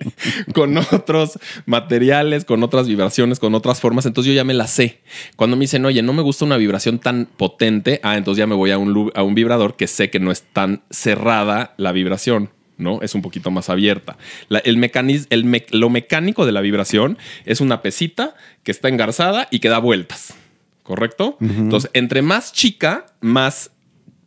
[0.54, 4.08] con otros materiales, con otras vibraciones, con otras formas.
[4.08, 5.02] Entonces yo ya me la sé.
[5.36, 8.56] Cuando me dicen, oye, no me gusta una vibración tan potente, ah, entonces ya me
[8.56, 12.50] voy a un, a un vibrador que sé que no es tan cerrada la vibración.
[12.76, 13.00] ¿no?
[13.04, 14.18] Es un poquito más abierta.
[14.50, 14.84] La- el
[15.30, 19.70] el me- lo mecánico de la vibración es una pesita que está engarzada y que
[19.70, 20.34] da vueltas.
[20.84, 21.38] ¿Correcto?
[21.40, 23.72] Entonces, entre más chica, más,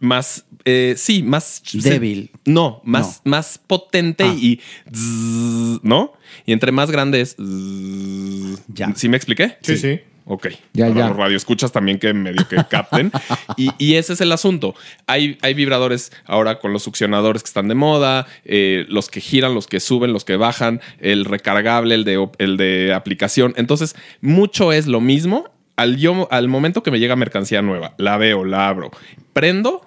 [0.01, 2.31] más, eh, sí, más Débil.
[2.47, 4.35] no, más, más potente Ah.
[4.35, 4.61] y
[4.91, 6.13] zzz, ¿no?
[6.47, 8.63] Y entre más grande es zzz.
[8.69, 8.93] Ya.
[8.95, 9.59] ¿Sí me expliqué?
[9.63, 10.01] Sí, sí.
[10.29, 10.49] Ok.
[10.73, 11.09] Ya, Para ya.
[11.09, 13.13] los radioescuchas también que medio que capten.
[13.57, 14.75] y, y ese es el asunto.
[15.07, 19.55] Hay, hay vibradores ahora con los succionadores que están de moda, eh, los que giran,
[19.55, 23.55] los que suben, los que bajan, el recargable, el de, el de aplicación.
[23.57, 25.49] Entonces, mucho es lo mismo.
[25.77, 28.91] Al, yo, al momento que me llega mercancía nueva, la veo, la abro,
[29.33, 29.87] prendo,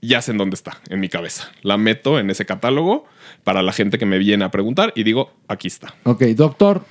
[0.00, 1.50] ya sé en dónde está, en mi cabeza.
[1.62, 3.06] La meto en ese catálogo
[3.44, 5.94] para la gente que me viene a preguntar y digo, aquí está.
[6.04, 6.84] Ok, doctor.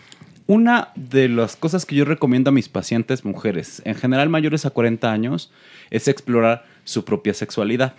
[0.48, 4.70] Una de las cosas que yo recomiendo a mis pacientes mujeres, en general mayores a
[4.70, 5.52] 40 años,
[5.90, 7.96] es explorar su propia sexualidad.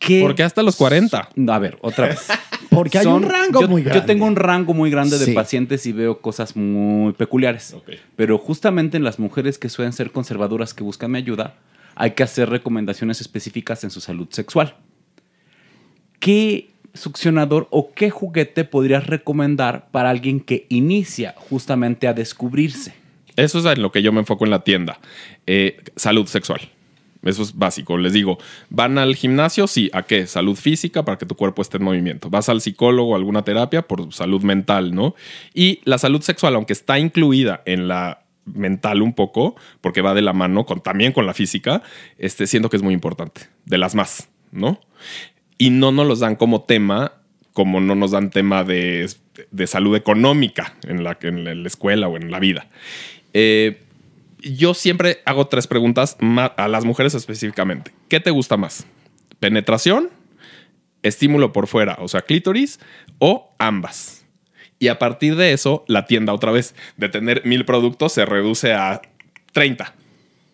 [0.00, 1.28] ¿Qué- ¿Por qué hasta los 40?
[1.48, 2.26] A ver, otra vez.
[2.70, 4.00] Porque hay un rango yo, muy grande.
[4.00, 5.32] Yo tengo un rango muy grande de Sí.
[5.32, 7.76] pacientes y veo cosas muy peculiares.
[8.16, 11.56] Pero justamente en las mujeres que suelen ser conservadoras que buscan mi ayuda,
[11.96, 14.74] hay que hacer recomendaciones específicas en su salud sexual.
[16.18, 22.94] ¿Qué succionador o qué juguete podrías recomendar para alguien que inicia justamente a descubrirse?
[23.36, 24.98] Eso es en lo que yo me enfoco en la tienda.
[25.46, 26.60] Eh, salud sexual.
[27.22, 27.98] Eso es básico.
[27.98, 28.38] Les digo,
[28.70, 29.66] ¿van al gimnasio?
[29.66, 29.90] Sí.
[29.92, 30.26] ¿A qué?
[30.26, 32.30] Salud física para que tu cuerpo esté en movimiento.
[32.30, 33.82] ¿Vas al psicólogo alguna terapia?
[33.82, 35.14] Por salud mental, ¿no?
[35.52, 40.22] Y la salud sexual, aunque está incluida en la mental un poco, porque va de
[40.22, 41.82] la mano con, también con la física,
[42.18, 43.42] este, siento que es muy importante.
[43.66, 44.80] De las más, ¿no?
[45.58, 47.12] Y no nos los dan como tema,
[47.52, 49.08] como no nos dan tema de,
[49.50, 52.68] de salud económica en la, en la escuela o en la vida.
[53.34, 53.82] Eh,
[54.42, 56.16] yo siempre hago tres preguntas
[56.56, 57.92] a las mujeres específicamente.
[58.08, 58.86] ¿Qué te gusta más?
[59.38, 60.10] ¿Penetración?
[61.02, 61.96] ¿Estímulo por fuera?
[62.00, 62.80] O sea, clítoris
[63.18, 64.26] o ambas.
[64.78, 68.72] Y a partir de eso, la tienda otra vez, de tener mil productos, se reduce
[68.72, 69.02] a
[69.52, 69.94] 30.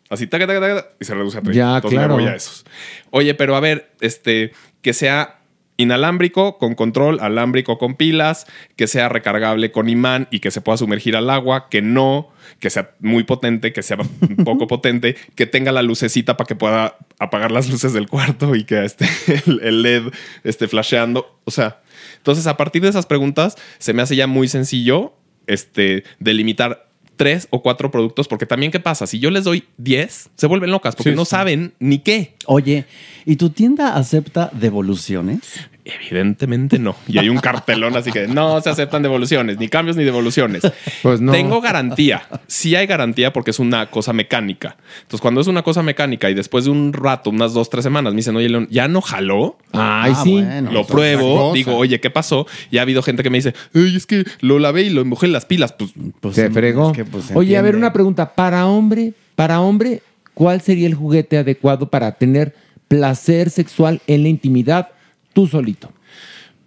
[0.08, 1.56] Así, taca, taca, taca, y se reduce a 30.
[1.56, 2.16] Ya, Entonces claro.
[2.16, 2.64] me voy a esos.
[3.10, 4.52] Oye, pero a ver, este,
[4.82, 5.35] que sea
[5.77, 8.47] inalámbrico con control, alámbrico con pilas,
[8.77, 12.31] que sea recargable con imán y que se pueda sumergir al agua, que no,
[12.61, 13.98] que sea muy potente, que sea
[14.44, 18.65] poco potente, que tenga la lucecita para que pueda apagar las luces del cuarto y
[18.65, 19.07] que esté
[19.47, 20.12] el, LED
[20.44, 21.40] esté flasheando.
[21.44, 21.82] O sea,
[22.16, 25.15] entonces a partir de esas preguntas se me hace ya muy sencillo
[25.47, 26.85] este, delimitar
[27.16, 30.70] tres o cuatro productos, porque también qué pasa, si yo les doy 10, se vuelven
[30.70, 31.30] locas porque Sí, no sí.
[31.30, 32.34] saben ni qué.
[32.47, 32.84] Oye,
[33.24, 35.40] ¿y tu tienda acepta devoluciones?
[35.88, 36.96] Evidentemente no.
[37.06, 40.62] Y hay un cartelón así que no se aceptan devoluciones, ni cambios ni devoluciones.
[41.02, 41.30] Pues no.
[41.30, 42.22] Tengo garantía.
[42.48, 44.76] Sí hay garantía porque es una cosa mecánica.
[45.02, 48.12] Entonces, cuando es una cosa mecánica y después de un rato, unas dos, tres semanas,
[48.14, 49.58] me dicen, oye, León, ¿ya no jaló?
[49.72, 50.32] Ay, Ah, sí.
[50.32, 51.52] bueno, lo pruebo.
[51.54, 52.46] Digo, oye, ¿qué pasó?
[52.72, 55.26] Y ha habido gente que me dice, Ay, es que lo lavé y lo mojé
[55.26, 55.72] en las pilas.
[56.20, 56.92] Pues, Se fregó.
[57.34, 58.34] Oye, a ver, una pregunta.
[58.34, 60.02] Para hombre, para hombre,
[60.34, 62.54] ¿cuál sería el juguete adecuado para tener
[62.88, 64.88] placer sexual en la intimidad
[65.36, 65.92] tú solito?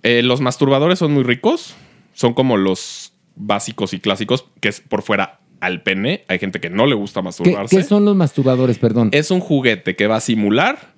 [0.03, 1.75] Eh, los masturbadores son muy ricos.
[2.13, 6.23] Son como los básicos y clásicos, que es por fuera al pene.
[6.27, 7.75] Hay gente que no le gusta ¿Qué, masturbarse.
[7.75, 9.09] qué son los masturbadores, perdón?
[9.11, 10.93] Es un juguete que va a simular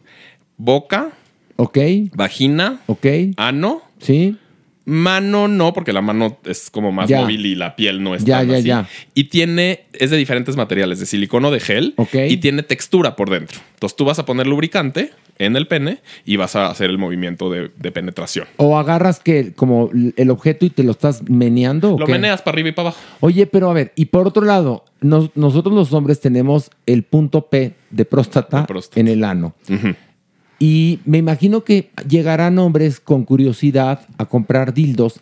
[0.57, 1.11] boca,
[1.55, 1.77] ok,
[2.13, 3.05] vagina, ok,
[3.37, 3.81] ano.
[3.99, 4.37] Sí.
[4.85, 7.21] Mano no, porque la mano es como más Ya.
[7.21, 8.67] móvil y la piel no es Ya, tan ya, así.
[8.67, 8.89] ya.
[9.13, 11.93] Y tiene, es de diferentes materiales, de silicono de gel
[12.27, 13.59] y tiene textura por dentro.
[13.75, 17.49] Entonces tú vas a poner lubricante en el pene y vas a hacer el movimiento
[17.51, 18.47] de, de penetración.
[18.57, 21.95] ¿O agarras que como el objeto y te lo estás meneando?
[21.95, 22.11] ¿o Lo qué?
[22.13, 23.01] meneas para arriba y para abajo.
[23.21, 27.47] Oye, pero a ver, y por otro lado, nos- nosotros los hombres tenemos el punto
[27.47, 29.53] P de próstata, en el ano.
[30.63, 35.19] Y me imagino que llegarán hombres con curiosidad a comprar dildos,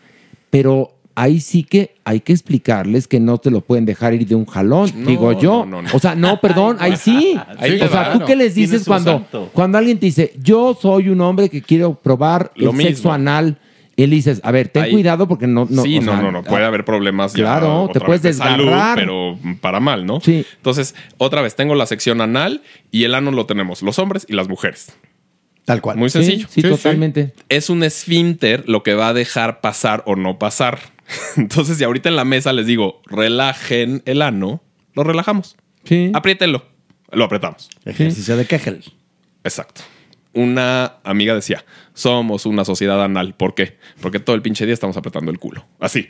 [0.50, 4.36] pero ahí sí que hay que explicarles que no te lo pueden dejar ir de
[4.36, 5.66] un jalón, No, digo yo.
[5.66, 5.90] no, no, no.
[5.94, 7.38] O sea, no, perdón, ahí sí.
[7.58, 8.12] Ahí o sea.
[8.20, 9.50] ¿tú qué les dices cuando, santo.
[9.54, 12.90] cuando alguien te dice, yo soy un hombre que quiero probar Lo el mismo.
[12.90, 13.58] sexo anal?
[13.96, 15.68] Y le dices, a ver, ten Ahí- cuidado porque no...
[15.70, 16.44] no sí, o no, sea, no, no.
[16.44, 17.32] Puede haber problemas.
[17.34, 18.98] ya Claro, te puedes salud, desgarrar.
[18.98, 20.20] pero para mal, ¿no?
[20.22, 20.46] Sí.
[20.58, 22.62] Entonces, otra vez, tengo la sección anal
[22.92, 24.94] y el ano lo tenemos los hombres y las mujeres.
[25.66, 25.98] Tal cual.
[25.98, 26.48] Muy Sí, sencillo.
[26.50, 27.34] sí, totalmente.
[27.50, 30.80] Es un esfínter lo que va a dejar pasar o no pasar.
[31.38, 34.62] Entonces, si ahorita en la mesa les digo, relajen el ano,
[34.96, 35.56] lo relajamos.
[35.84, 36.12] Sí.
[36.14, 36.66] Apriétenlo.
[37.12, 37.70] Lo apretamos.
[37.86, 38.84] Ejercicio de Kegel.
[39.44, 39.82] Exacto.
[40.34, 41.66] Una amiga decía,
[41.96, 43.34] somos una sociedad anal.
[43.34, 43.78] ¿Por qué?
[44.00, 45.66] Porque todo el pinche día estamos apretando el culo.
[45.80, 46.10] Así.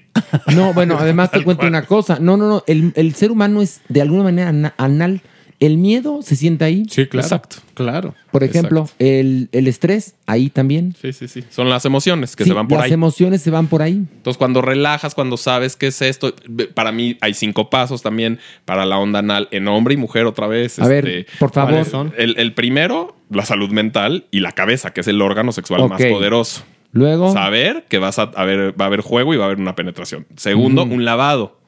[0.53, 2.19] No, bueno, además te cuento una cosa.
[2.19, 2.63] No, no, no.
[2.67, 5.21] El, el ser humano es de alguna manera ana- anal.
[5.59, 6.85] El miedo se siente ahí.
[6.89, 7.25] Sí, claro.
[7.25, 7.57] Exacto.
[7.73, 8.15] Claro.
[8.31, 10.95] Por ejemplo, el, el estrés, ahí también.
[11.01, 11.43] Sí, sí, sí.
[11.49, 12.93] Son las emociones que Sí, se van por las ahí.
[12.93, 13.93] emociones se van por ahí.
[13.93, 16.33] Entonces, cuando relajas, cuando sabes qué es esto,
[16.73, 20.47] para mí hay cinco pasos también para la onda anal en hombre y mujer otra
[20.47, 20.79] vez.
[20.79, 22.13] A ver, por favor.
[22.17, 26.01] El, el primero, la salud mental y la cabeza, que es el órgano sexual más
[26.01, 26.63] poderoso.
[26.91, 27.31] Luego.
[27.33, 29.75] Saber que vas a, a ver, va a haber juego y va a haber una
[29.75, 30.25] penetración.
[30.37, 30.91] Segundo, Mm.
[30.93, 31.58] un lavado,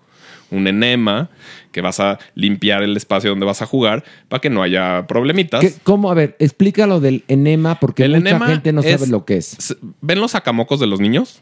[0.52, 1.30] un enema,
[1.72, 5.62] que vas a limpiar el espacio donde vas a jugar para que no haya problemitas.
[5.62, 6.12] ¿Qué- ¿Cómo?
[6.12, 9.26] A ver, explica lo del enema, porque El mucha enema gente no es- sabe lo
[9.26, 9.78] que es.
[10.02, 11.42] ¿Ven los sacamocos de los niños?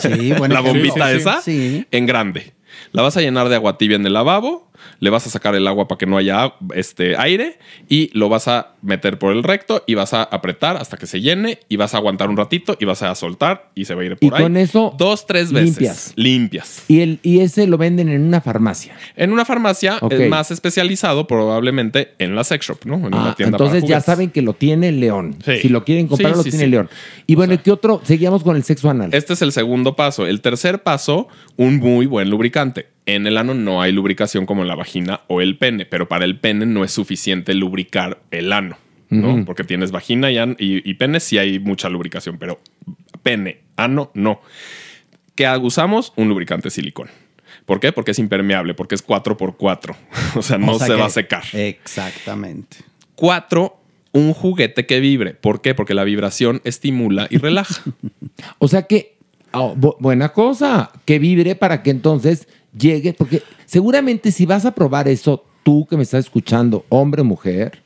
[0.00, 0.54] Sí, bueno.
[0.54, 1.86] la bombita sí, sí, esa sí.
[1.90, 2.52] en grande.
[2.92, 4.68] La vas a llenar de agua tibia en el lavabo,
[5.04, 7.58] le vas a sacar el agua para que no haya este, aire
[7.90, 11.20] y lo vas a meter por el recto y vas a apretar hasta que se
[11.20, 14.04] llene y vas a aguantar un ratito y vas a soltar y se va a
[14.06, 14.42] ir por Y ahí.
[14.42, 15.66] con eso Dos, tres veces.
[15.76, 16.12] limpias.
[16.16, 16.84] Limpias.
[16.88, 18.96] Y, el, y ese lo venden en una farmacia.
[19.14, 22.94] En una farmacia es más especializado probablemente en la sex shop, ¿no?
[22.94, 25.36] En una Ah, tienda para entonces ya saben que lo tiene León.
[25.44, 25.58] Sí.
[25.60, 26.66] Si lo quieren comprar, Sí, lo sí, tiene.
[26.68, 26.88] León.
[27.26, 28.00] Y bueno, ¿qué otro?
[28.04, 29.10] Seguíamos con el sexo anal.
[29.12, 30.26] Este es el segundo paso.
[30.26, 32.93] El tercer paso, un muy buen lubricante.
[33.06, 36.24] En el ano no hay lubricación como en la vagina o el pene, pero para
[36.24, 38.78] el pene no es suficiente lubricar el ano,
[39.10, 39.44] ¿no?
[39.44, 42.60] Porque tienes vagina y, y- y pene, sí hay mucha lubricación, pero
[43.22, 44.40] pene, ano, no.
[45.34, 46.12] ¿Qué usamos?
[46.16, 47.08] Un lubricante silicón.
[47.66, 47.92] ¿Por qué?
[47.92, 49.96] Porque es impermeable, porque es 4x4.
[50.36, 51.42] o sea, no O sea se va a secar.
[51.52, 52.78] Exactamente.
[53.14, 53.76] Cuatro,
[54.12, 55.34] un juguete que vibre.
[55.34, 55.74] ¿Por qué?
[55.74, 57.82] Porque la vibración estimula y relaja.
[58.58, 59.16] O sea que,
[59.52, 64.74] oh, bu- buena cosa, que vibre para que entonces llegue, porque seguramente si vas a
[64.74, 67.82] probar eso, tú que me estás escuchando, hombre o mujer,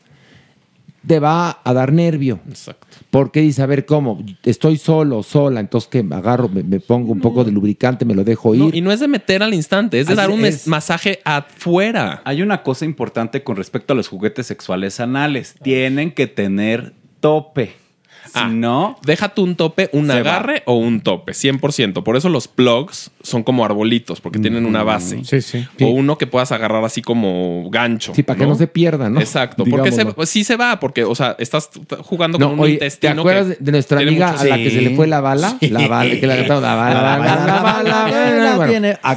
[1.06, 2.40] te va a dar nervio.
[2.48, 2.86] Exacto.
[3.10, 4.22] Porque dice, a ver, ¿cómo?
[4.44, 8.14] Estoy solo, sola, entonces que me agarro, me, me pongo un poco de lubricante, me
[8.14, 8.60] lo dejo ir.
[8.60, 10.66] No, y no es de meter al instante, es de Así dar un es.
[10.66, 12.20] masaje afuera.
[12.24, 15.54] Hay una cosa importante con respecto a los juguetes sexuales anales.
[15.62, 17.72] Tienen que tener tope.
[18.32, 20.36] Si no, Déjate un tope, un Se va.
[20.36, 22.02] agarre o un tope, 100%.
[22.02, 25.24] Por eso los plugs son como arbolitos, porque tienen una base.
[25.24, 25.66] Sí, sí.
[25.80, 28.14] O uno que puedas agarrar así como gancho.
[28.14, 29.20] Sí, para que no se pierda, ¿no?
[29.20, 29.64] Exacto.
[29.64, 30.14] Porque se, Digámoslo.
[30.16, 31.70] pues, sí se va, porque, o sea, estás
[32.04, 33.14] jugando No, con un oye, intestino.
[33.14, 35.56] ¿te acuerdas que de nuestra amiga mucho- a la que se le fue la bala?
[35.60, 35.68] Sí.
[35.68, 38.98] La bala, que la la bala, la bala, la bala, la bala, la bueno, tiene
[39.02, 39.16] a,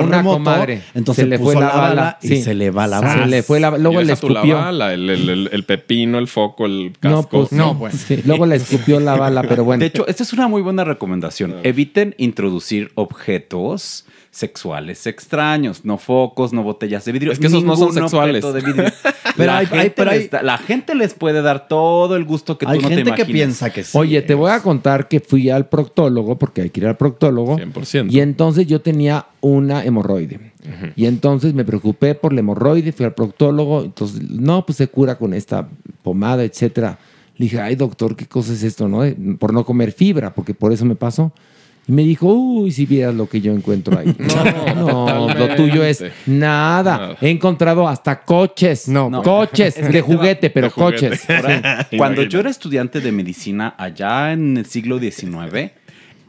[0.00, 0.82] una comadre.
[0.94, 3.26] entonces se le fue la la bala, y se le va la Se bala.
[3.26, 4.58] le fue la luego le escupió.
[4.68, 7.28] el, pepino, el foco, el No, casco.
[7.48, 9.80] pues no, sí, luego le escupió la bala, pero bueno.
[9.80, 11.56] De hecho, esta es una muy buena recomendación.
[11.62, 17.32] Eviten introducir objetos sexuales extraños, no focos, no botellas de vidrio.
[17.32, 18.44] Es que esos no son sexuales.
[18.52, 18.84] de vidrio.
[19.36, 22.24] Pero la, hay- hay- gente pero hay- da- la gente les puede dar todo el
[22.24, 23.32] gusto que Hay tú no te gente que imaginas.
[23.32, 23.96] piensa que sí.
[23.96, 27.56] Oye, te voy a contar que fui al proctólogo, porque hay que ir al proctólogo.
[27.58, 28.10] 100%.
[28.10, 30.52] Y entonces yo tenía una hemorroide.
[30.94, 33.82] Y entonces me preocupé por la hemorroide, fui al proctólogo.
[33.82, 35.66] Entonces, no, pues se cura con esta
[36.02, 36.98] pomada, etcétera.
[37.40, 39.02] Le dije, ay, doctor, ¿qué cosa es esto, no?
[39.02, 41.32] Eh, Por no comer fibra, porque por eso me pasó.
[41.88, 44.14] Y me dijo, uy, si vieras lo que yo encuentro ahí.
[44.76, 46.98] No, lo tuyo es nada.
[46.98, 47.16] Nada.
[47.18, 48.88] He encontrado hasta coches.
[48.88, 49.22] No, No.
[49.22, 51.08] Coches de juguete, pero De juguete.
[51.08, 51.30] coches.
[51.30, 55.70] Ahora, Cuando yo era estudiante de medicina allá en el siglo XIX,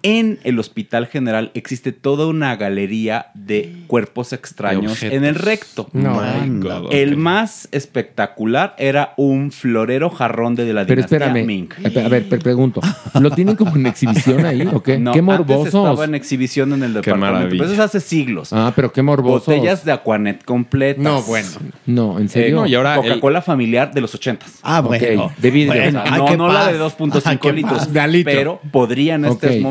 [0.03, 5.90] en el Hospital General existe toda una galería de cuerpos extraños en el recto.
[5.94, 6.22] No.
[6.22, 6.94] My God, ok.
[6.94, 11.69] El más espectacular era un florero jarrón de la Pero dinastía espérame, Ming.
[12.03, 12.82] a ver, te pregunto,
[13.19, 14.98] ¿lo tienen como en exhibición ahí o qué?
[15.02, 15.65] No, qué antes morbosos.
[15.68, 17.49] estaba en exhibición en el departamento.
[17.49, 18.53] Pero eso es hace siglos.
[18.53, 19.45] Ah, pero qué morbosos.
[19.48, 21.03] Botellas de Aquanet completas.
[21.03, 21.48] No, bueno.
[21.86, 22.56] No, en Eh, serio.
[22.57, 24.60] no, y ahora el- Coca-Cola familiar de los ochentas.
[24.61, 25.32] Ah, bueno.
[25.38, 25.72] De vidrio.
[25.73, 27.91] O Bueno, sea, ay, no, no la de 2.5 Ay, qué litros.
[27.94, 28.32] De litro.
[28.34, 29.61] pero podrían en estos Ok.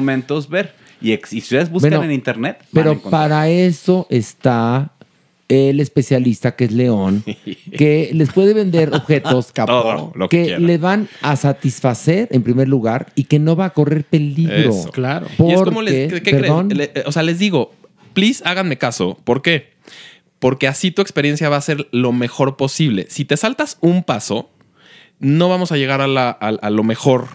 [0.48, 0.74] Ver.
[1.02, 4.92] Y, si ustedes buscan Bueno, en internet, Pero para eso está
[5.48, 7.24] el especialista que es León,
[7.76, 13.12] que les puede vender objetos Todo lo que le van a satisfacer en primer lugar
[13.16, 14.70] y que no va a correr peligro.
[14.70, 14.90] Eso.
[14.90, 15.26] Claro.
[15.38, 16.42] Y es como Porque, les, ¿qué- qué crees?
[16.42, 17.72] perdón, Le- o sea, les digo,
[18.12, 19.18] please háganme caso.
[19.24, 19.72] ¿Por qué?
[20.38, 23.06] Porque así tu experiencia va a ser lo mejor posible.
[23.08, 24.50] Si te saltas un paso,
[25.18, 27.26] no vamos a llegar a, la- a- a lo mejor,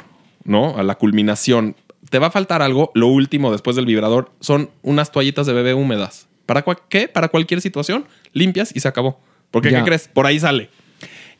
[0.44, 0.78] ¿no?
[0.78, 1.76] A la culminación.
[2.10, 2.92] Te va a faltar algo.
[2.94, 6.28] Lo último después del vibrador son unas toallitas de bebé húmedas.
[6.46, 7.08] ¿Para qué?
[7.08, 9.20] Para cualquier situación, limpias y se acabó.
[9.52, 9.80] Porque, Ya.
[9.80, 10.08] ¿qué crees?
[10.08, 10.70] Por ahí sale.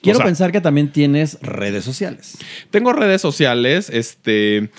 [0.02, 2.38] Quiero O sea, pensar que también tienes redes sociales.
[2.70, 4.70] Tengo redes sociales, este,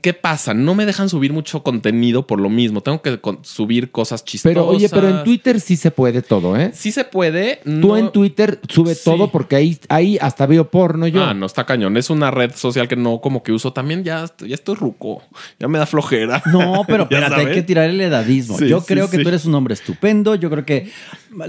[0.00, 0.54] ¿qué pasa?
[0.54, 2.80] No me dejan subir mucho contenido por lo mismo.
[2.80, 4.54] Tengo que subir cosas chistosas.
[4.54, 6.70] pero oye, pero en Twitter sí se puede todo, ¿eh?
[6.74, 7.60] sí se puede.
[7.64, 9.02] Tú no- en Twitter sube Sí.
[9.04, 11.22] todo porque ahí, ahí hasta veo porno yo.
[11.22, 11.96] Ah, no está cañón.
[11.96, 13.72] Es una red social que no como que uso.
[13.72, 15.22] También ya, estoy- ya estoy ruco.
[15.58, 16.42] Ya me da flojera.
[16.46, 18.56] No, pero espérate, hay que tirar el edadismo.
[18.58, 20.34] Sí, Yo sí, creo que tú eres un hombre estupendo.
[20.34, 20.90] Yo creo que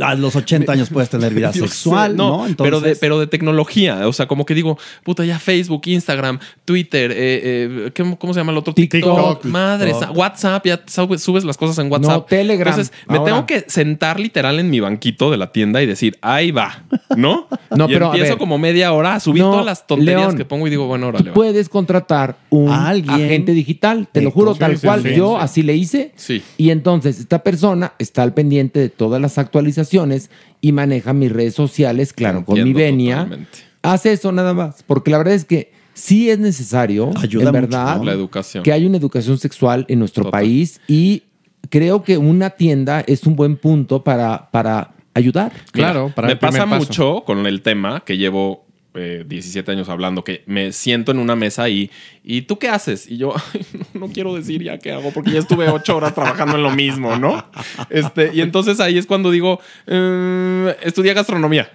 [0.02, 2.46] a los 80 años puedes tener vida sexual, ¿no?
[2.58, 4.08] pero, de, pero de tecnología.
[4.08, 8.40] O sea, como que digo, puta, ya Facebook, Instagram, Twitter, eh, eh, ¿qué- ¿cómo se
[8.40, 8.74] llama el otro?
[8.74, 9.46] TikTok.
[9.46, 10.18] Madre, TikTok.
[10.18, 12.10] WhatsApp, ya subes, subes las cosas en WhatsApp.
[12.12, 13.32] No, Telegram, Entonces, me ahora.
[13.34, 16.84] tengo que sentar literal en mi banquito de la tienda y decir, ahí va,
[17.16, 17.48] ¿no?
[17.76, 18.38] No, y pero, a empiezo ver.
[18.38, 21.30] como media hora a subir No, todas las tonterías que pongo y digo, bueno, órale,
[21.30, 21.34] va.
[21.34, 23.16] Puedes contratar un A alguien.
[23.16, 25.02] agente digital, te lo juro, tal sí, cual.
[25.04, 25.38] sí, Yo sí.
[25.40, 26.12] así le hice.
[26.18, 26.42] Sí.
[26.58, 30.30] Y entonces esta persona está al pendiente de todas las actualizaciones
[30.62, 33.24] y maneja mis redes sociales, claro, con mi venia.
[33.24, 33.60] totalmente.
[33.82, 37.62] Hace eso nada más, porque la verdad es que sí es necesario, Ayuda en mucho,
[37.62, 38.04] verdad, ¿no?
[38.06, 38.64] La educación.
[38.64, 40.42] que hay una educación sexual en nuestro Total.
[40.42, 41.24] país y
[41.70, 45.52] creo que una tienda es un buen punto para, para ayudar.
[45.74, 50.72] Mira, me pasa mucho con el tema que llevo eh, 17 años hablando, que me
[50.72, 51.90] siento en una mesa y,
[52.24, 53.10] ¿y tú qué haces?
[53.10, 56.14] Y yo, "Ay, no, no quiero decir ya qué hago porque ya estuve ocho horas
[56.14, 57.46] trabajando en lo mismo, ¿no?
[57.90, 61.72] Este, y entonces ahí es cuando digo, eh, estudié gastronomía.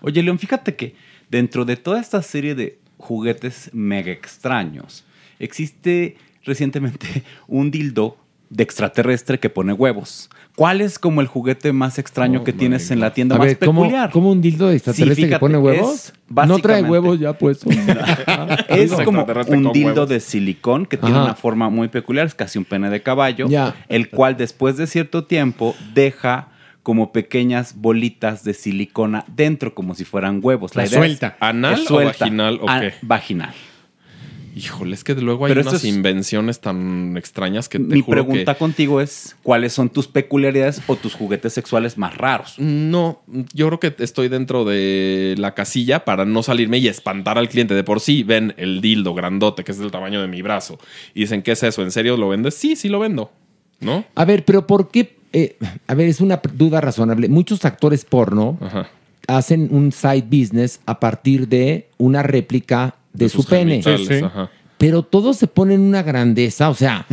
[0.00, 0.94] Oye, León, fíjate que
[1.30, 5.04] dentro de toda esta serie de juguetes mega extraños,
[5.38, 8.16] existe recientemente un dildo
[8.50, 10.30] de extraterrestre que pone huevos.
[10.54, 13.58] ¿Cuál es como el juguete más extraño que tienes en la tienda A más ver,
[13.58, 14.10] ¿cómo, peculiar?
[14.10, 15.94] cómo un dildo de extraterrestre Sí, que pone huevos?
[16.30, 17.74] es no trae huevos ya puestos.
[18.68, 20.08] Es como un dildo huevos.
[20.08, 21.24] de silicón que tiene Ajá.
[21.24, 23.74] una forma muy peculiar, es casi un pene de caballo, Ya.
[23.88, 26.48] el cual después de cierto tiempo deja
[26.82, 30.74] como pequeñas bolitas de silicona dentro como si fueran huevos.
[30.76, 31.36] La, La idea es- suelta.
[31.40, 32.94] ¿Anal es o vaginal o Ah, qué?
[33.02, 33.52] Vaginal.
[34.58, 38.24] Híjole, es que luego hay Pero unas es- invenciones tan extrañas que te Mi juro
[38.26, 38.58] pregunta que...
[38.58, 42.54] contigo es, ¿cuáles son tus peculiaridades o tus juguetes sexuales más raros?
[42.58, 43.20] No,
[43.52, 47.74] yo creo que estoy dentro de la casilla para no salirme y espantar al cliente.
[47.74, 50.78] De por sí ven el dildo grandote, que es del tamaño de mi brazo,
[51.14, 51.82] y dicen, ¿qué es eso?
[51.82, 52.54] ¿En serio lo vendes?
[52.54, 53.30] Sí, sí lo vendo.
[53.80, 54.06] ¿No?
[54.14, 55.16] A ver, pero ¿por qué?
[55.34, 57.28] Eh, a ver, es una duda razonable.
[57.28, 58.88] Muchos actores porno Ajá.
[59.26, 63.82] hacen un side business a partir de una réplica de, su pene.
[63.82, 64.14] Sí, sí.
[64.24, 64.50] ajá.
[64.78, 67.06] Pero todos se ponen una grandeza, o sea,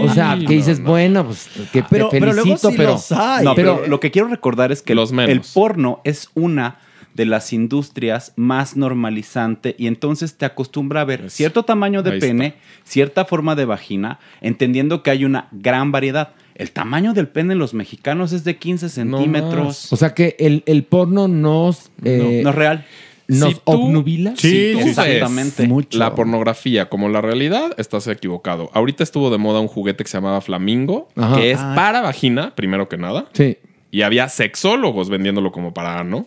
[0.00, 0.90] o sea, que no, dices, no.
[0.90, 3.44] bueno, pues que Pero- te pero luego sí pero, los hay.
[3.44, 5.30] No, pero, pero- lo que quiero recordar es que el, Los menos.
[5.30, 6.78] el porno es una
[7.14, 12.54] de las industrias más normalizante y entonces te acostumbra a ver cierto tamaño de pene,
[12.84, 16.30] cierta forma de vagina, entendiendo que hay una gran variedad.
[16.54, 19.92] El tamaño del pene en los mexicanos es de 15 centímetros.
[19.92, 22.84] o sea que el, el porno nos, eh, no es real.
[23.28, 24.32] Nos Si tú- obnubila.
[24.36, 25.66] Sí, Si tú ves exactamente.
[25.68, 25.98] Mucho.
[25.98, 28.70] La pornografía como la realidad, estás equivocado.
[28.72, 31.36] Ahorita estuvo de moda un juguete que se llamaba Flamingo, Ajá.
[31.36, 31.74] que es Ah.
[31.76, 33.26] para vagina, primero que nada.
[33.34, 33.58] Sí.
[33.90, 36.26] Y había sexólogos vendiéndolo como para ano.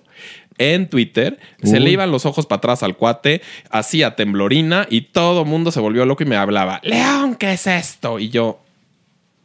[0.57, 3.41] En Twitter se le iban los ojos para atrás al cuate,
[3.71, 8.19] hacía temblorina y todo mundo se volvió loco y me hablaba, León, ¿qué es esto?
[8.19, 8.59] Y yo,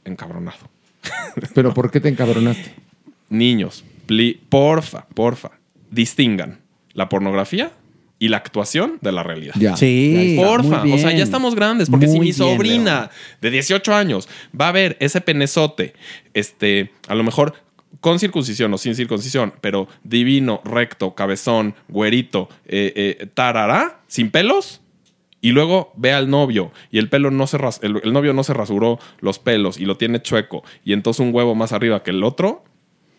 [0.05, 0.59] encabronado.
[1.55, 2.75] Pero ¿por qué te encabronaste?
[3.31, 5.53] Niños, pli- porfa, porfa,
[5.91, 6.59] distingan
[6.97, 7.71] la pornografía
[8.19, 9.55] y la actuación de la realidad.
[9.59, 9.77] Ya.
[9.77, 10.37] Sí.
[10.43, 13.11] Porfa, muy o sea, ya estamos grandes, porque si mi bien, sobrina
[13.41, 14.29] de 18 años
[14.59, 15.93] va a ver ese penezote,
[16.35, 17.53] este, a lo mejor
[18.01, 24.81] con circuncisión o sin circuncisión, pero divino, recto, cabezón, güerito, eh, eh, tarará, sin pelos,
[25.43, 28.43] y luego ve al novio y el pelo no se ras- el, el novio no
[28.43, 32.11] se rasuró los pelos y lo tiene chueco y entonces un huevo más arriba que
[32.11, 32.65] el otro,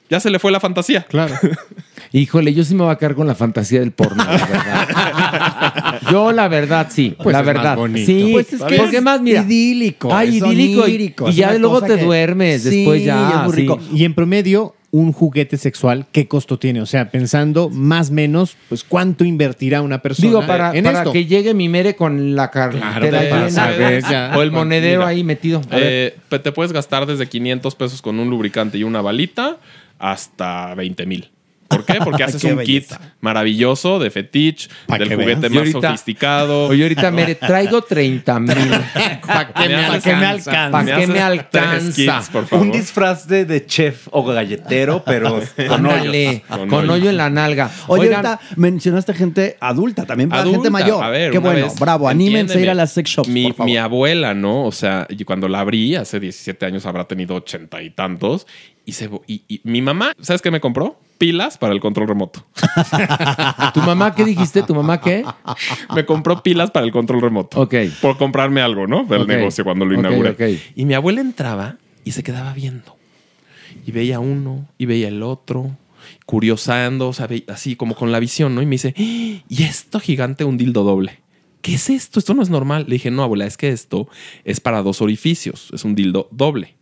[0.10, 1.04] ya se le fue la fantasía.
[1.04, 1.36] Claro.
[2.14, 6.02] Híjole, yo sí me voy a quedar con la fantasía del porno, la verdad.
[6.12, 7.16] yo, la verdad, sí.
[7.22, 7.76] Pues la es más verdad.
[7.76, 8.06] bonito.
[8.06, 9.42] Sí, Pues es que porque es más, mira.
[9.42, 11.28] idílico, Ay, es idílico.
[11.28, 12.64] y- Y, ya luego te que- duermes.
[12.64, 13.44] Sí, después ya.
[13.48, 13.68] es muy sí.
[13.94, 16.80] Y en promedio, un juguete sexual, ¿qué costo tiene?
[16.82, 21.00] O sea, pensando más o menos, pues cuánto invertirá una persona Digo, para, en para
[21.00, 21.12] esto.
[21.12, 24.32] que llegue mi mere con la cartera Claro, saber ya.
[24.38, 25.62] O el monedero Mira, ahí metido.
[25.72, 29.58] Eh, te puedes gastar desde 500 pesos con un lubricante y una balita
[29.99, 31.36] hasta 20 mil.
[31.68, 31.95] ¿Por qué?
[32.03, 32.91] Porque haces Qué un kit
[33.22, 35.52] maravilloso de fetich, Pa' del que juguete veas.
[35.52, 36.68] Más ahorita- sofisticado.
[36.68, 38.56] Oye, ahorita mere, traigo 30 mil.
[39.26, 40.72] ¿Para qué me que me alcanza?
[40.72, 41.95] ¿Para qué haces me tres alcanza?
[41.95, 42.65] kits, por favor.
[42.65, 46.41] Un disfraz de, de chef o galletero, pero con Ándale, hoyos.
[46.48, 46.89] Con con, hoyos.
[46.95, 47.69] hoyo en la nalga.
[47.88, 50.57] Oye, Oigan, ahorita mencionaste gente adulta, también para Adulta.
[50.57, 51.03] gente mayor.
[51.03, 53.56] A ver, Qué bueno, vez, bravo, anímense a ir a las sex shops, Mi, por
[53.56, 53.65] favor.
[53.72, 54.65] mi abuela, ¿no?
[54.65, 58.48] O sea, y cuando la abrí hace 17 años habrá tenido ochenta y tantos.
[58.85, 60.98] Y, se, y, y mi mamá, ¿sabes qué me compró?
[61.18, 62.45] Pilas para el control remoto.
[63.73, 64.61] ¿tu mamá qué dijiste?
[64.64, 65.23] ¿Tu mamá qué?
[65.95, 67.60] me compró pilas para el control remoto.
[67.61, 67.73] Ok.
[68.02, 69.03] Por comprarme algo, ¿no?
[69.06, 69.27] Del Ok.
[69.27, 70.30] negocio cuando lo inauguré.
[70.31, 70.41] ok.
[70.76, 72.95] Y mi abuela entraba y se quedaba viendo.
[73.85, 75.72] Y veía uno y veía el otro,
[76.26, 78.61] curiosando, o sea, así como con la visión, ¿no?
[78.61, 79.44] Y me dice, "¡Ah!
[79.48, 81.19] ¿y esto gigante un dildo doble?
[81.61, 82.19] ¿Qué es esto?
[82.19, 82.85] Esto no es normal.
[82.88, 84.07] Le dije, no, abuela, es que esto
[84.45, 85.69] es para dos orificios.
[85.73, 86.76] Es un dildo doble.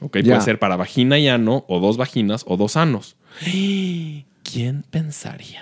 [0.00, 3.16] Ok, puede ser para vagina y ano, o dos vaginas, o dos anos.
[3.36, 5.58] 嘿 ¿Quién pensaría?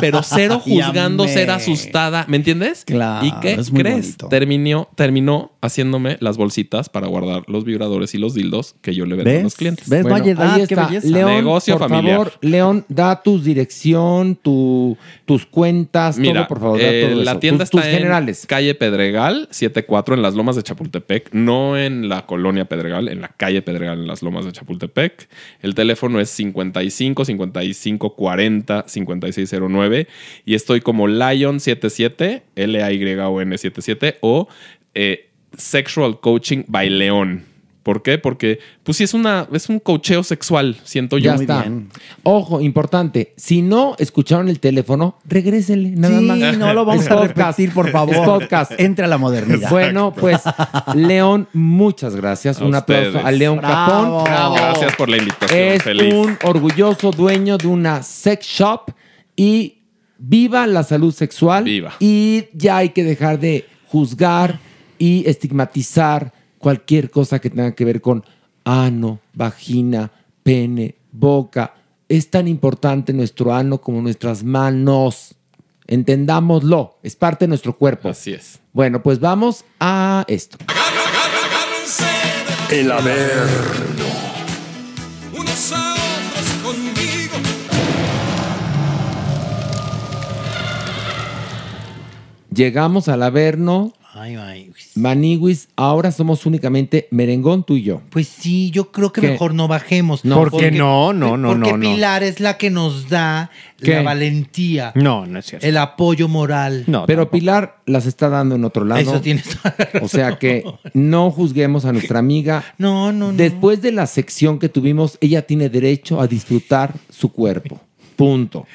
[0.00, 2.24] Pero cero juzgando, ser asustada.
[2.28, 2.84] ¿Me entiendes?
[2.84, 4.16] Claro, ¿Y qué es muy crees?
[4.28, 9.16] Terminó, terminó haciéndome las bolsitas para guardar los vibradores y los dildos que yo le
[9.16, 9.88] vendo a los clientes.
[9.88, 10.04] ¿Ves?
[10.04, 10.90] no hay edad, ahí está.
[10.90, 12.16] León, Negocio por familiar.
[12.16, 16.80] favor, León, da tu dirección, tu, tus cuentas, Mira, todo, por favor.
[16.80, 17.40] da eh, todo la eso.
[17.40, 18.46] tienda tus, tus está en generales.
[18.46, 23.28] calle Pedregal, 74 en las Lomas de Chapultepec, no en la colonia Pedregal, en la
[23.28, 25.28] calle Pedregal en las Lomas de Chapultepec.
[25.62, 30.08] El teléfono es 55 55 40 5609
[30.46, 34.48] y estoy como Lion77, L A Y O N 77 o
[34.94, 35.28] eh,
[35.58, 37.44] Sexual Coaching by León
[37.84, 38.18] ¿Por qué?
[38.18, 41.32] Porque, pues sí, es, una, es un cocheo sexual, siento yo.
[41.32, 41.66] Ya está.
[42.22, 43.34] Ojo, importante.
[43.36, 45.90] Si no escucharon el teléfono, regrésenle.
[45.90, 46.58] Nada Sí, más.
[46.58, 47.36] no lo vamos Es a podcast.
[47.58, 48.14] repetir, por favor.
[48.14, 48.72] Es podcast.
[48.78, 49.68] Entre a la modernidad.
[49.70, 50.40] Bueno, pues,
[50.94, 52.60] León, muchas gracias.
[52.60, 54.24] A un aplauso a León Bravo.
[54.24, 54.54] Capón.
[54.56, 55.60] Gracias por la invitación.
[55.60, 56.14] Es Feliz.
[56.14, 58.90] un orgulloso dueño de una sex shop
[59.36, 59.82] y
[60.18, 61.64] viva la salud sexual.
[61.64, 61.92] Viva.
[62.00, 64.58] Y ya hay que dejar de juzgar
[64.98, 66.32] y estigmatizar
[66.64, 68.24] cualquier cosa que tenga que ver con
[68.64, 70.10] ano, vagina,
[70.42, 71.74] pene, boca.
[72.08, 75.34] Es tan importante nuestro ano como nuestras manos.
[75.86, 78.08] Entendámoslo, es parte de nuestro cuerpo.
[78.08, 78.60] Así es.
[78.72, 80.56] Bueno, pues vamos a esto.
[82.70, 84.04] El Averno.
[85.38, 87.36] unos a otros conmigo.
[92.50, 93.92] Llegamos al Averno.
[94.16, 94.70] Ay, ay.
[94.94, 98.00] Maniwis, ahora somos únicamente merengón tú y yo.
[98.10, 99.30] Pues sí, yo creo que ¿Qué?
[99.30, 100.24] mejor no bajemos.
[100.24, 100.36] No.
[100.36, 101.12] ¿Por Porque- qué no?
[101.12, 101.80] No, no, Porque no, no.
[101.80, 103.50] Pilar es la que nos da
[103.82, 103.94] ¿Qué?
[103.96, 105.66] la valentía, No, no es cierto.
[105.66, 106.84] el apoyo moral.
[106.86, 107.38] No, Pero tampoco.
[107.40, 109.00] Pilar las está dando en otro lado.
[109.00, 110.02] Eso tienes toda la razón.
[110.04, 112.64] O sea que no juzguemos a nuestra amiga.
[112.78, 113.36] No, no, no.
[113.36, 117.80] Después de la sección que tuvimos, ella tiene derecho a disfrutar su cuerpo.
[118.14, 118.66] Punto.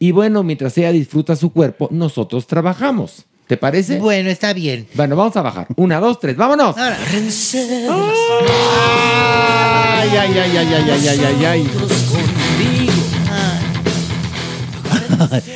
[0.00, 3.26] Y bueno, mientras ella disfruta su cuerpo, nosotros trabajamos.
[3.48, 3.98] ¿Te parece?
[3.98, 4.86] Bueno, está bien.
[4.92, 5.66] Bueno, vamos a bajar.
[5.76, 6.76] Una, dos, tres, vámonos.
[6.76, 6.98] Ahora,
[10.00, 11.70] Ay, ay, ay, ay, ay, ay, ay, ay, ay.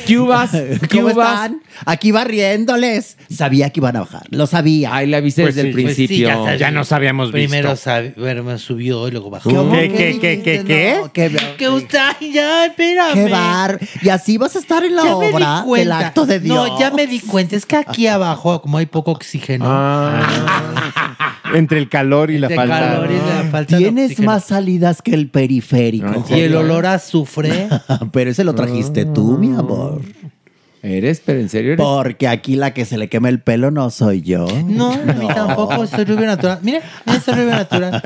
[0.07, 0.51] Cubas,
[0.91, 1.33] ¿Cómo Cubas.
[1.33, 1.61] están?
[1.85, 3.17] Aquí barriéndoles.
[3.29, 4.23] Sabía que iban a bajar.
[4.29, 4.95] Lo sabía.
[4.95, 6.27] Ay, le avisé Pues desde el sí, pues sí, principio.
[6.27, 6.55] ya sabía.
[6.57, 7.49] Ya nos habíamos visto.
[7.51, 7.73] primero
[8.17, 9.49] bueno, me subió y luego bajó.
[9.49, 10.63] ¿Cómo ¿Qué, que qué, qué, dijiste?
[10.65, 13.13] qué, No, qué, Que usted, ay, ya, espérame.
[13.13, 13.79] qué bar.
[14.01, 15.95] Y así vas a estar en la Ya me di obra cuenta.
[15.97, 16.55] del acto de Dios.
[16.69, 17.55] No, ya me di cuenta.
[17.55, 19.65] Es que aquí abajo, como hay poco oxígeno.
[19.67, 22.79] Ah, Entre el calor y la falta.
[22.79, 24.31] calor y la falta de Tienes oxígeno.
[24.31, 26.25] más salidas que el periférico.
[26.29, 27.67] Y el olor a azufre.
[28.11, 30.01] Pero ese lo trajiste tú, mi amor.
[30.83, 31.21] ¿Eres?
[31.25, 31.85] ¿Pero en serio eres?
[31.85, 34.45] Porque aquí la que se le quema el pelo no soy yo.
[34.65, 35.87] No, a mí tampoco.
[35.87, 36.59] Soy rubio natural.
[36.61, 38.01] Mira, mira, soy rubio natural.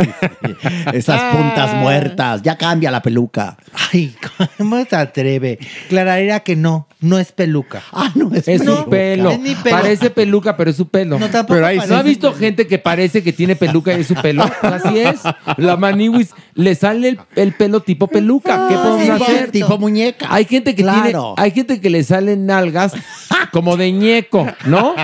[0.93, 2.41] Esas puntas muertas.
[2.43, 3.57] Ya cambia la peluca.
[3.91, 4.15] Ay,
[4.57, 5.57] ¿cómo se atreve?
[5.89, 7.81] Clararía que no, no es peluca.
[7.91, 8.83] Ah, no es, Es peluca.
[8.83, 9.31] su pelo.
[9.31, 9.75] es mi pelo.
[9.75, 11.17] Parece peluca, pero es su pelo.
[11.17, 14.07] No, tampoco Pero ahí ¿No ha visto gente que parece que tiene peluca y es
[14.07, 14.43] su pelo?
[14.61, 15.19] Así es.
[15.57, 18.67] La maniwis le sale el, el pelo tipo peluca.
[18.69, 19.51] ¿Qué podemos tipo, hacer?
[19.51, 20.27] tipo muñeca.
[20.29, 21.01] Hay gente que Claro.
[21.01, 22.93] tiene, hay gente que le salen nalgas
[23.51, 24.95] como de ñeco, ¿no?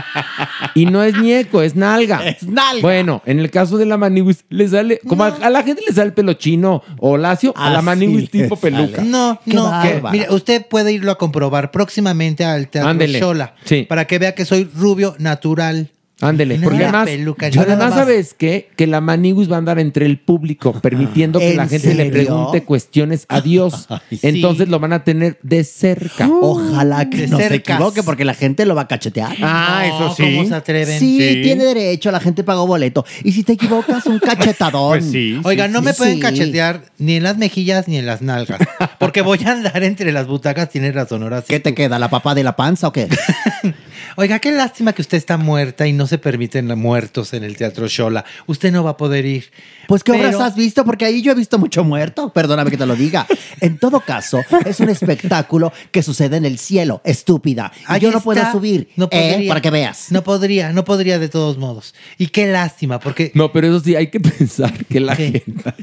[0.76, 2.26] Y no es ñeco, es nalga.
[2.28, 2.82] Es nalga.
[2.82, 5.94] Bueno, en el caso de la maniwis le sale, como a, a la gente le
[5.94, 8.76] sale el pelo chino o lacio, a la Así maniwis tipo sale.
[8.76, 9.02] peluca.
[9.04, 9.72] No, Qué no.
[10.12, 13.20] Mire, usted puede irlo a comprobar próximamente al Teatro Ándele.
[13.20, 13.56] Shola.
[13.64, 13.84] Sí.
[13.88, 15.90] Para que vea que soy rubio natural.
[16.24, 18.00] Ándele, porque de además, peluca, yo además más.
[18.00, 18.70] sabes qué?
[18.76, 22.10] que la manigus va a andar entre el público, permitiendo que ¿En la gente le
[22.12, 23.88] pregunte cuestiones a Dios.
[23.90, 24.20] Ay, sí.
[24.24, 26.30] Entonces lo van a tener de cerca.
[26.30, 29.36] Ojalá que De no se equivoque porque la gente lo va a cachetear.
[29.42, 30.24] Ah, No, eso sí.
[30.24, 31.00] ¿Cómo se atreven?
[31.00, 31.42] Sí, Sí.
[31.44, 33.06] tiene derecho, la gente pagó boleto.
[33.24, 35.00] Y si te equivocas, un cachetadón.
[35.00, 35.40] Pues sí.
[35.44, 38.60] Oiga, no me sí, pueden cachetear ni en las mejillas ni en las nalgas.
[39.00, 41.48] Porque voy a andar entre las butacas, tiene razón, ahora sí.
[41.50, 42.00] ¿Qué te queda?
[42.00, 43.08] ¿La papá de la panza o qué?
[44.16, 47.88] Oiga, qué lástima que usted está muerta y no se permiten muertos en el Teatro
[47.88, 48.26] Shola.
[48.48, 49.52] Usted no va a poder ir.
[49.88, 50.86] Pues, ¿qué Pero- obras has visto?
[50.86, 52.32] Porque ahí yo he visto mucho muerto.
[52.32, 53.26] Perdóname que te lo diga.
[53.60, 57.02] En todo caso, es un espectáculo que sucede en el cielo.
[57.04, 57.72] Estúpida.
[57.82, 58.24] Y Ahí yo no está.
[58.26, 58.90] puedo subir.
[58.96, 59.32] No ¿eh?
[59.32, 59.50] podría.
[59.50, 60.12] Para que veas.
[60.12, 61.94] No podría, no podría de todos modos.
[62.18, 65.32] Y qué lástima, porque No, pero eso sí, hay que pensar que la ¿Qué?
[65.46, 65.74] gente...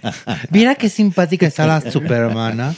[0.50, 2.74] mira qué simpática está la supermana.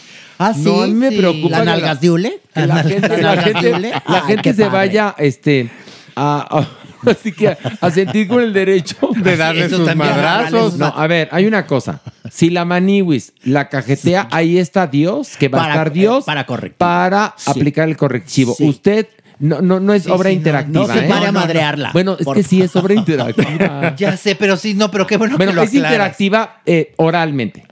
[0.48, 0.62] Ah, sí.
[0.64, 1.16] No, a mí me Sí.
[1.18, 2.40] preocupa ¿La que la- nalgas de hule?
[2.54, 3.90] que la gente, la gente- de hule?
[3.90, 4.76] la Ay, gente qué se padre.
[4.76, 5.70] vaya este,
[6.16, 6.68] a, a-
[7.10, 10.76] así que a, a sentir con el derecho De darle Eso sus madrazos.
[10.78, 12.00] No, a ver, hay una cosa.
[12.30, 16.46] Si la maniwis la cajetea, ahí está Dios, que va Para- a estar Dios para
[16.78, 17.50] para Sí.
[17.50, 18.54] aplicar el correctivo.
[18.56, 18.68] Sí.
[18.68, 19.06] Usted
[19.38, 20.86] no, no, no es Sí, obra sí, interactiva.
[20.86, 21.08] No se ¿eh?
[21.08, 21.90] pare a madrearla.
[21.92, 23.94] Bueno, es Por que sí es obra interactiva.
[23.96, 25.90] Ya sé, pero sí, no, pero qué bueno, bueno, que lo es aclaras.
[25.92, 27.64] interactiva eh, oralmente.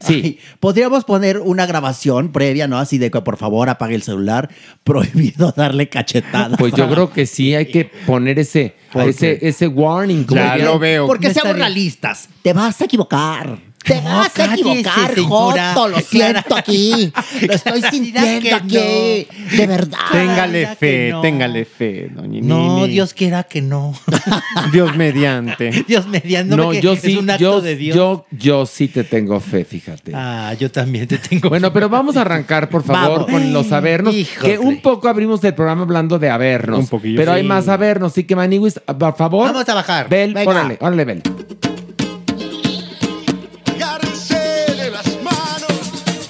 [0.00, 0.20] Sí.
[0.24, 2.78] Ay, Podríamos poner una grabación previa, ¿no?
[2.78, 4.48] Así de que por favor apague el celular.
[4.84, 6.58] Prohibido darle cachetadas.
[6.58, 10.26] Pues yo creo que sí hay que poner ese, ese, ese warning.
[10.28, 11.06] Ya lo veo.
[11.06, 12.28] Porque seamos estaría- realistas.
[12.42, 13.58] Te vas a equivocar.
[13.84, 15.14] Te No, vas a equivocar.
[15.20, 15.88] Joto.
[15.88, 17.12] Lo siento aquí.
[17.46, 19.28] Lo estoy sintiendo que aquí.
[19.56, 19.98] De verdad.
[20.10, 21.20] Téngale fe, no.
[21.20, 22.88] téngale fe, doña No, Nini.
[22.88, 23.94] Dios quiera que no.
[24.72, 25.70] Dios mediante.
[25.88, 26.56] Dios mediante.
[26.56, 27.96] No, yo sí, Es un acto yo, de Dios.
[27.96, 30.12] yo, yo sí te tengo fe, fíjate.
[30.14, 31.48] Ah, yo también te tengo.
[31.50, 33.30] Bueno, pero vamos a arrancar, por favor, Vamos.
[33.30, 34.14] con los avernos.
[34.14, 34.48] Híjole.
[34.52, 36.78] Que un poco abrimos el programa hablando de avernos.
[36.80, 37.48] Un poquillo, Pero hay sí.
[37.48, 38.12] más avernos.
[38.12, 39.46] Así que, Maniwis, por favor.
[39.52, 40.08] Vamos a bajar.
[40.08, 41.22] Bel, órale, órale, Bel.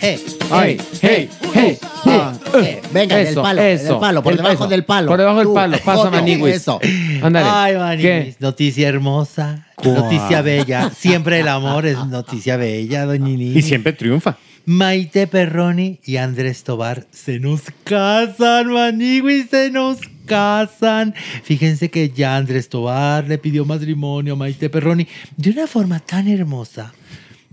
[0.04, 2.32] Hey, Ay, hey, hey, Ah,
[2.62, 3.84] eh, venga, del Eso, palo, eso.
[3.92, 5.08] del palo, por debajo del palo.
[5.08, 5.78] Por debajo del palo.
[5.84, 6.56] Pasa, Maniguis.
[6.56, 6.78] Eso.
[7.22, 7.46] Ándale.
[7.50, 8.36] Ay, Maniguis, ¿Qué?
[8.40, 9.94] noticia hermosa, ¿Cuál?
[9.94, 10.90] noticia bella.
[10.90, 13.56] Siempre el amor es noticia bella, doñini.
[13.56, 14.36] Y siempre triunfa.
[14.66, 21.14] Maite Perroni y Andrés Tobar se nos casan, Maniguis, se nos casan.
[21.42, 25.06] Fíjense que ya Andrés Tobar le pidió matrimonio a Maite Perroni
[25.36, 26.94] de una forma tan hermosa.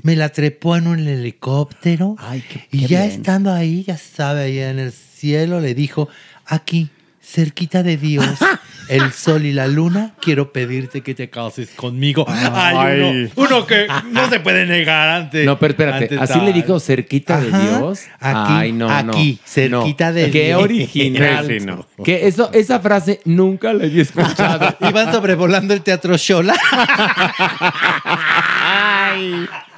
[0.03, 3.11] Me la trepó en un helicóptero Ay, qué- y qué ya bien.
[3.11, 6.07] estando ahí, ya sabe, ahí en el cielo, le dijo,
[6.45, 6.89] aquí,
[7.23, 8.25] cerquita de Dios,
[8.89, 12.25] el sol y la luna, quiero pedirte que te cases conmigo.
[12.27, 13.31] Ay, uno, Ay.
[13.35, 16.45] uno que no se puede negar ante No, pero espérate, así tal.
[16.45, 18.01] le dijo cerquita de Dios.
[18.19, 19.11] aquí, Ay, no, no.
[19.13, 20.13] aquí, cerquita No.
[20.13, 20.63] de Qué Dios.
[20.63, 21.45] original.
[21.47, 21.85] Sí, sí, no.
[22.03, 24.75] Que eso, esa frase nunca la había escuchado.
[24.89, 26.55] Iban sobrevolando el teatro Shola.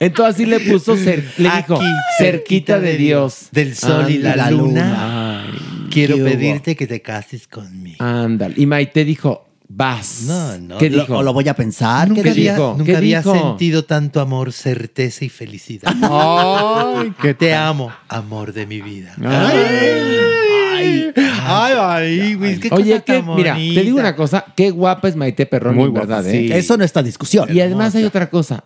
[0.00, 1.84] Entonces así le puso, cer- le dijo, Aquí,
[2.18, 3.48] cerquita de Dios.
[3.52, 5.46] Del sol y la, la luna.
[5.90, 6.30] Quiero ¿Qué hubo?
[6.30, 8.04] pedirte que te cases conmigo.
[8.04, 8.54] Ándale.
[8.58, 10.22] Y Maite dijo, vas.
[10.26, 10.78] No, no.
[10.78, 11.18] ¿Qué Lo- dijo?
[11.18, 12.08] o lo voy a pensar.
[12.08, 12.74] Nunca ¿qué había, dijo?
[12.78, 13.34] nunca ¿Qué había dijo?
[13.34, 15.92] sentido tanto amor, certeza y felicidad.
[16.02, 19.14] Ay, qué Te amo, amor de mi vida.
[19.24, 21.12] Ay,
[21.50, 25.08] Ay, ay, güey, qué Oye, cosa que, tan mira, te digo una cosa, qué guapa
[25.08, 26.52] es Maite Perroni, Muy en guapa, verdad, sí.
[26.52, 26.58] ¿eh?
[26.58, 27.48] Eso no está en discusión.
[27.54, 28.62] Y además hay otra cosa,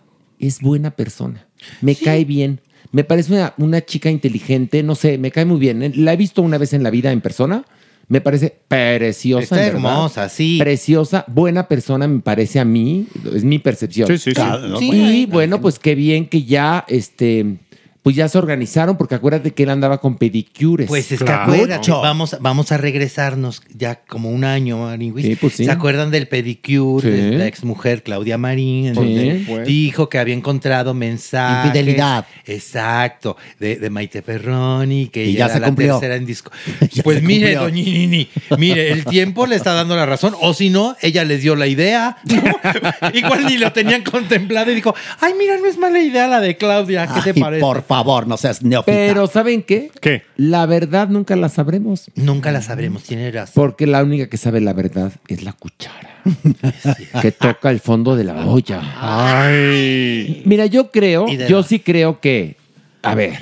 [0.47, 1.47] es buena persona,
[1.81, 2.61] me cae bien,
[2.91, 5.93] me parece una, una chica inteligente, no sé, me cae muy bien.
[5.95, 7.65] La he visto una vez en la vida en persona,
[8.07, 9.43] me parece preciosa.
[9.43, 10.57] Está hermosa, sí.
[10.59, 14.07] Preciosa, buena persona me parece a mí, es mi percepción.
[14.07, 14.35] Sí, sí, sí.
[14.35, 14.81] Claro, ¿no?
[14.81, 17.57] Y bueno, pues qué bien que ya, este,
[18.03, 20.87] pues ya se organizaron, porque acuérdate que él andaba con pedicures.
[20.87, 21.51] Pues es Claro.
[21.51, 25.13] que acuérdate, vamos, vamos a regresarnos ya como un año, Marín.
[25.19, 25.65] Sí, pues sí.
[25.65, 27.21] ¿Se acuerdan del pedicure Sí.
[27.31, 28.87] de la exmujer Claudia Marín?
[28.87, 28.99] en Sí.
[29.01, 29.67] donde Pues.
[29.67, 31.67] Dijo que había encontrado mensajes.
[31.67, 32.25] Infidelidad.
[32.45, 35.93] Exacto, de, de Maite Perroni, que Y ella ya era se la cumplió.
[35.99, 36.51] tercera en disco.
[37.03, 38.27] Pues mire, doñinini,
[38.57, 41.67] mire, el tiempo le está dando la razón, o si no, ella les dio la
[41.67, 42.17] idea.
[42.25, 43.09] ¿no?
[43.13, 46.55] Igual ni lo tenían contemplado y dijo, ay, mira, no es mala idea la de
[46.57, 47.61] Claudia, ¿qué te parece?
[47.61, 48.91] Por favor, no seas neófita.
[48.91, 49.91] Pero ¿saben qué?
[50.01, 50.23] ¿Qué?
[50.37, 52.09] La verdad nunca la sabremos.
[52.15, 53.53] Nunca la sabremos, tiene razón.
[53.55, 56.21] Porque la única que sabe la verdad es la cuchara.
[57.21, 58.81] que toca el fondo de la olla.
[58.97, 60.41] Ay.
[60.45, 62.55] Mira, yo creo, yo la- sí creo que,
[63.01, 63.39] a ver,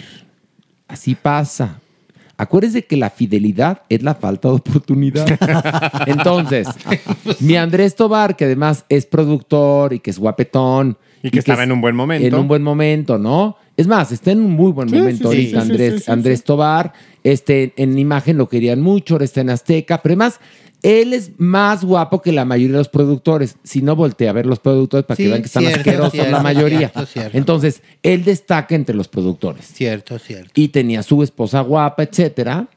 [0.88, 1.80] así pasa.
[2.38, 5.28] Acuérdense que la fidelidad es la falta de oportunidad.
[6.08, 6.68] Entonces,
[7.40, 10.98] mi Andrés Tobar, que además es productor y que es guapetón.
[11.24, 12.28] Y que estaba es- en un buen momento.
[12.28, 13.58] En un buen momento, ¿no?
[13.78, 16.06] Es más, está en un muy buen Sí, momento sí, ahorita sí, Andrés, sí, sí,
[16.06, 16.44] sí, Andrés.
[16.44, 16.94] Tobar.
[17.24, 20.40] Este, en imagen lo querían mucho, ahora está en Azteca, pero además,
[20.84, 23.56] él es más guapo que la mayoría de los productores.
[23.64, 26.12] Si no, voltea a ver los productores para Sí, que vean que están cierto, asquerosos
[26.14, 26.78] cierto, la mayoría.
[26.90, 27.38] cierto, cierto.
[27.38, 30.52] Entonces, él destaca entre los productores Cierto, cierto.
[30.56, 32.68] y tenía su esposa guapa, etcétera.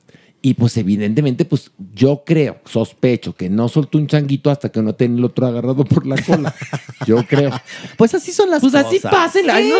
[0.46, 4.94] Y pues evidentemente, pues yo creo, sospecho que no soltó un changuito hasta que no
[4.94, 6.54] tenía el otro agarrado por la cola.
[7.06, 7.50] Yo creo.
[7.96, 8.86] Pues así son las Pues cosas.
[8.88, 9.72] así pasen, ahí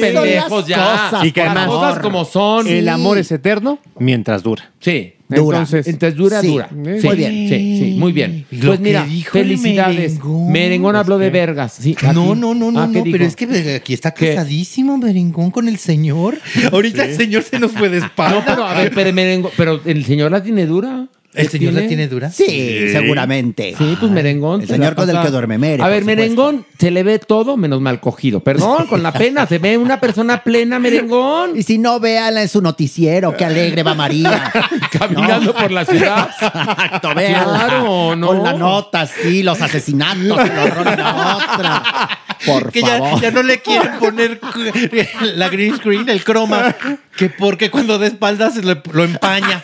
[0.00, 1.08] pendejos ya.
[1.10, 1.66] cosas, Y que además-.
[1.66, 2.68] Cosas como son.
[2.68, 4.70] El amor es eterno mientras dura.
[4.78, 5.14] Sí.
[5.40, 5.58] Dura.
[5.58, 6.46] Entonces, Entonces dura, Sí.
[6.48, 6.68] dura.
[6.72, 7.32] Muy Sí, bien.
[7.48, 8.46] Sí, sí, muy bien.
[8.50, 10.12] Lo Pues mira, felicidades.
[10.14, 11.74] merengón, Merengón habló de vergas.
[11.80, 12.06] Sí, aquí.
[12.14, 13.12] No, no, no, no, Ah, ¿qué no, dijo?
[13.12, 14.34] pero es que aquí está ¿Qué?
[14.34, 16.38] casadísimo Merengón con el señor.
[16.72, 18.38] Ahorita el señor se nos fue de espalda.
[18.38, 21.08] No, pero a ver, pero, merengón, pero el señor la tiene dura.
[21.34, 22.30] ¿El ¿Qué señor la tiene dura?
[22.30, 23.74] Sí, seguramente.
[23.78, 24.60] Sí, pues merengón.
[24.60, 26.20] El se señor con el que duerme mere, A ver, supuesto.
[26.22, 28.40] merengón, se le ve todo menos mal cogido.
[28.40, 31.56] Perdón, con la pena, se ve una persona plena, merengón.
[31.58, 33.34] Y si no, véanla en su noticiero.
[33.34, 34.52] Qué alegre va María.
[34.98, 36.28] Caminando por la ciudad.
[36.30, 37.66] Exacto, véanla.
[37.66, 38.26] Claro, ¿no?
[38.26, 42.18] Con la nota, sí, los asesinatos, el horror en la otra.
[42.44, 43.20] Por que ya, favor.
[43.22, 44.40] ya no le quieren poner
[45.36, 46.74] la green screen, el croma,
[47.16, 49.62] que porque cuando de espaldas se lo, lo empaña.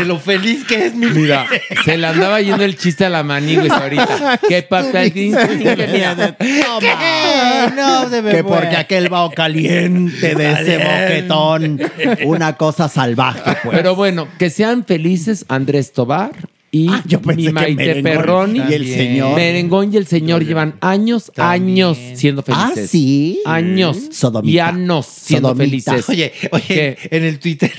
[0.00, 1.46] De lo feliz que es mi Mira,
[1.84, 4.40] se le andaba yendo el chiste a la manigües ahorita.
[4.48, 5.12] Qué papel.
[6.38, 7.72] Toma.
[7.76, 8.44] No, de Que verdad.
[8.44, 11.80] porque aquel bao caliente de ese boquetón.
[12.24, 13.76] Una cosa salvaje, pues.
[13.76, 16.30] Pero bueno, que sean felices Andrés Tobar
[16.72, 18.62] y Ah, yo pensé mi que Maite Merengón Perroni.
[18.70, 19.34] y el señor.
[19.36, 21.86] Merengón y el señor llevan años, También.
[21.88, 22.90] años siendo Ah, felices.
[22.90, 23.40] sí.
[23.44, 23.98] Años.
[24.12, 24.52] Sodomita.
[24.52, 25.92] Y años siendo Sodomita.
[25.94, 26.08] felices.
[26.08, 26.98] Oye, oye, ¿Qué?
[27.10, 27.72] en el Twitter,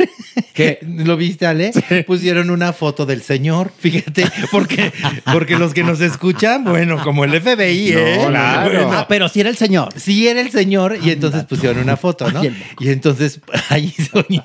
[0.54, 0.80] ¿Qué?
[1.06, 1.72] ¿lo viste, Ale?
[2.06, 4.92] Pusieron una foto del señor, fíjate, porque,
[5.32, 8.26] porque los que nos escuchan, bueno, como el FBI, ¿eh?
[8.28, 8.72] claro.
[8.72, 9.94] Bueno, Ah, pero si era el señor.
[9.96, 12.42] Sí era el señor y entonces pusieron una foto, ¿no?
[12.42, 12.54] Ay.
[12.80, 13.40] Y entonces
[13.70, 13.94] ahí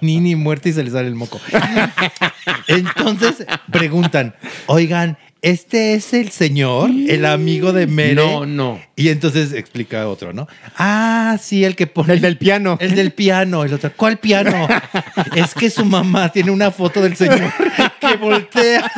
[0.00, 1.40] Nini muerta y se le sale el moco.
[2.68, 4.34] Entonces preguntan,
[4.68, 5.16] oigan,
[5.46, 8.16] este es el señor, el amigo de Mere.
[8.16, 8.80] No, no.
[8.96, 10.48] Y entonces explica otro, ¿no?
[10.76, 12.14] Ah, sí, el que pone.
[12.14, 12.78] El del piano.
[12.80, 13.62] El del piano.
[13.62, 14.66] El otro, ¿cuál piano?
[15.36, 17.52] es que su mamá tiene una foto del señor
[18.00, 18.90] que voltea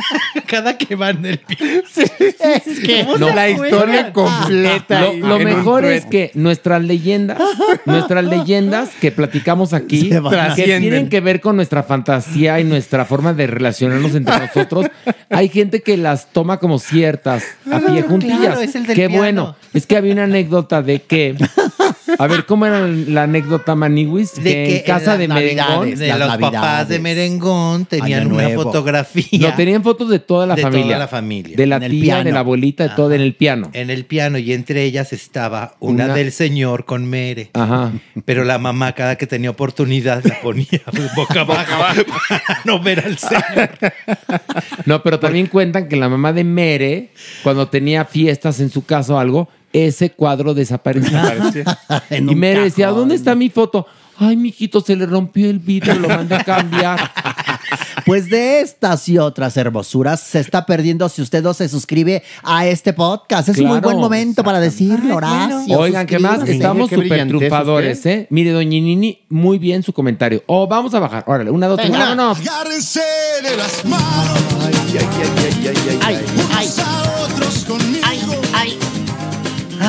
[0.47, 1.83] cada que va en el piano.
[2.39, 5.01] Es que No, la historia completa.
[5.01, 7.37] Lo, lo mejor es que nuestras leyendas,
[7.85, 10.09] nuestras leyendas que platicamos aquí,
[10.55, 14.87] que tienen que ver con nuestra fantasía y nuestra forma de relacionarnos entre nosotros,
[15.29, 18.39] hay gente que las toma como ciertas, a pie juntillas.
[18.39, 19.17] claro, es el del Qué piano.
[19.21, 19.55] bueno.
[19.73, 21.35] Es que había una anécdota de que.
[22.17, 24.35] A ver, ¿cómo era la anécdota, Maniwis?
[24.35, 25.95] De que en casa de Merengón.
[25.95, 28.63] de los papás de Merengón tenían Año una Nuevo.
[28.63, 29.49] fotografía.
[29.49, 30.85] No, tenían fotos de toda la de familia.
[30.85, 31.55] toda la familia.
[31.55, 32.23] De la tía, piano.
[32.23, 33.69] de la abuelita, de todo en el piano.
[33.73, 37.51] En el piano y entre ellas estaba una, Una- del señor con Mere.
[37.53, 37.91] Ajá.
[38.25, 40.65] Pero la mamá cada que tenía oportunidad la ponía
[41.15, 43.69] boca abajo para no ver al señor.
[44.85, 47.09] No, pero también cuentan que la mamá de Mere,
[47.43, 51.35] cuando tenía fiestas en su casa o algo, ese cuadro desaparecía.
[52.09, 52.89] En y Mere decía.
[52.89, 53.85] ¿dónde está mi foto?
[54.17, 56.99] Ay, mijito, se le rompió el vidrio, lo mandé a cambiar.
[58.05, 62.65] Pues de estas y otras hermosuras se está perdiendo si usted no se suscribe a
[62.65, 63.49] este podcast.
[63.49, 65.77] Es un muy buen momento para decirlo, Horacio.
[65.77, 66.37] Oigan, ¿qué más?
[66.37, 66.57] suscríbase.
[66.57, 68.25] Estamos súper triunfadores, ¿eh?
[68.31, 70.43] Mire, doña Nini, muy bien su comentario.
[70.47, 71.23] Oh, vamos a bajar.
[71.27, 72.15] Órale, una, dos, tres, Venga.
[72.15, 72.39] vámonos.
[72.39, 73.01] Agárrense
[73.43, 74.39] de las manos.
[76.33, 77.98] Unos a otros conmigo.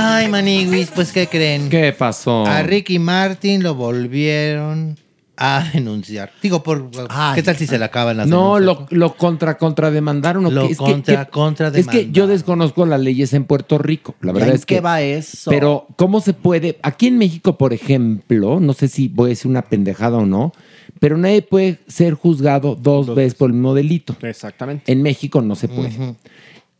[0.02, 1.68] Ay, Maniguis, pues ¿qué creen?
[1.68, 2.46] ¿Qué pasó?
[2.46, 4.96] A Ricky Martin lo volvieron
[5.36, 6.30] a denunciar.
[6.42, 6.90] Digo, por
[7.34, 8.90] ¿qué tal si se le acaban las No, denuncias?
[8.92, 10.46] lo, lo contra contrademandaron.
[10.46, 10.72] ¿o Lo qué?
[10.72, 12.00] Es que- contra- que- contrademandaron.
[12.00, 14.14] Es que yo desconozco las leyes en Puerto Rico.
[14.20, 14.76] La verdad ¿En es que.
[14.76, 15.50] qué va eso?
[15.50, 16.78] Pero, ¿cómo se puede?
[16.82, 20.52] Aquí en México, por ejemplo, no sé si voy a decir una pendejada o no,
[20.98, 24.16] pero nadie puede ser juzgado dos, veces por el mismo delito.
[24.22, 24.90] Exactamente.
[24.92, 25.90] En México no se puede.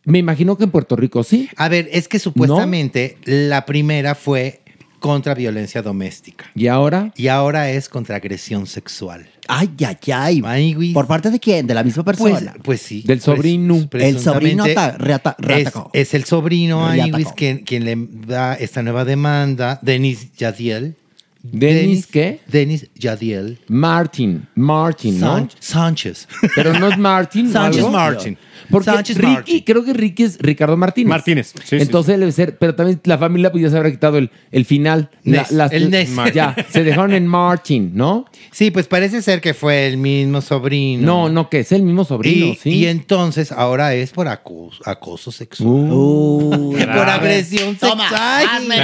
[0.05, 1.49] Me imagino que en Puerto Rico sí.
[1.57, 4.61] A ver, es que supuestamente la primera fue
[4.99, 6.47] contra violencia doméstica.
[6.55, 7.13] ¿Y ahora?
[7.17, 9.29] Y ahora es contra agresión sexual.
[9.49, 9.71] Ay,
[10.13, 10.93] ay, ay.
[10.93, 11.67] ¿Por parte de quién?
[11.67, 12.55] ¿De la misma Pues, persona?
[12.63, 13.03] pues sí.
[13.07, 13.89] Del sobrino.
[13.93, 15.91] El sobrino ta- reata- es, reatacó.
[15.95, 17.19] es el sobrino a Reatacó.
[17.19, 17.97] Iwis quien, quien le
[18.27, 20.97] da esta nueva demanda, Denis Yadiel.
[21.43, 22.41] ¿Denis qué?
[22.47, 23.59] Denis Yadiel.
[23.69, 24.47] Martin.
[24.55, 25.37] Martin, ¿no?
[25.39, 26.29] San- Sánchez.
[26.55, 27.51] Pero no es Martin.
[27.53, 27.91] Sánchez algo?
[27.93, 28.37] Martin.
[28.71, 29.61] Porque Sánchez Ricky, Martin.
[29.65, 31.09] creo que Ricky es Ricardo Martínez.
[31.09, 34.19] Martínez, sí, sí, Entonces debe ser, pero también la familia pues ya se habrá quitado
[34.19, 35.11] el, el final.
[35.25, 36.11] La- las- el Nes.
[36.35, 38.27] Ya, se dejaron en Martin, ¿no?
[38.53, 41.05] Sí, pues parece ser que fue el mismo sobrino.
[41.05, 42.71] No, no, que es el mismo sobrino, y, sí.
[42.71, 45.91] y entonces ahora es por acos- acoso sexual.
[45.91, 46.77] Uh.
[46.79, 48.47] Por agresión Toma, sexual.
[48.53, 48.77] hazme.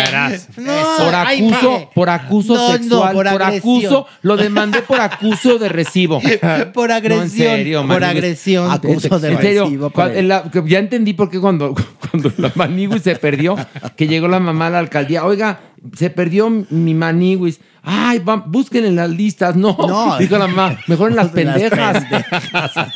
[0.56, 5.58] No, por acuso, por acuso No, no, sexual, por por, acuso, lo demandé por acuso
[5.58, 6.20] de recibo.
[6.74, 7.18] por agresión.
[7.18, 8.70] No, en serio, por agresión.
[8.70, 9.92] Acuso de En serio, recibo
[10.22, 11.74] la- que ya entendí por qué cuando,
[12.10, 13.56] cuando la maniguis se perdió,
[13.96, 15.60] que llegó la mamá a la alcaldía, oiga,
[15.96, 17.60] se perdió mi maniguis.
[17.88, 19.54] Ay, va- busquen en las listas.
[19.54, 20.16] No, No.
[20.18, 22.04] dijo la mamá, mejor en las En las pendejas.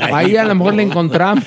[0.00, 1.44] Ahí a lo mejor le encontramos.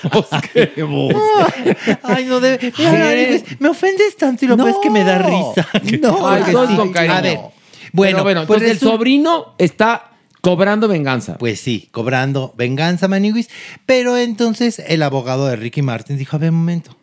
[2.04, 2.72] Ay, no ¿Qué?
[2.80, 4.64] Maniguis, me ofendes tanto y lo No.
[4.64, 5.68] peor es que me da risa.
[6.02, 7.08] No, Ay, sí.
[7.10, 7.40] A ver,
[7.94, 10.12] Bueno, bueno, bueno, pues entonces el sobrino está
[10.42, 11.38] cobrando venganza.
[11.38, 13.50] Pues sí, cobrando venganza, Maniguis.
[13.86, 16.98] Pero entonces el abogado de Ricky Martin dijo: A ver, un momento.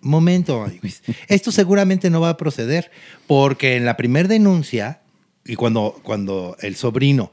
[0.00, 1.02] Momento, Maniguis.
[1.26, 2.92] Esto seguramente no va a proceder.
[3.26, 5.00] Porque en la primera denuncia,
[5.44, 7.32] y cuando, cuando el sobrino,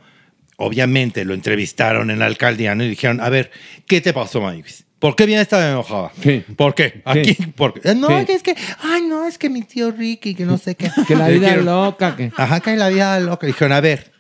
[0.58, 2.84] obviamente lo entrevistaron en la alcaldía, ¿no?
[2.84, 3.52] y dijeron: A ver,
[3.86, 4.86] ¿qué te pasó, Maniguis?
[5.04, 6.14] ¿Por qué vienes tan enojada?
[6.22, 6.46] ¿Qué?
[6.56, 7.02] ¿Por qué?
[7.04, 7.94] Aquí, ¿por qué?
[7.94, 10.90] No, que es que, ay, no, es que mi tío Ricky, que no sé qué.
[11.06, 12.16] Que la vida es loca.
[12.16, 12.32] Que...
[12.38, 13.46] Ajá, que la vida es loca.
[13.46, 14.14] Dijeron, a ver,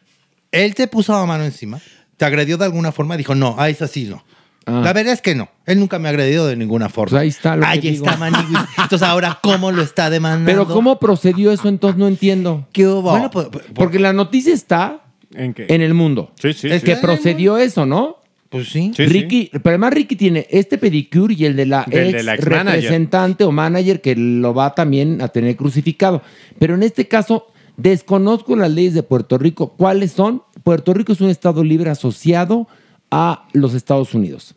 [0.51, 1.79] él te puso la mano encima,
[2.17, 3.15] te agredió de alguna forma.
[3.15, 4.25] Dijo, no, a esa sí no.
[4.65, 4.81] Ah.
[4.83, 5.47] La verdad es que no.
[5.65, 7.11] Él nunca me ha agredido de ninguna forma.
[7.11, 8.05] Pues ahí está lo que Ahí digo.
[8.05, 8.59] está, Maniguis.
[8.77, 10.51] Entonces, ahora, ¿cómo lo está demandando?
[10.51, 11.69] Pero ¿cómo procedió eso?
[11.69, 12.67] Entonces no entiendo.
[12.73, 13.03] ¿Qué hubo?
[13.03, 15.65] Bueno, pues, pues, Porque la noticia está ¿En qué?
[15.69, 16.33] en el mundo.
[16.41, 16.87] Sí, sí, Es sí.
[16.87, 18.17] que procedió eso, ¿no?
[18.53, 18.91] Pues sí.
[18.95, 19.05] Sí, sí.
[19.07, 22.35] Ricky, pero además Ricky tiene este pedicure y el de la Del ex, de la
[22.35, 22.75] ex-manager.
[22.75, 26.21] representante o manager que lo va también a tener crucificado.
[26.59, 27.47] Pero en este caso,
[27.77, 29.73] desconozco las leyes de Puerto Rico.
[29.75, 30.43] ¿Cuáles son?
[30.63, 32.67] Puerto Rico es un estado libre asociado
[33.09, 34.53] a los Estados Unidos.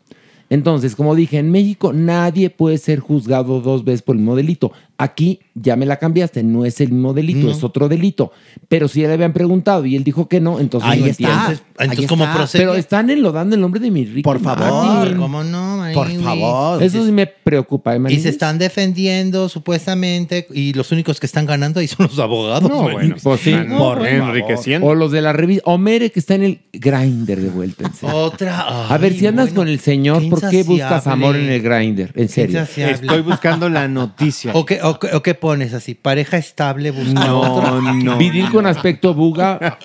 [0.51, 4.71] Entonces, como dije, en México nadie puede ser juzgado dos veces por el mismo delito.
[4.97, 7.51] Aquí ya me la cambiaste, no es el mismo delito, No.
[7.51, 8.31] es otro delito.
[8.67, 11.27] Pero si ya le habían preguntado y él dijo que no, entonces Ahí no está.
[11.29, 12.63] Entonces, entonces, ¿cómo procede?
[12.63, 15.17] Pero están enlodando el nombre de mi Ricky Por favor, Martin.
[15.17, 16.23] ¿cómo no, Por Maniwis?
[16.25, 16.83] favor.
[16.83, 21.45] Eso sí me preocupa, ¿eh, Y se están defendiendo supuestamente y los únicos que están
[21.45, 22.69] ganando ahí son los abogados.
[22.69, 23.51] No, bueno, pues sí.
[23.67, 24.87] No, Por por enriqueciendo.
[24.87, 25.63] O los de la revista.
[25.65, 27.85] O Mere que está en el grinder de vuelta.
[27.87, 28.15] en serio.
[28.15, 28.87] Otra.
[28.89, 32.11] A ver, si andas con el señor, qué ¿por qué buscas amor en el grinder?
[32.15, 32.61] En serio.
[32.75, 34.51] Estoy buscando la noticia.
[34.53, 35.95] ¿O qué, o qué- o qué pones así?
[35.95, 37.81] ¿Pareja estable busca No, otro?
[37.81, 38.17] no.
[38.19, 39.77] Vidil con aspecto buga.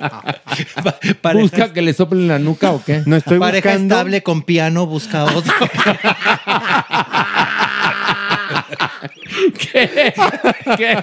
[1.35, 3.03] ¿Busca que le soplen la nuca o qué?
[3.07, 3.95] No estoy Pareja buscando.
[3.95, 5.53] estable con piano busca otro.
[9.59, 10.13] ¿Qué?
[10.77, 10.99] ¿Qué?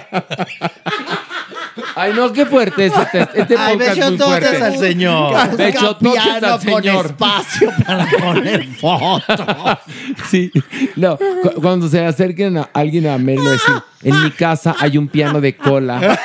[1.94, 4.64] Ay, no, qué fuerte es este, este Ay, podcast muy bechototes fuerte.
[4.64, 5.56] al señor.
[5.56, 7.06] Bechototes Piano al con señor.
[7.06, 9.46] espacio para poner fotos.
[10.30, 10.50] Sí,
[10.96, 14.30] no, cu- cuando se acerquen a alguien a Mel, le va a decir, en mi
[14.30, 16.18] casa hay un piano de cola,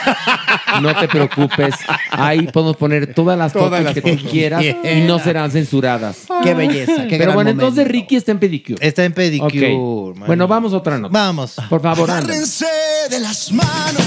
[0.81, 1.75] no te preocupes,
[2.11, 4.31] ahí podemos poner todas las Todas fotos las que tú fotos.
[4.31, 6.25] quieras y no serán censuradas.
[6.43, 7.67] Qué belleza, qué Pero gran bueno, momento.
[7.67, 8.85] entonces Ricky está en pedicure.
[8.87, 9.73] Está en pedicure.
[9.75, 10.17] Ok.
[10.27, 11.11] Bueno, vamos a otra nota.
[11.11, 11.55] Vamos.
[11.69, 12.23] Por favor, anda.
[12.23, 12.65] Agárrense
[13.09, 14.03] de las manos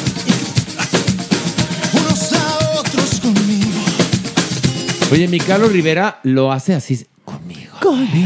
[5.10, 7.06] Oye, mi Carlos Rivera lo hace así.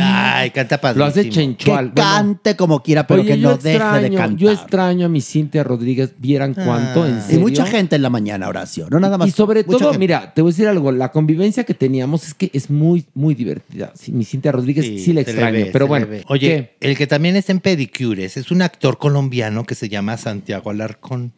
[0.00, 1.04] Ay, canta padrísimo.
[1.04, 1.88] Lo hace chenchual.
[1.92, 4.38] Que cante como quiera, pero Oye, que no deje de extraño, cantar.
[4.38, 6.12] Yo extraño a mi Cintia Rodríguez.
[6.18, 7.06] ¿Vieran cuánto?
[7.06, 7.40] ¿En Y serio?
[7.40, 8.86] mucha gente en la mañana, Horacio.
[8.90, 9.28] No nada más.
[9.28, 9.98] Y sobre todo, gente.
[9.98, 10.92] mira, te voy a decir algo.
[10.92, 13.92] La convivencia que teníamos es que es muy, muy divertida.
[13.96, 15.52] Sí, mi Cintia Rodríguez sí, la le extraño.
[15.52, 16.06] ve, pero bueno.
[16.28, 16.88] Oye, ¿qué?
[16.88, 21.32] el que también está en pedicures es un actor colombiano que se llama Santiago Alarcón.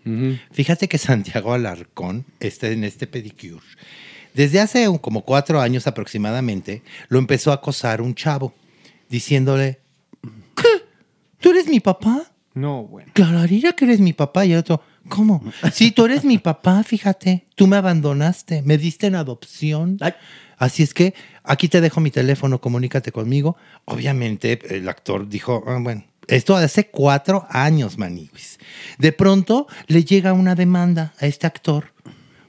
[0.53, 3.65] Fíjate que Santiago Alarcón está en este pedicure.
[4.35, 8.52] Desde hace un- como cuatro años aproximadamente, lo empezó a acosar un chavo,
[9.09, 9.81] diciéndole,
[10.56, 10.69] ¿qué?
[11.40, 12.31] ¿Tú eres mi papá?
[12.55, 13.11] No, bueno.
[13.15, 14.44] Clararira que eres mi papá.
[14.44, 15.43] Y el otro, ¿cómo?
[15.73, 17.47] Sí, tú eres mi papá, fíjate.
[17.55, 19.98] Tú me abandonaste, me diste en adopción.
[20.56, 23.56] Así es que aquí te dejo mi teléfono, comunícate conmigo.
[23.86, 28.59] Obviamente el actor dijo, "Ah, bueno, esto hace cuatro años, Maniguis.
[28.98, 31.93] De pronto le llega una demanda a este actor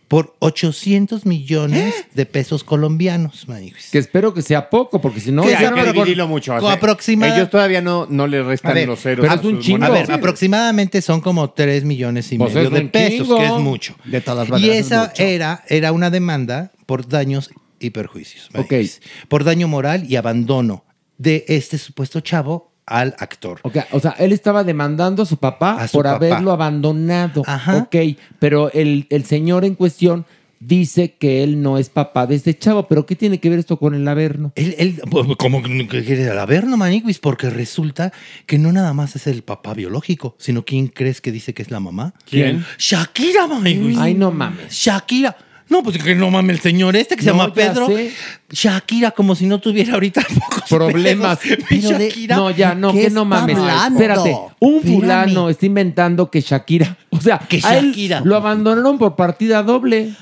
[0.07, 3.89] por 800 millones de pesos colombianos, Maniguis.
[3.91, 5.41] Que espero que sea poco, porque si no...
[5.43, 6.53] Que hay que dividirlo mucho.
[6.55, 9.21] o sea, aproximada- Ellos todavía no, no le A restan ver, los ceros.
[9.23, 9.83] pero a es un chingo.
[9.83, 13.37] A ver, aproximadamente son como 3 millones y Pues medio de pesos, chingo.
[13.39, 13.95] que es mucho.
[14.05, 17.49] De todas Y maneras, es esa era, era una demanda por daños
[17.79, 18.49] y perjuicios.
[18.53, 18.71] Ok.
[18.71, 19.01] Maniguis.
[19.27, 20.85] Por daño moral y abandono
[21.17, 23.59] de este supuesto chavo al actor.
[23.63, 26.15] Ok, o sea, él estaba demandando a su papá A su por papá.
[26.17, 27.43] haberlo abandonado.
[27.45, 27.77] Ajá.
[27.77, 27.95] Ok,
[28.39, 30.25] pero el, el señor en cuestión
[30.59, 32.87] dice que él no es papá de este chavo.
[32.87, 34.51] ¿Pero qué tiene que ver esto con el Averno?
[34.55, 37.19] Él, él, pues, ¿Cómo que quiere al Averno, Maniguis?
[37.19, 38.11] Porque resulta
[38.45, 41.71] que no nada más es el papá biológico, sino ¿quién crees que dice que es
[41.71, 42.13] la mamá?
[42.29, 42.65] ¿Quién?
[42.77, 43.97] Shakira, Maniguis.
[43.97, 44.73] Ay, no mames.
[44.73, 45.35] Shakira.
[45.67, 47.87] No, pues que no mames el señor este que se No, llama Pedro.
[47.87, 48.11] sé.
[48.51, 51.39] Shakira, como si no tuviera ahorita pocos Problemas.
[51.69, 52.35] Pero de- Shakira.
[52.35, 53.57] No, ya, no, ¿Qué que no mames.
[53.57, 53.99] hablando?
[53.99, 58.21] Espérate, un fulano está inventando que Shakira, o sea, Que Shakira.
[58.23, 60.13] lo abandonaron por partida doble.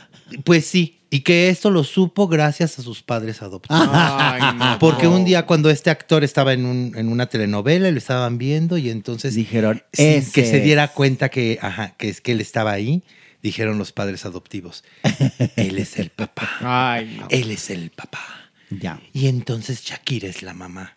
[0.46, 3.88] Pues sí, y que esto lo supo gracias a sus padres adoptivos.
[3.92, 4.80] Ay, no.
[4.80, 8.78] Porque un día cuando este actor estaba en, un- en una telenovela, lo estaban viendo
[8.78, 10.64] y entonces Dijeron, sin "Ese que se es".
[10.64, 13.04] diera cuenta que, ajá, que es que él estaba ahí,
[13.44, 14.84] dijeron los padres adoptivos,
[15.56, 17.28] él es el papá, Ay, no.
[17.30, 18.24] él es el papá.
[18.72, 19.00] Ya.
[19.14, 20.94] Y entonces Shakira es la mamá.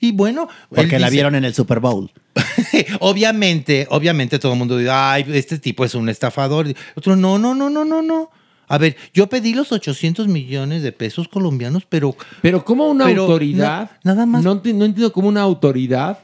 [0.00, 2.12] Y bueno, Porque la vieron en el Super Bowl.
[3.00, 6.72] obviamente, obviamente todo el mundo dice, ay, este tipo es un estafador.
[6.94, 8.30] Otro, no, no, no, no, no, no.
[8.68, 13.22] A ver, yo pedí los 800 millones de pesos colombianos, pero Pero como una Pero
[13.22, 14.44] autoridad, no- nada más.
[14.44, 16.18] No, enti- no entiendo cómo una autoridad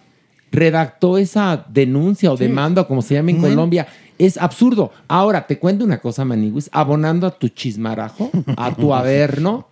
[0.52, 3.40] redactó esa denuncia o demanda, como se llama en.
[3.40, 3.88] Colombia.
[4.18, 4.92] Es absurdo.
[5.08, 6.70] Ahora, te cuento una cosa, Maniguis.
[6.72, 9.66] Abonando a tu chismarajo, a tu averno,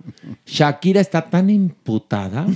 [0.46, 2.46] Shakira está tan imputada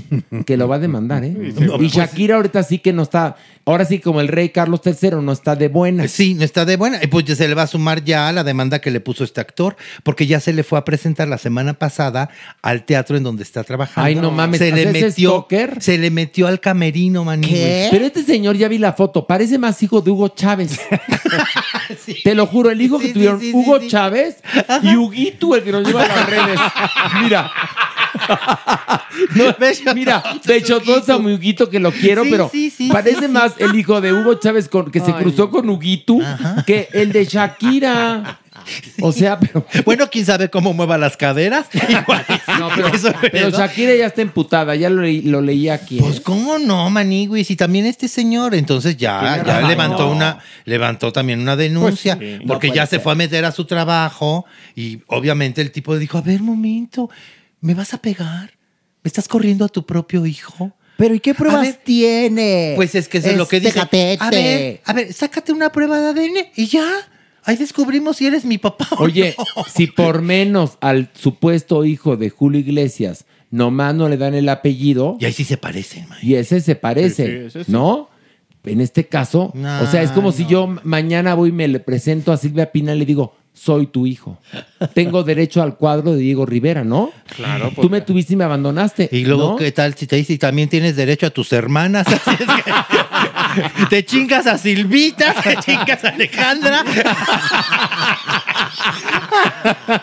[0.44, 1.54] que lo va a demandar, ¿eh?
[1.80, 5.32] Y Shakira ahorita sí que no está, ahora sí como el rey Carlos III no
[5.32, 6.08] está de buena.
[6.08, 6.98] sí, no está de buena.
[7.02, 9.22] Y pues ya se le va a sumar ya a la demanda que le puso
[9.22, 12.30] este actor, porque ya se le fue a presentar la semana pasada
[12.62, 14.06] al teatro en donde está trabajando.
[14.06, 15.46] Ay, no mames, Se le ¿haces metió,
[15.78, 17.88] se le metió al camerino, maniguis.
[17.90, 20.80] Pero este señor, ya vi la foto, parece más hijo de Hugo Chávez.
[22.24, 23.78] Te lo juro, el hijo que tuvieron sí, Hugo.
[23.86, 24.36] Chávez
[24.82, 26.60] y Huguito, el que nos lleva a las redes.
[27.22, 27.50] Mira.
[29.34, 29.54] No,
[29.94, 32.50] mira, de hecho, todos a mi Huguito que lo quiero, pero
[32.90, 36.18] parece más el hijo de Hugo Chávez con, que se cruzó con Huguito
[36.66, 38.40] que el de Shakira.
[39.00, 39.66] O sea, pero.
[39.84, 41.66] Bueno, quién sabe cómo mueva las caderas.
[41.88, 42.24] Igual.
[42.58, 43.50] No, pero, Eso, pero.
[43.50, 45.98] Shakira ya está emputada, ya lo, leí- lo leí aquí.
[45.98, 46.02] ¿eh?
[46.02, 50.12] Pues cómo no, Maniguis, y también este señor, entonces ya, ya levantó No.
[50.12, 52.44] una, levantó también una denuncia, Pues sí.
[52.46, 55.94] porque No ya puede se fue a meter a su trabajo y obviamente el tipo
[55.94, 57.10] le dijo, a ver, momento,
[57.60, 58.50] ¿me vas a pegar?
[59.02, 60.72] ¿Me estás corriendo a tu propio hijo?
[60.96, 62.72] Pero ¿y qué pruebas ver, tiene?
[62.74, 63.78] Pues es que eso es lo que Este dice.
[63.80, 64.24] gatete.
[64.24, 66.86] A ver, a ver, sácate una prueba de ADN y ya.
[67.47, 68.86] Ahí descubrimos si eres mi papá.
[68.98, 69.64] o Oye, no.
[69.73, 75.16] si por menos al supuesto hijo de Julio Iglesias nomás no le dan el apellido.
[75.20, 77.73] Y ahí sí se parecen, Y ese se parece, Sí, sí, ese sí.
[77.73, 78.10] ¿no?
[78.64, 80.32] En este caso, o sea, es como no.
[80.32, 83.35] si yo ma- mañana voy y me le presento a Silvia Pinal y le digo,
[83.56, 84.38] soy tu hijo.
[84.94, 87.10] Tengo derecho al cuadro de Diego Rivera, ¿no?
[87.34, 89.08] Claro, Tú me tuviste y me abandonaste.
[89.10, 89.56] Y luego, ¿no?
[89.56, 92.06] ¿qué tal si te dice y también tienes derecho a tus hermanas?
[92.26, 92.72] Así es que
[93.90, 96.84] te chingas a Silvita, te chingas a Alejandra.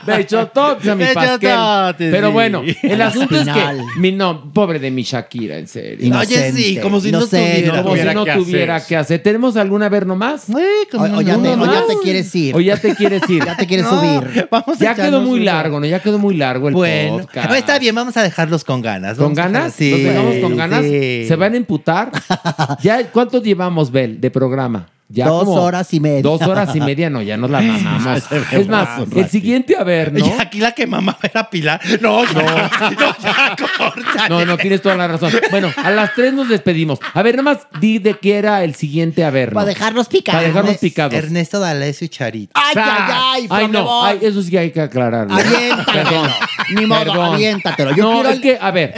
[0.06, 2.12] Bechototes a mi pasquel.
[2.12, 3.62] Pero bueno, el asunto es que,
[3.98, 6.18] mi, no, pobre de mi Shakira, en serio.
[6.18, 9.22] Oye, sí, como si no tuviera, Como si no tuviera que hacer.
[9.22, 10.48] ¿Tenemos alguna ver nomás?
[10.50, 12.56] O, o ya te, o ya te quieres ir.
[12.56, 13.43] O ya te quieres ir.
[13.46, 14.48] Ya te quieres No, subir.
[14.50, 15.86] vamos ya quedó muy largo, ¿no?
[15.86, 17.52] Ya quedó muy largo el Bueno, podcast.
[17.54, 19.18] Está bien, vamos a dejarlos con ganas.
[19.18, 19.78] ¿Con ganas?
[19.78, 20.82] dejar- ¿Los dejamos con sí, ganas?
[20.84, 21.26] sí.
[21.28, 22.12] ¿Se van a emputar?
[22.82, 24.88] ¿Ya cuánto llevamos, Bel, de programa?
[25.10, 26.22] Ya Dos como horas y media.
[26.24, 28.24] Dos horas y media, no, ya nos la mamamos.
[28.52, 30.26] es más, el siguiente a ver, ¿no?
[30.26, 31.80] Y aquí la que mamá era Pilar.
[32.02, 34.30] No, no, no, ya, corta.
[34.30, 35.32] No, no, tienes toda la razón.
[35.52, 37.00] Bueno, a las tres nos despedimos.
[37.14, 39.50] A ver, nada más di de qué era el siguiente a ver.
[39.50, 39.56] ¿no?
[39.56, 40.40] Para dejarnos picados.
[40.42, 41.14] Para dejarnos picados.
[41.14, 42.52] Ernesto D'Alessio y Charito.
[42.56, 43.12] Ay, ay,
[43.44, 45.36] ay, Ay, no, ay, eso sí hay que aclararlo.
[45.36, 46.10] Aviéntatelo.
[46.10, 46.30] Perdón.
[46.76, 47.34] Ni modo, Perdón.
[47.36, 47.96] aviéntatelo.
[47.96, 48.94] Yo no, quiero es al- que, a ver,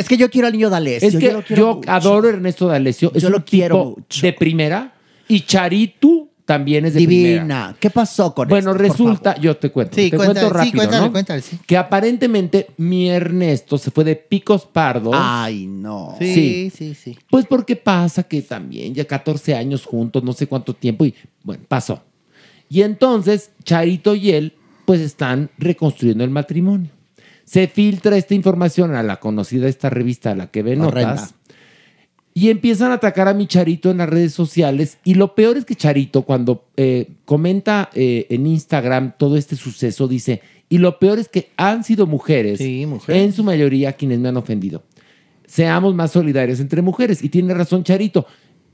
[5.27, 7.34] Y Charito también es de primera.
[7.34, 7.76] Divina.
[7.80, 10.53] ¿Qué pasó con Bueno, esto, por resulta, yo te cuento, Sí, te cuéntale, cuento sí,
[10.65, 11.11] rápido, cuéntale, ¿no?
[11.11, 11.60] cuéntale, sí.
[11.65, 15.15] Que aparentemente mi Ernesto se fue de picos pardos.
[15.18, 16.15] Ay, no.
[16.19, 17.18] Sí, sí, sí.
[17.31, 21.64] Pues porque pasa que también ya 14 años juntos, no sé cuánto tiempo, y bueno,
[21.68, 22.03] pasó.
[22.69, 24.53] Y entonces Charito y él,
[24.85, 26.91] pues están reconstruyendo el matrimonio.
[27.43, 31.15] Se filtra esta información a la conocida esta revista a la que ve Horrenda.
[31.15, 31.35] notas.
[32.38, 34.98] Y empiezan a atacar a mi Charito en las redes sociales.
[35.06, 40.06] Y lo peor es que Charito, cuando eh, comenta eh, en Instagram todo este suceso,
[40.10, 43.24] dice, y lo peor es que han sido mujeres, Sí, mujeres.
[43.24, 44.84] en su mayoría quienes me han ofendido.
[45.48, 47.24] Seamos más solidarios entre mujeres.
[47.24, 48.26] Y tiene razón Charito.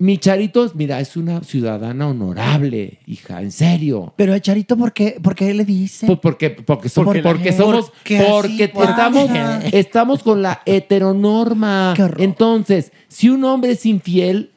[0.01, 4.13] Mi Charito, mira, es una ciudadana honorable, hija, en serio.
[4.17, 6.07] Pero a Charito, ¿por qué, por qué le dice?
[6.07, 8.89] Pues porque, porque, somos, Porque porque, somos, porque así porque pasa.
[8.89, 9.29] estamos,
[9.71, 11.93] estamos con la heteronorma.
[11.95, 12.19] Qué horror.
[12.21, 14.49] Entonces, si un hombre es infiel,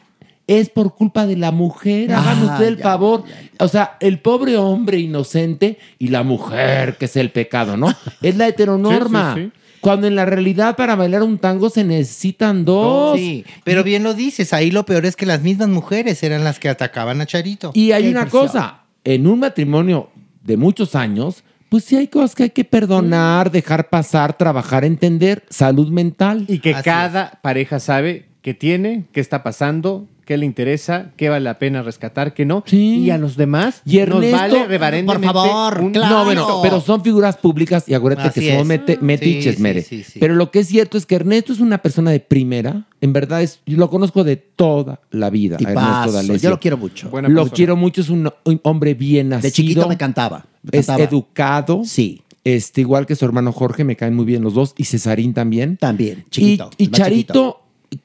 [0.47, 2.13] es por culpa de la mujer.
[2.15, 3.25] Hagan Ah, usted el ya, favor.
[3.59, 7.89] O sea, el pobre hombre inocente y la mujer, que es el pecado, ¿no?
[8.23, 9.35] Es la heteronorma.
[9.35, 9.61] Sí, sí, sí.
[9.85, 13.17] Cuando en la realidad para bailar un tango se necesitan dos.
[13.19, 16.59] Sí, pero bien lo dices, ahí lo peor es que las mismas mujeres eran las
[16.59, 17.71] que atacaban a Charito.
[17.75, 18.47] Y hay Qué una impresión.
[18.47, 20.09] cosa, en un matrimonio
[20.43, 25.45] de muchos años, pues sí hay cosas que hay que perdonar, dejar pasar, trabajar, entender,
[25.51, 26.45] salud mental.
[26.49, 31.29] Y que Así cada pareja sabe qué tiene, qué está pasando, qué le interesa, qué
[31.29, 32.63] vale la pena rescatar, qué no.
[32.67, 33.01] Sí.
[33.01, 36.15] Y a los demás Y nos Ernesto, vale reverentemente por favor, un- claro.
[36.19, 38.67] No, bueno, pero son figuras públicas y acuérdate Así que somos es.
[38.69, 39.83] mete- metiches, Sí, sí, Mere.
[39.83, 40.19] sí, sí.
[40.19, 42.85] Pero lo que es cierto es que Ernesto es una persona de primera.
[43.01, 45.57] En verdad, es, yo lo conozco de toda la vida.
[45.61, 47.11] Y a Ernesto yo lo quiero mucho.
[47.11, 47.57] Buena Lo persona.
[47.57, 49.49] quiero mucho, es un, un hombre bien nacido.
[49.49, 50.47] De chiquito me cantaba.
[50.63, 51.09] Me Es cantaba.
[51.09, 51.83] educado.
[51.85, 52.23] Sí.
[52.45, 54.75] Este, igual que su hermano Jorge, me caen muy bien los dos.
[54.77, 55.77] Y Cesarín también.
[55.79, 56.71] También, chiquito.
[56.77, 57.61] Y, Charito,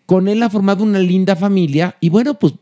[0.06, 1.96] con él ha formado una linda familia.
[2.00, 2.54] Y bueno, pues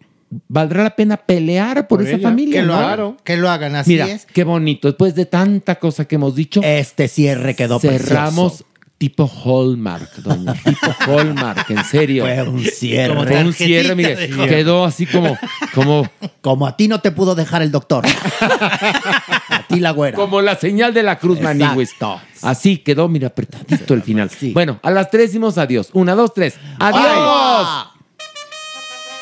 [0.50, 2.62] valdrá la pena pelear por, Por esa ella, familia.
[2.62, 2.80] que lo ¿no?
[2.80, 4.26] hagan, que lo hagan, así Mira, es.
[4.26, 4.88] qué bonito.
[4.88, 8.66] Después de tanta cosa que hemos dicho, Este cierre quedó cerramos precioso.
[8.98, 10.54] Tipo Hallmark, doña.
[10.54, 12.24] tipo Hallmark, en serio.
[12.24, 13.16] Fue un cierre.
[13.16, 15.38] Como Fue un cierre, mire, de quedó así como,
[15.74, 16.10] como,
[16.42, 18.06] Como a ti no te pudo dejar el doctor.
[18.08, 20.16] a ti la güera.
[20.16, 21.40] como la señal de la cruz.
[21.42, 21.96] Maniguis.
[22.42, 24.30] Así quedó, mira, apretadito el final.
[24.30, 24.52] Sí.
[24.54, 25.90] Bueno, a las tres decimos adiós.
[25.94, 26.56] Una, dos, tres.
[26.80, 27.88] ¡Adiós!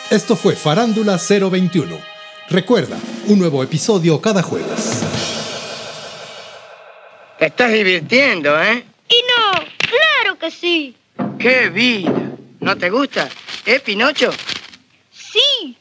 [0.10, 1.98] Esto fue Farándula 021.
[2.50, 2.98] Recuerda,
[3.28, 5.02] un nuevo episodio cada jueves.
[7.40, 8.86] Te estás divirtiendo, ¿eh?
[9.10, 10.95] Y no, claro que sí.
[11.40, 12.32] ¡Qué vida!
[12.60, 13.30] ¿No te gusta?
[13.65, 14.32] ¿Eh, Pinocho?
[15.11, 15.77] Sí.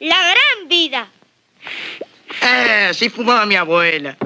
[0.00, 1.08] La gran vida.
[2.42, 4.16] Eh, así fumaba mi abuela.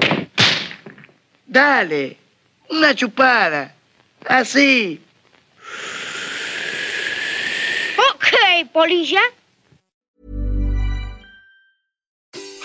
[1.45, 2.17] Dale,
[2.69, 3.73] una chupada.
[4.27, 5.01] Así.
[7.97, 9.21] Ok, polilla.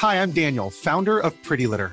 [0.00, 1.92] Hi, I'm Daniel, founder of Pretty Litter.